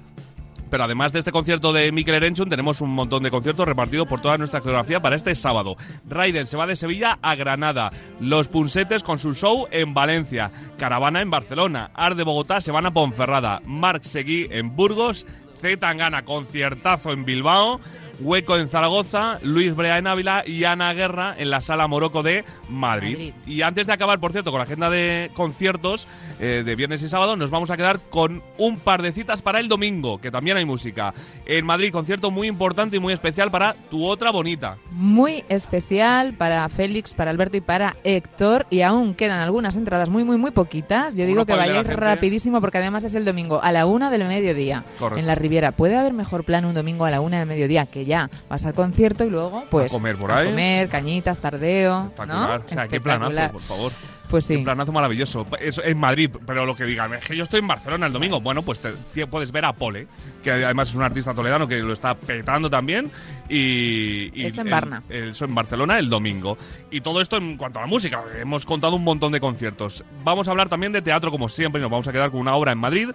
Pero 0.69 0.83
además 0.83 1.13
de 1.13 1.19
este 1.19 1.31
concierto 1.31 1.73
de 1.73 1.91
Mikel 1.91 2.15
Erenchun, 2.15 2.49
tenemos 2.49 2.81
un 2.81 2.89
montón 2.89 3.23
de 3.23 3.31
conciertos 3.31 3.67
repartidos 3.67 4.07
por 4.07 4.21
toda 4.21 4.37
nuestra 4.37 4.61
geografía 4.61 4.99
para 4.99 5.15
este 5.15 5.35
sábado. 5.35 5.75
Raiden 6.07 6.45
se 6.45 6.57
va 6.57 6.67
de 6.67 6.75
Sevilla 6.75 7.19
a 7.21 7.35
Granada. 7.35 7.91
Los 8.19 8.49
Punsetes 8.49 9.03
con 9.03 9.19
su 9.19 9.33
show 9.33 9.67
en 9.71 9.93
Valencia. 9.93 10.49
Caravana 10.77 11.21
en 11.21 11.29
Barcelona. 11.29 11.91
Ar 11.93 12.15
de 12.15 12.23
Bogotá 12.23 12.61
se 12.61 12.71
van 12.71 12.85
a 12.85 12.91
Ponferrada. 12.91 13.61
Marc 13.65 14.03
Seguí 14.03 14.47
en 14.49 14.75
Burgos. 14.75 15.25
Z 15.61 15.77
Tangana 15.77 16.25
conciertazo 16.25 17.11
en 17.11 17.25
Bilbao. 17.25 17.79
Hueco 18.19 18.57
en 18.57 18.69
Zaragoza, 18.69 19.39
Luis 19.41 19.75
Brea 19.75 19.97
en 19.97 20.07
Ávila 20.07 20.43
y 20.45 20.63
Ana 20.63 20.93
Guerra 20.93 21.35
en 21.37 21.49
la 21.49 21.61
Sala 21.61 21.87
Moroco 21.87 22.23
de 22.23 22.43
Madrid. 22.69 23.11
Madrid. 23.13 23.33
Y 23.45 23.61
antes 23.61 23.87
de 23.87 23.93
acabar, 23.93 24.19
por 24.19 24.31
cierto, 24.31 24.51
con 24.51 24.59
la 24.59 24.63
agenda 24.63 24.89
de 24.89 25.31
conciertos 25.33 26.07
eh, 26.39 26.63
de 26.65 26.75
viernes 26.75 27.01
y 27.01 27.09
sábado, 27.09 27.35
nos 27.35 27.51
vamos 27.51 27.71
a 27.71 27.77
quedar 27.77 27.99
con 28.09 28.41
un 28.57 28.79
par 28.79 29.01
de 29.01 29.11
citas 29.11 29.41
para 29.41 29.59
el 29.59 29.67
domingo, 29.67 30.19
que 30.19 30.31
también 30.31 30.57
hay 30.57 30.65
música. 30.65 31.13
En 31.45 31.65
Madrid, 31.65 31.91
concierto 31.91 32.31
muy 32.31 32.47
importante 32.47 32.97
y 32.97 32.99
muy 32.99 33.13
especial 33.13 33.51
para 33.51 33.75
Tu 33.89 34.05
Otra 34.05 34.31
Bonita. 34.31 34.77
Muy 34.91 35.43
especial 35.49 36.33
para 36.33 36.67
Félix, 36.69 37.13
para 37.13 37.31
Alberto 37.31 37.57
y 37.57 37.61
para 37.61 37.95
Héctor. 38.03 38.65
Y 38.69 38.81
aún 38.81 39.13
quedan 39.13 39.39
algunas 39.39 39.75
entradas 39.75 40.09
muy, 40.09 40.23
muy, 40.23 40.37
muy 40.37 40.51
poquitas. 40.51 41.15
Yo 41.15 41.25
digo 41.25 41.45
que 41.45 41.53
vayáis 41.53 41.87
rapidísimo 41.87 42.61
porque 42.61 42.77
además 42.77 43.03
es 43.03 43.15
el 43.15 43.25
domingo 43.25 43.61
a 43.61 43.71
la 43.71 43.85
una 43.85 44.09
del 44.09 44.25
mediodía 44.25 44.83
Correcto. 44.99 45.19
en 45.19 45.27
la 45.27 45.35
Riviera. 45.35 45.71
¿Puede 45.71 45.97
haber 45.97 46.13
mejor 46.13 46.43
plan 46.43 46.65
un 46.65 46.73
domingo 46.73 47.05
a 47.05 47.11
la 47.11 47.21
una 47.21 47.39
del 47.39 47.47
mediodía? 47.47 47.85
Que 47.85 48.04
que 48.05 48.09
ya 48.09 48.29
vas 48.49 48.65
al 48.65 48.73
concierto 48.73 49.23
y 49.25 49.29
luego, 49.29 49.65
pues. 49.69 49.91
comer 49.91 50.15
por 50.17 50.31
ahí. 50.31 50.47
comer, 50.49 50.87
cañitas, 50.89 51.39
tardeo. 51.39 52.03
Espectacular. 52.05 52.59
¿no? 52.61 52.65
O 52.65 52.69
sea, 52.69 52.87
qué 52.87 53.01
planazo, 53.01 53.51
por 53.51 53.61
favor. 53.61 53.91
Pues 54.29 54.45
sí. 54.45 54.55
Un 54.55 54.63
planazo 54.63 54.91
maravilloso. 54.91 55.45
Es 55.61 55.79
en 55.83 55.99
Madrid, 55.99 56.31
pero 56.47 56.65
lo 56.65 56.75
que 56.75 56.83
digan, 56.85 57.13
es 57.13 57.25
que 57.27 57.35
yo 57.37 57.43
estoy 57.43 57.59
en 57.59 57.67
Barcelona 57.67 58.07
el 58.07 58.11
domingo. 58.13 58.41
Bueno, 58.41 58.63
pues 58.63 58.79
te, 58.79 58.91
te 59.13 59.27
puedes 59.27 59.51
ver 59.51 59.65
a 59.65 59.73
Pole, 59.73 60.07
que 60.43 60.51
además 60.51 60.89
es 60.89 60.95
un 60.95 61.03
artista 61.03 61.33
toledano 61.35 61.67
que 61.67 61.77
lo 61.77 61.93
está 61.93 62.15
petando 62.15 62.67
también. 62.69 63.11
Y, 63.49 64.31
y 64.33 64.45
Eso 64.47 64.61
en 64.61 64.69
Barna. 64.71 65.03
el- 65.09 65.29
Eso 65.29 65.45
en 65.45 65.53
Barcelona 65.53 65.99
el 65.99 66.09
domingo. 66.09 66.57
Y 66.89 67.01
todo 67.01 67.21
esto 67.21 67.37
en 67.37 67.55
cuanto 67.55 67.79
a 67.79 67.83
la 67.83 67.87
música. 67.87 68.23
Hemos 68.39 68.65
contado 68.65 68.95
un 68.95 69.03
montón 69.03 69.31
de 69.31 69.39
conciertos. 69.39 70.03
Vamos 70.23 70.47
a 70.47 70.51
hablar 70.51 70.69
también 70.69 70.91
de 70.91 71.01
teatro, 71.03 71.29
como 71.31 71.47
siempre. 71.47 71.79
y 71.79 71.83
Nos 71.83 71.91
vamos 71.91 72.07
a 72.07 72.11
quedar 72.11 72.31
con 72.31 72.39
una 72.39 72.55
obra 72.55 72.71
en 72.71 72.79
Madrid 72.79 73.09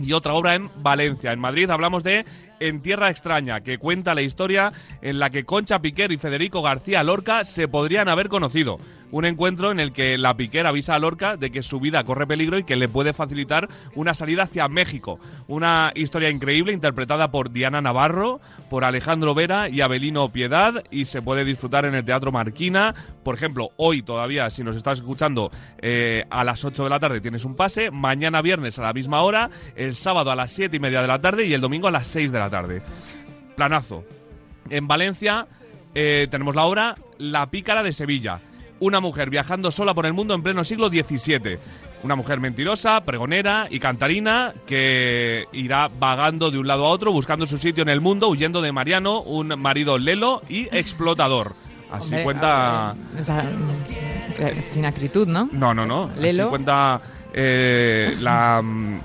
y 0.00 0.12
otra 0.12 0.32
obra 0.34 0.56
en 0.56 0.68
Valencia. 0.78 1.32
En 1.32 1.38
Madrid 1.38 1.70
hablamos 1.70 2.02
de 2.02 2.24
En 2.62 2.80
Tierra 2.80 3.10
Extraña, 3.10 3.62
que 3.62 3.78
cuenta 3.78 4.14
la 4.14 4.22
historia 4.22 4.72
en 5.00 5.18
la 5.18 5.30
que 5.30 5.44
Concha 5.44 5.80
Piquer 5.80 6.12
y 6.12 6.16
Federico 6.16 6.62
García 6.62 7.02
Lorca 7.02 7.44
se 7.44 7.66
podrían 7.66 8.08
haber 8.08 8.28
conocido. 8.28 8.78
Un 9.10 9.26
encuentro 9.26 9.70
en 9.70 9.78
el 9.78 9.92
que 9.92 10.16
la 10.16 10.36
Piquer 10.38 10.66
avisa 10.66 10.94
a 10.94 10.98
Lorca 10.98 11.36
de 11.36 11.50
que 11.50 11.62
su 11.62 11.80
vida 11.80 12.02
corre 12.02 12.26
peligro 12.26 12.56
y 12.56 12.64
que 12.64 12.76
le 12.76 12.88
puede 12.88 13.12
facilitar 13.12 13.68
una 13.94 14.14
salida 14.14 14.44
hacia 14.44 14.68
México. 14.68 15.18
Una 15.48 15.92
historia 15.94 16.30
increíble 16.30 16.72
interpretada 16.72 17.30
por 17.30 17.50
Diana 17.50 17.82
Navarro, 17.82 18.40
por 18.70 18.84
Alejandro 18.84 19.34
Vera 19.34 19.68
y 19.68 19.82
Abelino 19.82 20.30
Piedad 20.30 20.82
y 20.90 21.04
se 21.04 21.20
puede 21.20 21.44
disfrutar 21.44 21.84
en 21.84 21.94
el 21.94 22.06
Teatro 22.06 22.32
Marquina. 22.32 22.94
Por 23.22 23.34
ejemplo, 23.34 23.72
hoy 23.76 24.02
todavía, 24.02 24.48
si 24.48 24.64
nos 24.64 24.76
estás 24.76 25.00
escuchando 25.00 25.50
eh, 25.82 26.24
a 26.30 26.42
las 26.42 26.64
8 26.64 26.84
de 26.84 26.90
la 26.90 26.98
tarde 26.98 27.20
tienes 27.20 27.44
un 27.44 27.54
pase, 27.54 27.90
mañana 27.90 28.40
viernes 28.40 28.78
a 28.78 28.82
la 28.82 28.94
misma 28.94 29.20
hora, 29.20 29.50
el 29.76 29.94
sábado 29.94 30.30
a 30.30 30.36
las 30.36 30.52
7 30.52 30.74
y 30.74 30.80
media 30.80 31.02
de 31.02 31.08
la 31.08 31.20
tarde 31.20 31.44
y 31.44 31.52
el 31.52 31.60
domingo 31.60 31.88
a 31.88 31.90
las 31.90 32.08
6 32.08 32.32
de 32.32 32.38
la 32.38 32.48
tarde. 32.48 32.51
Planazo. 33.56 34.04
En 34.70 34.86
Valencia 34.86 35.46
eh, 35.94 36.26
tenemos 36.30 36.54
la 36.54 36.64
obra 36.64 36.94
La 37.18 37.50
pícara 37.50 37.82
de 37.82 37.92
Sevilla. 37.92 38.40
Una 38.80 39.00
mujer 39.00 39.30
viajando 39.30 39.70
sola 39.70 39.94
por 39.94 40.06
el 40.06 40.12
mundo 40.12 40.34
en 40.34 40.42
pleno 40.42 40.64
siglo 40.64 40.88
XVII. 40.88 41.58
Una 42.02 42.16
mujer 42.16 42.40
mentirosa, 42.40 43.04
pregonera 43.04 43.68
y 43.70 43.78
cantarina 43.78 44.52
que 44.66 45.46
irá 45.52 45.88
vagando 45.88 46.50
de 46.50 46.58
un 46.58 46.66
lado 46.66 46.86
a 46.86 46.88
otro 46.88 47.12
buscando 47.12 47.46
su 47.46 47.58
sitio 47.58 47.82
en 47.82 47.88
el 47.88 48.00
mundo, 48.00 48.28
huyendo 48.28 48.60
de 48.60 48.72
Mariano, 48.72 49.20
un 49.20 49.48
marido 49.60 49.98
lelo 49.98 50.42
y 50.48 50.64
explotador. 50.76 51.52
Así 51.92 52.06
Hombre, 52.08 52.24
cuenta... 52.24 52.94
ver, 54.38 54.58
eh, 54.58 54.62
sin 54.62 54.84
acritud, 54.84 55.28
¿no? 55.28 55.48
No, 55.52 55.74
no, 55.74 55.86
no. 55.86 56.10
Así 56.12 56.22
Lelo. 56.22 56.48
cuenta 56.50 57.00
eh, 57.34 58.16
la, 58.18 58.60
mm, 58.62 59.00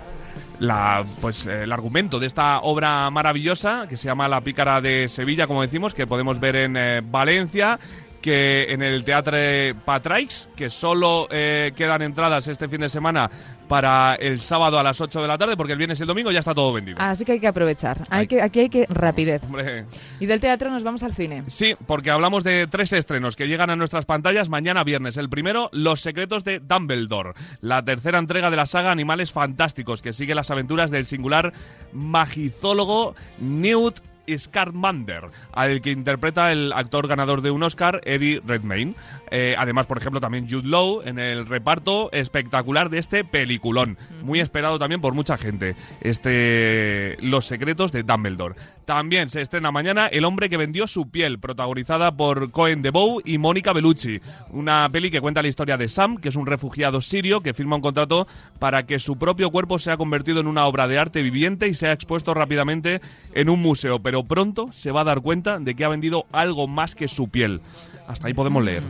la, 0.60 1.06
pues, 1.22 1.46
eh, 1.46 1.64
el 1.64 1.72
argumento 1.72 2.20
de 2.20 2.28
esta 2.28 2.60
obra 2.62 3.10
maravillosa 3.10 3.88
que 3.88 3.98
se 3.98 4.08
llama 4.08 4.28
La 4.28 4.42
Pícara 4.42 4.82
de 4.82 5.08
Sevilla, 5.08 5.48
como 5.48 5.62
decimos, 5.62 5.94
que 5.94 6.08
podemos 6.08 6.40
ver 6.40 6.56
en 6.56 6.78
eh, 6.78 7.02
Valencia 7.04 7.80
que 8.22 8.74
en 8.74 8.82
el 8.82 9.04
Teatre 9.04 9.74
Patraix, 9.74 10.50
que 10.56 10.70
solo 10.70 11.28
eh, 11.32 11.72
quedan 11.76 12.02
entradas 12.02 12.48
este 12.48 12.68
fin 12.68 12.82
de 12.82 12.90
semana 12.90 13.30
para 13.68 14.16
el 14.16 14.40
sábado 14.40 14.80
a 14.80 14.84
las 14.84 15.00
8 15.02 15.22
de 15.22 15.28
la 15.28 15.38
tarde, 15.38 15.58
porque 15.58 15.74
el 15.74 15.78
viernes 15.78 16.00
y 16.00 16.04
el 16.04 16.08
domingo 16.08 16.32
ya 16.32 16.40
está 16.40 16.54
todo 16.54 16.72
vendido. 16.74 16.98
Así 17.00 17.26
que 17.26 17.34
hay 17.34 17.40
que 17.40 17.48
aprovechar. 17.48 18.02
Hay 18.10 18.22
Ay. 18.22 18.28
que, 18.28 18.42
aquí 18.42 18.60
hay 18.62 18.70
que 18.70 18.86
rapidez. 18.90 19.42
Hombre, 19.44 19.86
Y 20.20 20.26
del 20.26 20.40
teatro 20.40 20.70
nos 20.70 20.84
vamos 20.84 21.04
al 21.04 21.14
cine. 21.14 21.44
Sí, 21.48 21.76
porque 21.86 22.10
hablamos 22.12 22.44
de 22.44 22.68
tres 22.68 22.94
estrenos 22.94 23.36
que 23.36 23.48
llegan 23.48 23.70
a 23.70 23.76
nuestras 23.76 24.06
pantallas 24.06 24.50
mañana 24.50 24.84
viernes. 24.84 25.18
El 25.18 25.30
primero, 25.30 25.70
Los 25.72 26.02
secretos 26.02 26.44
de 26.44 26.60
Dumbledore, 26.60 27.34
la 27.62 27.84
tercera 27.84 28.20
entrega 28.20 28.50
de 28.50 28.58
la 28.58 28.66
saga 28.66 28.92
Animales 28.92 29.32
Fantásticos, 29.32 30.02
que 30.02 30.14
sigue 30.14 30.36
las 30.36 30.52
aventuras 30.52 30.92
del 30.92 31.06
singular 31.06 31.54
magizólogo 31.94 33.16
Newt 33.40 34.00
Scamander, 34.36 35.30
al 35.54 35.82
que 35.82 35.92
interpreta 35.92 36.52
el 36.52 36.74
actor 36.74 37.08
ganador 37.08 37.42
de 37.42 37.52
un 37.52 37.64
Oscar, 37.64 38.02
Eddie 38.04 38.42
Redmayne. 38.46 38.96
Eh, 39.32 39.56
además, 39.58 39.88
por 39.88 39.98
ejemplo, 39.98 40.20
también 40.20 40.50
Jude 40.50 40.68
Law 40.68 41.02
en 41.04 41.20
el 41.20 41.46
reparto 41.46 42.12
espectacular 42.12 42.90
de 42.90 43.00
este 43.00 43.24
peliculón. 43.24 43.98
Muy 44.24 44.40
esperado 44.40 44.80
también 44.80 45.02
por 45.02 45.14
mucha 45.14 45.38
gente. 45.38 45.76
Este 46.02 47.18
Los 47.22 47.46
secretos 47.46 47.92
de 47.92 48.04
Dumbledore. 48.04 48.56
También 48.88 49.28
se 49.28 49.42
estrena 49.42 49.70
mañana 49.70 50.08
El 50.08 50.24
hombre 50.24 50.50
que 50.50 50.56
vendió 50.56 50.88
su 50.88 51.10
piel, 51.10 51.40
protagonizada 51.40 52.16
por 52.16 52.52
Cohen 52.52 52.82
DeBow 52.82 53.20
y 53.26 53.38
Mónica 53.38 53.74
Bellucci. 53.74 54.22
Una 54.52 54.88
peli 54.90 55.12
que 55.12 55.20
cuenta 55.20 55.42
la 55.42 55.50
historia 55.50 55.76
de 55.76 55.90
Sam, 55.90 56.16
que 56.16 56.30
es 56.30 56.38
un 56.38 56.46
refugiado 56.46 57.02
sirio 57.02 57.42
que 57.42 57.54
firma 57.54 57.76
un 57.76 57.82
contrato 57.82 58.28
para 58.60 58.86
que 58.86 59.00
su 59.00 59.18
propio 59.18 59.52
cuerpo 59.52 59.78
sea 59.78 59.98
convertido 59.98 60.40
en 60.40 60.48
una 60.48 60.66
obra 60.66 60.88
de 60.88 61.00
arte 61.00 61.22
viviente 61.22 61.68
y 61.68 61.74
sea 61.74 61.92
expuesto 61.92 62.34
rápidamente 62.34 63.02
en 63.34 63.50
un 63.50 63.62
museo. 63.62 64.00
Pero 64.00 64.24
pronto 64.24 64.70
se 64.72 64.92
va 64.92 65.02
a 65.02 65.04
dar 65.04 65.20
cuenta 65.20 65.60
de 65.60 65.76
que 65.76 65.84
ha 65.84 65.90
vendido 65.90 66.26
algo 66.32 66.70
más 66.70 66.96
que 66.96 67.10
su 67.10 67.28
piel. 67.28 67.60
Hasta 68.08 68.30
ahí 68.30 68.34
podemos 68.34 68.64
leer. 68.64 68.84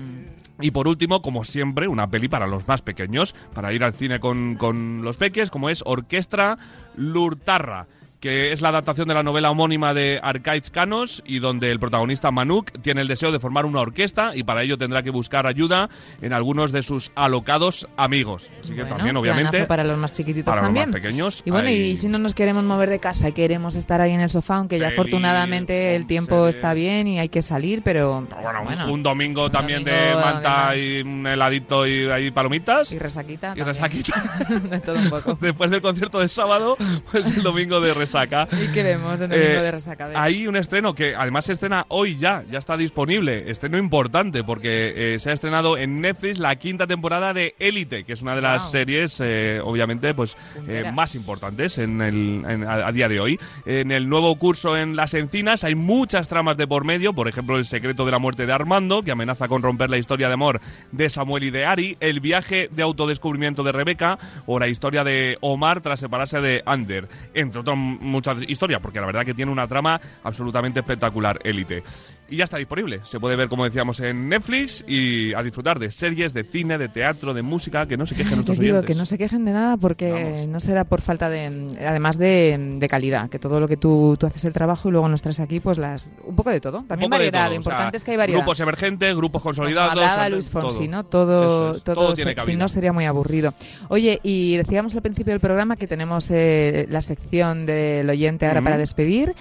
Y 0.62 0.70
por 0.70 0.88
último, 0.88 1.24
como 1.24 1.44
siempre, 1.44 1.88
una 1.88 2.08
peli 2.08 2.28
para 2.28 2.46
los 2.46 2.68
más 2.68 2.84
pequeños, 2.84 3.34
para 3.52 3.74
ir 3.74 3.84
al 3.84 3.96
cine 3.96 4.20
con, 4.20 4.58
con 4.58 5.02
los 5.02 5.18
peques, 5.18 5.50
como 5.50 5.72
es 5.72 5.82
Orquestra 5.88 6.60
Lurtarra 6.96 7.88
que 8.20 8.52
es 8.52 8.62
la 8.62 8.70
adaptación 8.70 9.08
de 9.08 9.14
la 9.14 9.22
novela 9.22 9.52
homónima 9.52 9.94
de 9.94 10.20
Arcaiz 10.24 10.72
Canos 10.72 11.22
y 11.26 11.38
donde 11.38 11.70
el 11.72 11.80
protagonista 11.80 12.32
Manuk 12.32 12.72
tiene 12.82 13.02
el 13.02 13.08
deseo 13.08 13.32
de 13.32 13.40
formar 13.40 13.66
una 13.68 13.80
orquesta 13.80 14.36
y 14.36 14.42
para 14.44 14.64
ello 14.64 14.76
tendrá 14.76 15.04
que 15.04 15.12
buscar 15.12 15.46
ayuda 15.46 15.88
en 16.22 16.34
algunos 16.34 16.72
de 16.72 16.82
sus 16.82 17.12
alocados 17.14 17.88
amigos. 17.96 18.50
Así 18.60 18.70
que 18.74 18.82
Bueno, 18.82 18.96
también, 18.96 19.18
obviamente, 19.18 19.66
para 19.66 19.84
los 19.84 19.98
más 20.00 20.14
chiquititos 20.14 20.46
para 20.46 20.62
los 20.62 20.70
también. 20.70 20.90
más 20.90 20.96
pequeños, 21.00 21.44
Y 21.46 21.52
bueno, 21.52 21.68
hay- 21.70 21.92
y 21.92 21.98
si 21.98 22.08
no 22.08 22.18
nos 22.18 22.34
queremos 22.34 22.64
mover 22.64 22.90
de 22.90 23.00
casa 23.00 23.30
y 23.30 23.34
queremos 23.34 23.76
estar 23.76 24.02
ahí 24.02 24.14
en 24.14 24.22
el 24.22 24.30
sofá, 24.32 24.56
aunque 24.56 24.80
ya 24.80 24.86
Peli, 24.88 24.96
afortunadamente 24.96 25.96
el 25.96 26.08
tiempo 26.08 26.48
está 26.48 26.74
bien 26.74 27.08
y 27.08 27.20
hay 27.20 27.30
que 27.30 27.44
salir, 27.44 27.82
pero 27.84 28.26
bueno, 28.42 28.60
un- 28.62 28.66
bueno, 28.66 28.92
un 28.94 29.04
domingo 29.04 29.46
un 29.46 29.52
también 29.52 29.84
de 29.84 29.92
domingo 29.92 30.22
manta 30.26 30.72
de- 30.72 31.00
y 31.00 31.02
un 31.04 31.28
heladito 31.28 31.86
y 31.86 32.08
ahí 32.10 32.32
palomitas. 32.32 32.92
y 32.92 32.98
resaquita. 32.98 33.54
Y 33.56 33.60
también. 33.60 33.68
resaquita. 33.68 34.14
de 34.72 34.80
todo 34.80 34.96
un 34.98 35.10
poco. 35.10 35.38
Después 35.42 35.70
del 35.70 35.82
concierto 35.84 36.20
del 36.20 36.30
sábado, 36.30 36.78
pues 37.12 37.28
el 37.38 37.44
domingo 37.44 37.80
de 37.80 37.94
resaca. 38.08 38.48
¿Y 38.64 38.68
qué 38.74 38.84
vemos 38.84 39.20
de 39.20 39.28
domingo 39.28 39.46
Eh, 39.46 39.62
de 39.62 39.72
resaca? 39.72 40.10
Hay 40.16 40.48
un 40.48 40.56
estreno 40.56 40.94
que 40.96 41.16
además 41.16 41.46
se 41.46 41.54
estrena 41.54 41.86
hoy 41.90 42.16
ya, 42.18 42.44
ya 42.50 42.60
está 42.60 42.78
disponible. 42.78 43.50
Estreno 43.52 43.78
importante 43.78 44.44
porque 44.44 45.16
eh, 45.16 45.20
se 45.20 45.30
ha 45.30 45.34
estrenado 45.34 45.78
en 45.78 46.02
Netflix 46.02 46.40
la 46.40 46.56
quinta 46.56 46.88
temporada 46.88 47.34
de 47.34 47.56
Élite, 47.60 48.04
que 48.04 48.14
es 48.14 48.22
una 48.22 48.36
de 48.36 48.42
las 48.42 48.64
Wow. 48.64 48.72
series, 48.72 49.20
eh, 49.24 49.60
obviamente, 49.64 50.14
pues 50.14 50.36
eh, 50.68 50.92
más 50.94 51.16
importantes 51.16 51.78
en 51.78 52.02
el, 52.02 52.44
en- 52.48 52.64
a, 52.64 52.88
a 52.88 52.92
día 52.92 53.08
de 53.10 53.20
hoy. 53.20 53.40
En 53.66 53.92
el 53.92 54.08
nuevo 54.10 54.36
curso 54.38 54.76
en 54.78 54.96
Las 54.96 55.14
Encinas 55.14 55.64
hay 55.64 55.76
muchas 55.76 56.28
tramas 56.28 56.58
de 56.58 56.66
por 56.68 56.86
medio, 56.86 57.14
por 57.14 57.28
ejemplo, 57.28 57.58
el 57.58 57.66
secreto 57.66 58.06
de 58.06 58.12
la 58.12 58.20
muerte 58.20 58.46
de 58.46 58.54
Armando, 58.54 59.04
que 59.04 59.12
amenaza 59.12 59.48
con 59.48 59.62
romper 59.62 59.90
la 59.90 59.98
historia 59.98 60.28
de 60.28 60.34
amor 60.34 60.62
de 60.92 61.10
Samuel 61.10 61.44
y 61.44 61.52
de 61.52 61.66
Ari, 61.66 61.98
el 62.00 62.20
viaje 62.20 62.70
de 62.72 62.84
autodescubrimiento 62.84 63.64
de 63.64 63.72
Rebeca 63.72 64.18
o 64.46 64.60
la 64.60 64.68
historia 64.68 65.04
de 65.04 65.38
Omar 65.42 65.82
tras 65.82 66.00
separarse 66.00 66.40
de 66.42 66.64
Ander, 66.66 67.08
entre 67.34 67.60
otras 67.62 67.78
muchas 68.00 68.38
historias, 68.48 68.82
porque 68.82 69.00
la 69.00 69.06
verdad 69.06 69.26
que 69.26 69.34
tiene 69.34 69.52
una 69.52 69.68
trama 69.68 70.00
absolutamente 70.24 70.80
espectacular, 70.80 71.40
Élite. 71.44 71.84
Y 72.30 72.36
ya 72.38 72.44
está 72.44 72.58
disponible. 72.58 73.00
Se 73.04 73.20
puede 73.20 73.36
ver, 73.38 73.48
como 73.48 73.64
decíamos, 73.64 74.00
en 74.02 74.28
Netflix 74.28 74.84
y 74.88 75.34
a 75.34 75.42
disfrutar 75.44 75.80
de 75.80 75.92
series, 75.92 76.34
de 76.34 76.44
cine, 76.44 76.78
de 76.78 76.90
teatro, 76.90 77.34
de 77.34 77.42
música, 77.42 77.88
que 77.88 77.96
no 77.96 78.06
se 78.06 78.16
quejen 78.16 78.36
nuestros 78.36 78.60
digo 78.60 78.76
oyentes. 78.80 78.94
que 78.96 79.00
no 79.00 79.06
se 79.06 79.18
quejen 79.18 79.46
de 79.46 79.54
nada 79.54 79.78
porque 79.78 80.12
Vamos. 80.12 80.48
no 80.48 80.60
será 80.60 80.84
por 80.84 81.00
falta 81.02 81.30
de, 81.30 81.78
además 81.88 82.18
de, 82.18 82.76
de 82.80 82.88
calidad, 82.90 83.30
que 83.30 83.40
todo 83.40 83.62
lo 83.62 83.68
que 83.70 83.78
tú, 83.78 84.18
tú 84.20 84.26
haces 84.28 84.44
el 84.44 84.52
trabajo 84.52 84.90
y 84.90 84.92
luego 84.92 85.08
nos 85.08 85.22
traes 85.22 85.40
aquí, 85.40 85.62
pues 85.62 85.78
las 85.78 86.10
un 86.26 86.36
poco 86.36 86.50
de 86.50 86.60
todo. 86.60 86.84
También 86.88 87.10
variedad, 87.10 87.46
todo, 87.46 87.54
lo 87.56 87.60
o 87.60 87.64
sea, 87.64 87.72
importante 87.72 87.98
es 87.98 88.04
que 88.04 88.12
hay 88.12 88.18
variedad. 88.18 88.40
Grupos 88.40 88.60
emergentes, 88.60 89.16
grupos 89.16 89.42
consolidados. 89.42 89.92
Como 89.92 90.02
hablaba 90.02 90.24
ante- 90.26 90.36
Luis 90.36 90.50
Fonsi, 90.50 90.78
todo. 90.88 90.92
¿no? 90.92 91.06
Todo, 91.06 91.72
es, 91.76 91.84
todo, 91.84 91.96
todo 91.96 92.14
tiene 92.14 92.36
si 92.46 92.56
no 92.58 92.68
sería 92.68 92.92
muy 92.92 93.06
aburrido. 93.06 93.54
Oye, 93.88 94.20
y 94.24 94.58
decíamos 94.58 94.94
al 94.96 95.02
principio 95.02 95.32
del 95.32 95.40
programa 95.40 95.78
que 95.78 95.88
tenemos 95.88 96.28
eh, 96.32 96.88
la 96.90 97.00
sección 97.00 97.66
del 97.66 98.10
oyente 98.10 98.46
ahora 98.48 98.62
para 98.62 98.78
despedir 98.78 99.34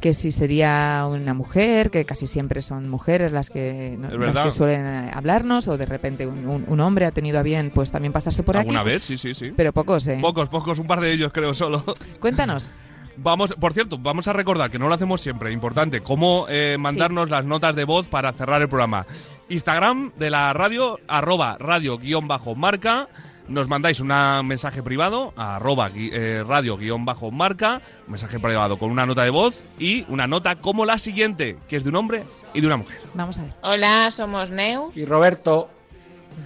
que 0.00 0.12
si 0.14 0.32
sería 0.32 1.06
una 1.08 1.34
mujer, 1.34 1.90
que 1.90 2.04
casi 2.04 2.26
siempre 2.26 2.62
son 2.62 2.88
mujeres 2.88 3.30
las 3.32 3.50
que, 3.50 3.98
las 4.00 4.38
que 4.38 4.50
suelen 4.50 4.86
eh, 4.86 5.10
hablarnos, 5.14 5.68
o 5.68 5.76
de 5.76 5.86
repente 5.86 6.26
un, 6.26 6.46
un- 6.48 6.64
un 6.66 6.80
hombre 6.80 7.06
ha 7.06 7.10
tenido 7.12 7.38
a 7.38 7.42
bien 7.42 7.70
pues 7.74 7.90
también 7.90 8.12
pasarse 8.12 8.42
por 8.42 8.56
¿Alguna 8.56 8.80
aquí. 8.80 8.88
vez? 8.88 9.04
Sí, 9.04 9.16
sí, 9.16 9.34
sí. 9.34 9.52
Pero 9.56 9.72
pocos, 9.72 10.08
¿eh? 10.08 10.18
Pocos, 10.20 10.48
pocos, 10.48 10.78
un 10.78 10.86
par 10.86 11.00
de 11.00 11.12
ellos 11.12 11.30
creo 11.32 11.54
solo. 11.54 11.84
Cuéntanos. 12.18 12.70
Vamos, 13.22 13.52
por 13.60 13.74
cierto, 13.74 13.98
vamos 13.98 14.28
a 14.28 14.32
recordar 14.32 14.70
que 14.70 14.78
no 14.78 14.88
lo 14.88 14.94
hacemos 14.94 15.20
siempre, 15.20 15.52
importante, 15.52 16.00
cómo 16.00 16.46
eh, 16.48 16.76
mandarnos 16.78 17.28
las 17.28 17.44
notas 17.44 17.74
de 17.76 17.84
voz 17.84 18.06
para 18.08 18.32
cerrar 18.32 18.62
el 18.62 18.68
programa. 18.68 19.04
Instagram 19.50 20.12
de 20.18 20.30
la 20.30 20.52
radio, 20.54 20.98
arroba 21.06 21.58
radio 21.58 21.98
guion 21.98 22.28
bajo 22.28 22.54
marca. 22.54 23.08
Nos 23.50 23.66
mandáis 23.66 23.98
un 23.98 24.06
mensaje 24.46 24.80
privado, 24.80 25.32
a 25.36 25.56
arroba 25.56 25.90
eh, 25.92 26.44
radio 26.46 26.76
guion 26.76 27.04
bajo 27.04 27.32
marca, 27.32 27.82
un 28.06 28.12
mensaje 28.12 28.38
privado 28.38 28.78
con 28.78 28.92
una 28.92 29.06
nota 29.06 29.24
de 29.24 29.30
voz 29.30 29.64
y 29.76 30.04
una 30.08 30.28
nota 30.28 30.54
como 30.54 30.86
la 30.86 30.98
siguiente, 30.98 31.58
que 31.68 31.74
es 31.74 31.82
de 31.82 31.90
un 31.90 31.96
hombre 31.96 32.22
y 32.54 32.60
de 32.60 32.68
una 32.68 32.76
mujer. 32.76 33.00
Vamos 33.14 33.38
a 33.40 33.42
ver. 33.42 33.52
Hola, 33.62 34.08
somos 34.12 34.50
Neus 34.50 34.96
y 34.96 35.04
Roberto 35.04 35.68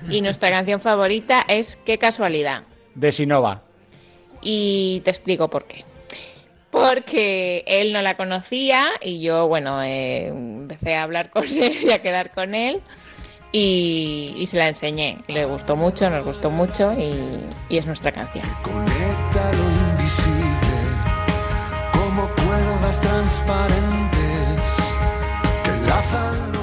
y 0.08 0.22
nuestra 0.22 0.48
canción 0.50 0.80
favorita 0.80 1.44
es 1.46 1.76
Qué 1.76 1.98
casualidad. 1.98 2.62
de 2.94 3.12
Sinova. 3.12 3.60
Y 4.40 5.02
te 5.04 5.10
explico 5.10 5.48
por 5.48 5.66
qué. 5.66 5.84
porque 6.70 7.64
él 7.66 7.92
no 7.92 8.00
la 8.00 8.16
conocía 8.16 8.88
y 9.02 9.20
yo, 9.20 9.46
bueno, 9.46 9.82
eh, 9.82 10.28
empecé 10.28 10.96
a 10.96 11.02
hablar 11.02 11.28
con 11.28 11.44
él 11.48 11.76
y 11.82 11.90
a 11.90 12.00
quedar 12.00 12.32
con 12.32 12.54
él 12.54 12.80
y, 13.56 14.44
se 14.46 14.58
la 14.58 14.68
enseñé. 14.68 15.18
Le 15.28 15.44
gustó 15.46 15.76
mucho, 15.76 16.10
nos 16.10 16.24
gustó 16.24 16.50
mucho 16.50 16.92
y, 16.92 17.76
es 17.76 17.86
nuestra 17.86 18.10
canción. 18.10 18.44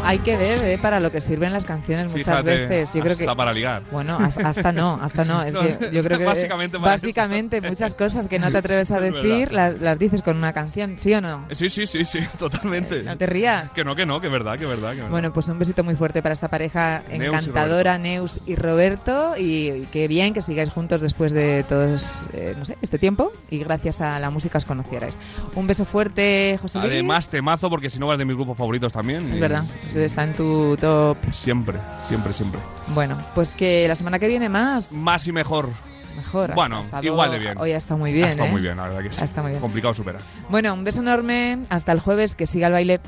Hay 0.04 0.20
que 0.20 0.36
ver 0.36 0.64
eh, 0.66 0.78
para 0.82 1.00
lo 1.00 1.12
que 1.12 1.22
sirven 1.22 1.54
las 1.54 1.64
canciones 1.66 2.08
muchas 2.12 2.26
Fíjate, 2.26 2.68
veces. 2.68 2.92
Yo 2.94 3.02
creo 3.02 3.16
que 3.16 3.24
hasta 3.24 3.36
para 3.36 3.54
ligar. 3.54 3.84
Bueno, 3.92 4.18
has- 4.18 4.38
hasta 4.40 4.72
no, 4.72 5.00
hasta 5.02 5.24
no. 5.26 5.44
Es 5.44 5.54
No, 5.62 5.62
que 5.62 5.90
yo 5.92 6.04
creo 6.04 6.18
que 6.18 6.26
básicamente 6.26 7.62
muchas 7.62 7.94
cosas 7.96 8.28
que 8.28 8.40
no 8.40 8.52
te 8.52 8.58
atreves 8.58 8.90
a 8.92 9.00
decir 9.00 9.52
las, 9.54 9.80
las 9.80 10.00
dices 10.00 10.22
con 10.24 10.38
una 10.38 10.54
canción, 10.54 10.98
¿sí 10.98 11.14
o 11.14 11.22
no? 11.22 11.46
Sí, 11.52 11.70
sí, 11.70 11.86
sí, 11.86 12.04
sí, 12.04 12.20
totalmente. 12.40 13.04
No 13.04 13.16
te 13.16 13.26
rías. 13.28 13.72
Que 13.72 13.84
no, 13.84 13.96
que 13.96 14.06
no, 14.06 14.20
que 14.20 14.28
verdad, 14.28 14.58
que 14.58 14.66
verdad, 14.66 14.90
que 14.92 14.96
verdad. 14.98 15.10
Bueno, 15.12 15.32
pues 15.34 15.48
un 15.50 15.60
besito 15.60 15.84
muy 15.84 15.96
fuerte 15.96 16.22
para 16.24 16.34
esta 16.34 16.48
pareja 16.48 17.04
encantadora, 17.10 17.98
Neus 17.98 18.40
y 18.48 18.56
Roberto. 18.56 19.36
Y, 19.38 19.70
y 19.70 19.88
qué 19.92 20.08
bien 20.08 20.34
que 20.34 20.42
sigáis 20.42 20.72
juntos 20.72 21.02
después 21.02 21.32
de 21.32 21.64
todos, 21.70 22.26
eh, 22.34 22.56
no 22.58 22.66
sé, 22.66 22.76
este 22.82 22.98
tiempo. 22.98 23.32
Y 23.52 23.60
gracias 23.60 24.02
a 24.02 24.20
la 24.20 24.30
música 24.32 24.58
os 24.58 24.66
conocierais. 24.66 25.20
Un 25.56 25.68
beso 25.68 25.86
fuerte, 25.86 26.58
José 26.62 26.80
Luis. 26.80 26.92
Además, 26.92 27.28
temazo, 27.28 27.70
porque 27.70 27.90
si 27.90 28.00
no 28.00 28.08
vas 28.08 28.18
de 28.18 28.26
mis 28.26 28.36
grupos 28.36 28.58
favoritos 28.58 28.92
también. 28.92 29.32
Es 29.32 29.40
verdad, 29.40 29.64
está 29.96 30.24
en 30.24 30.36
tu 30.36 30.78
top. 30.78 31.18
Siempre, 31.32 31.80
siempre, 32.08 32.34
siempre. 32.34 32.60
Bueno, 32.90 33.18
pues 33.36 33.52
que 33.52 33.88
la 33.88 33.96
semana 33.96 34.20
que 34.20 34.28
viene 34.28 34.50
más. 34.50 34.92
Más 34.92 35.28
y 35.28 35.32
mejor. 35.32 35.70
Mejor. 36.16 36.54
Bueno, 36.56 36.86
igual 37.02 37.32
de 37.32 37.40
bien. 37.40 37.58
Hoy 37.58 37.72
ha 37.72 37.78
estado 37.78 37.98
muy 37.98 38.12
bien. 38.12 38.28
Ha 38.28 38.32
estado 38.32 38.50
¿eh? 38.50 38.52
muy 38.52 38.62
bien, 38.62 38.78
la 38.78 38.84
verdad 38.84 39.02
que 39.02 39.10
sí. 39.12 39.22
Ha 39.22 39.26
estado 39.26 39.44
muy 39.44 39.52
bien. 39.52 39.62
Complicado 39.62 39.94
superar. 39.94 40.22
Bueno, 40.50 40.74
un 40.74 40.84
beso 40.84 41.02
enorme. 41.02 41.60
Hasta 41.70 41.92
el 41.92 42.00
jueves. 42.00 42.36
Que 42.36 42.46
siga 42.46 42.68
el 42.68 42.74
baile. 42.74 43.00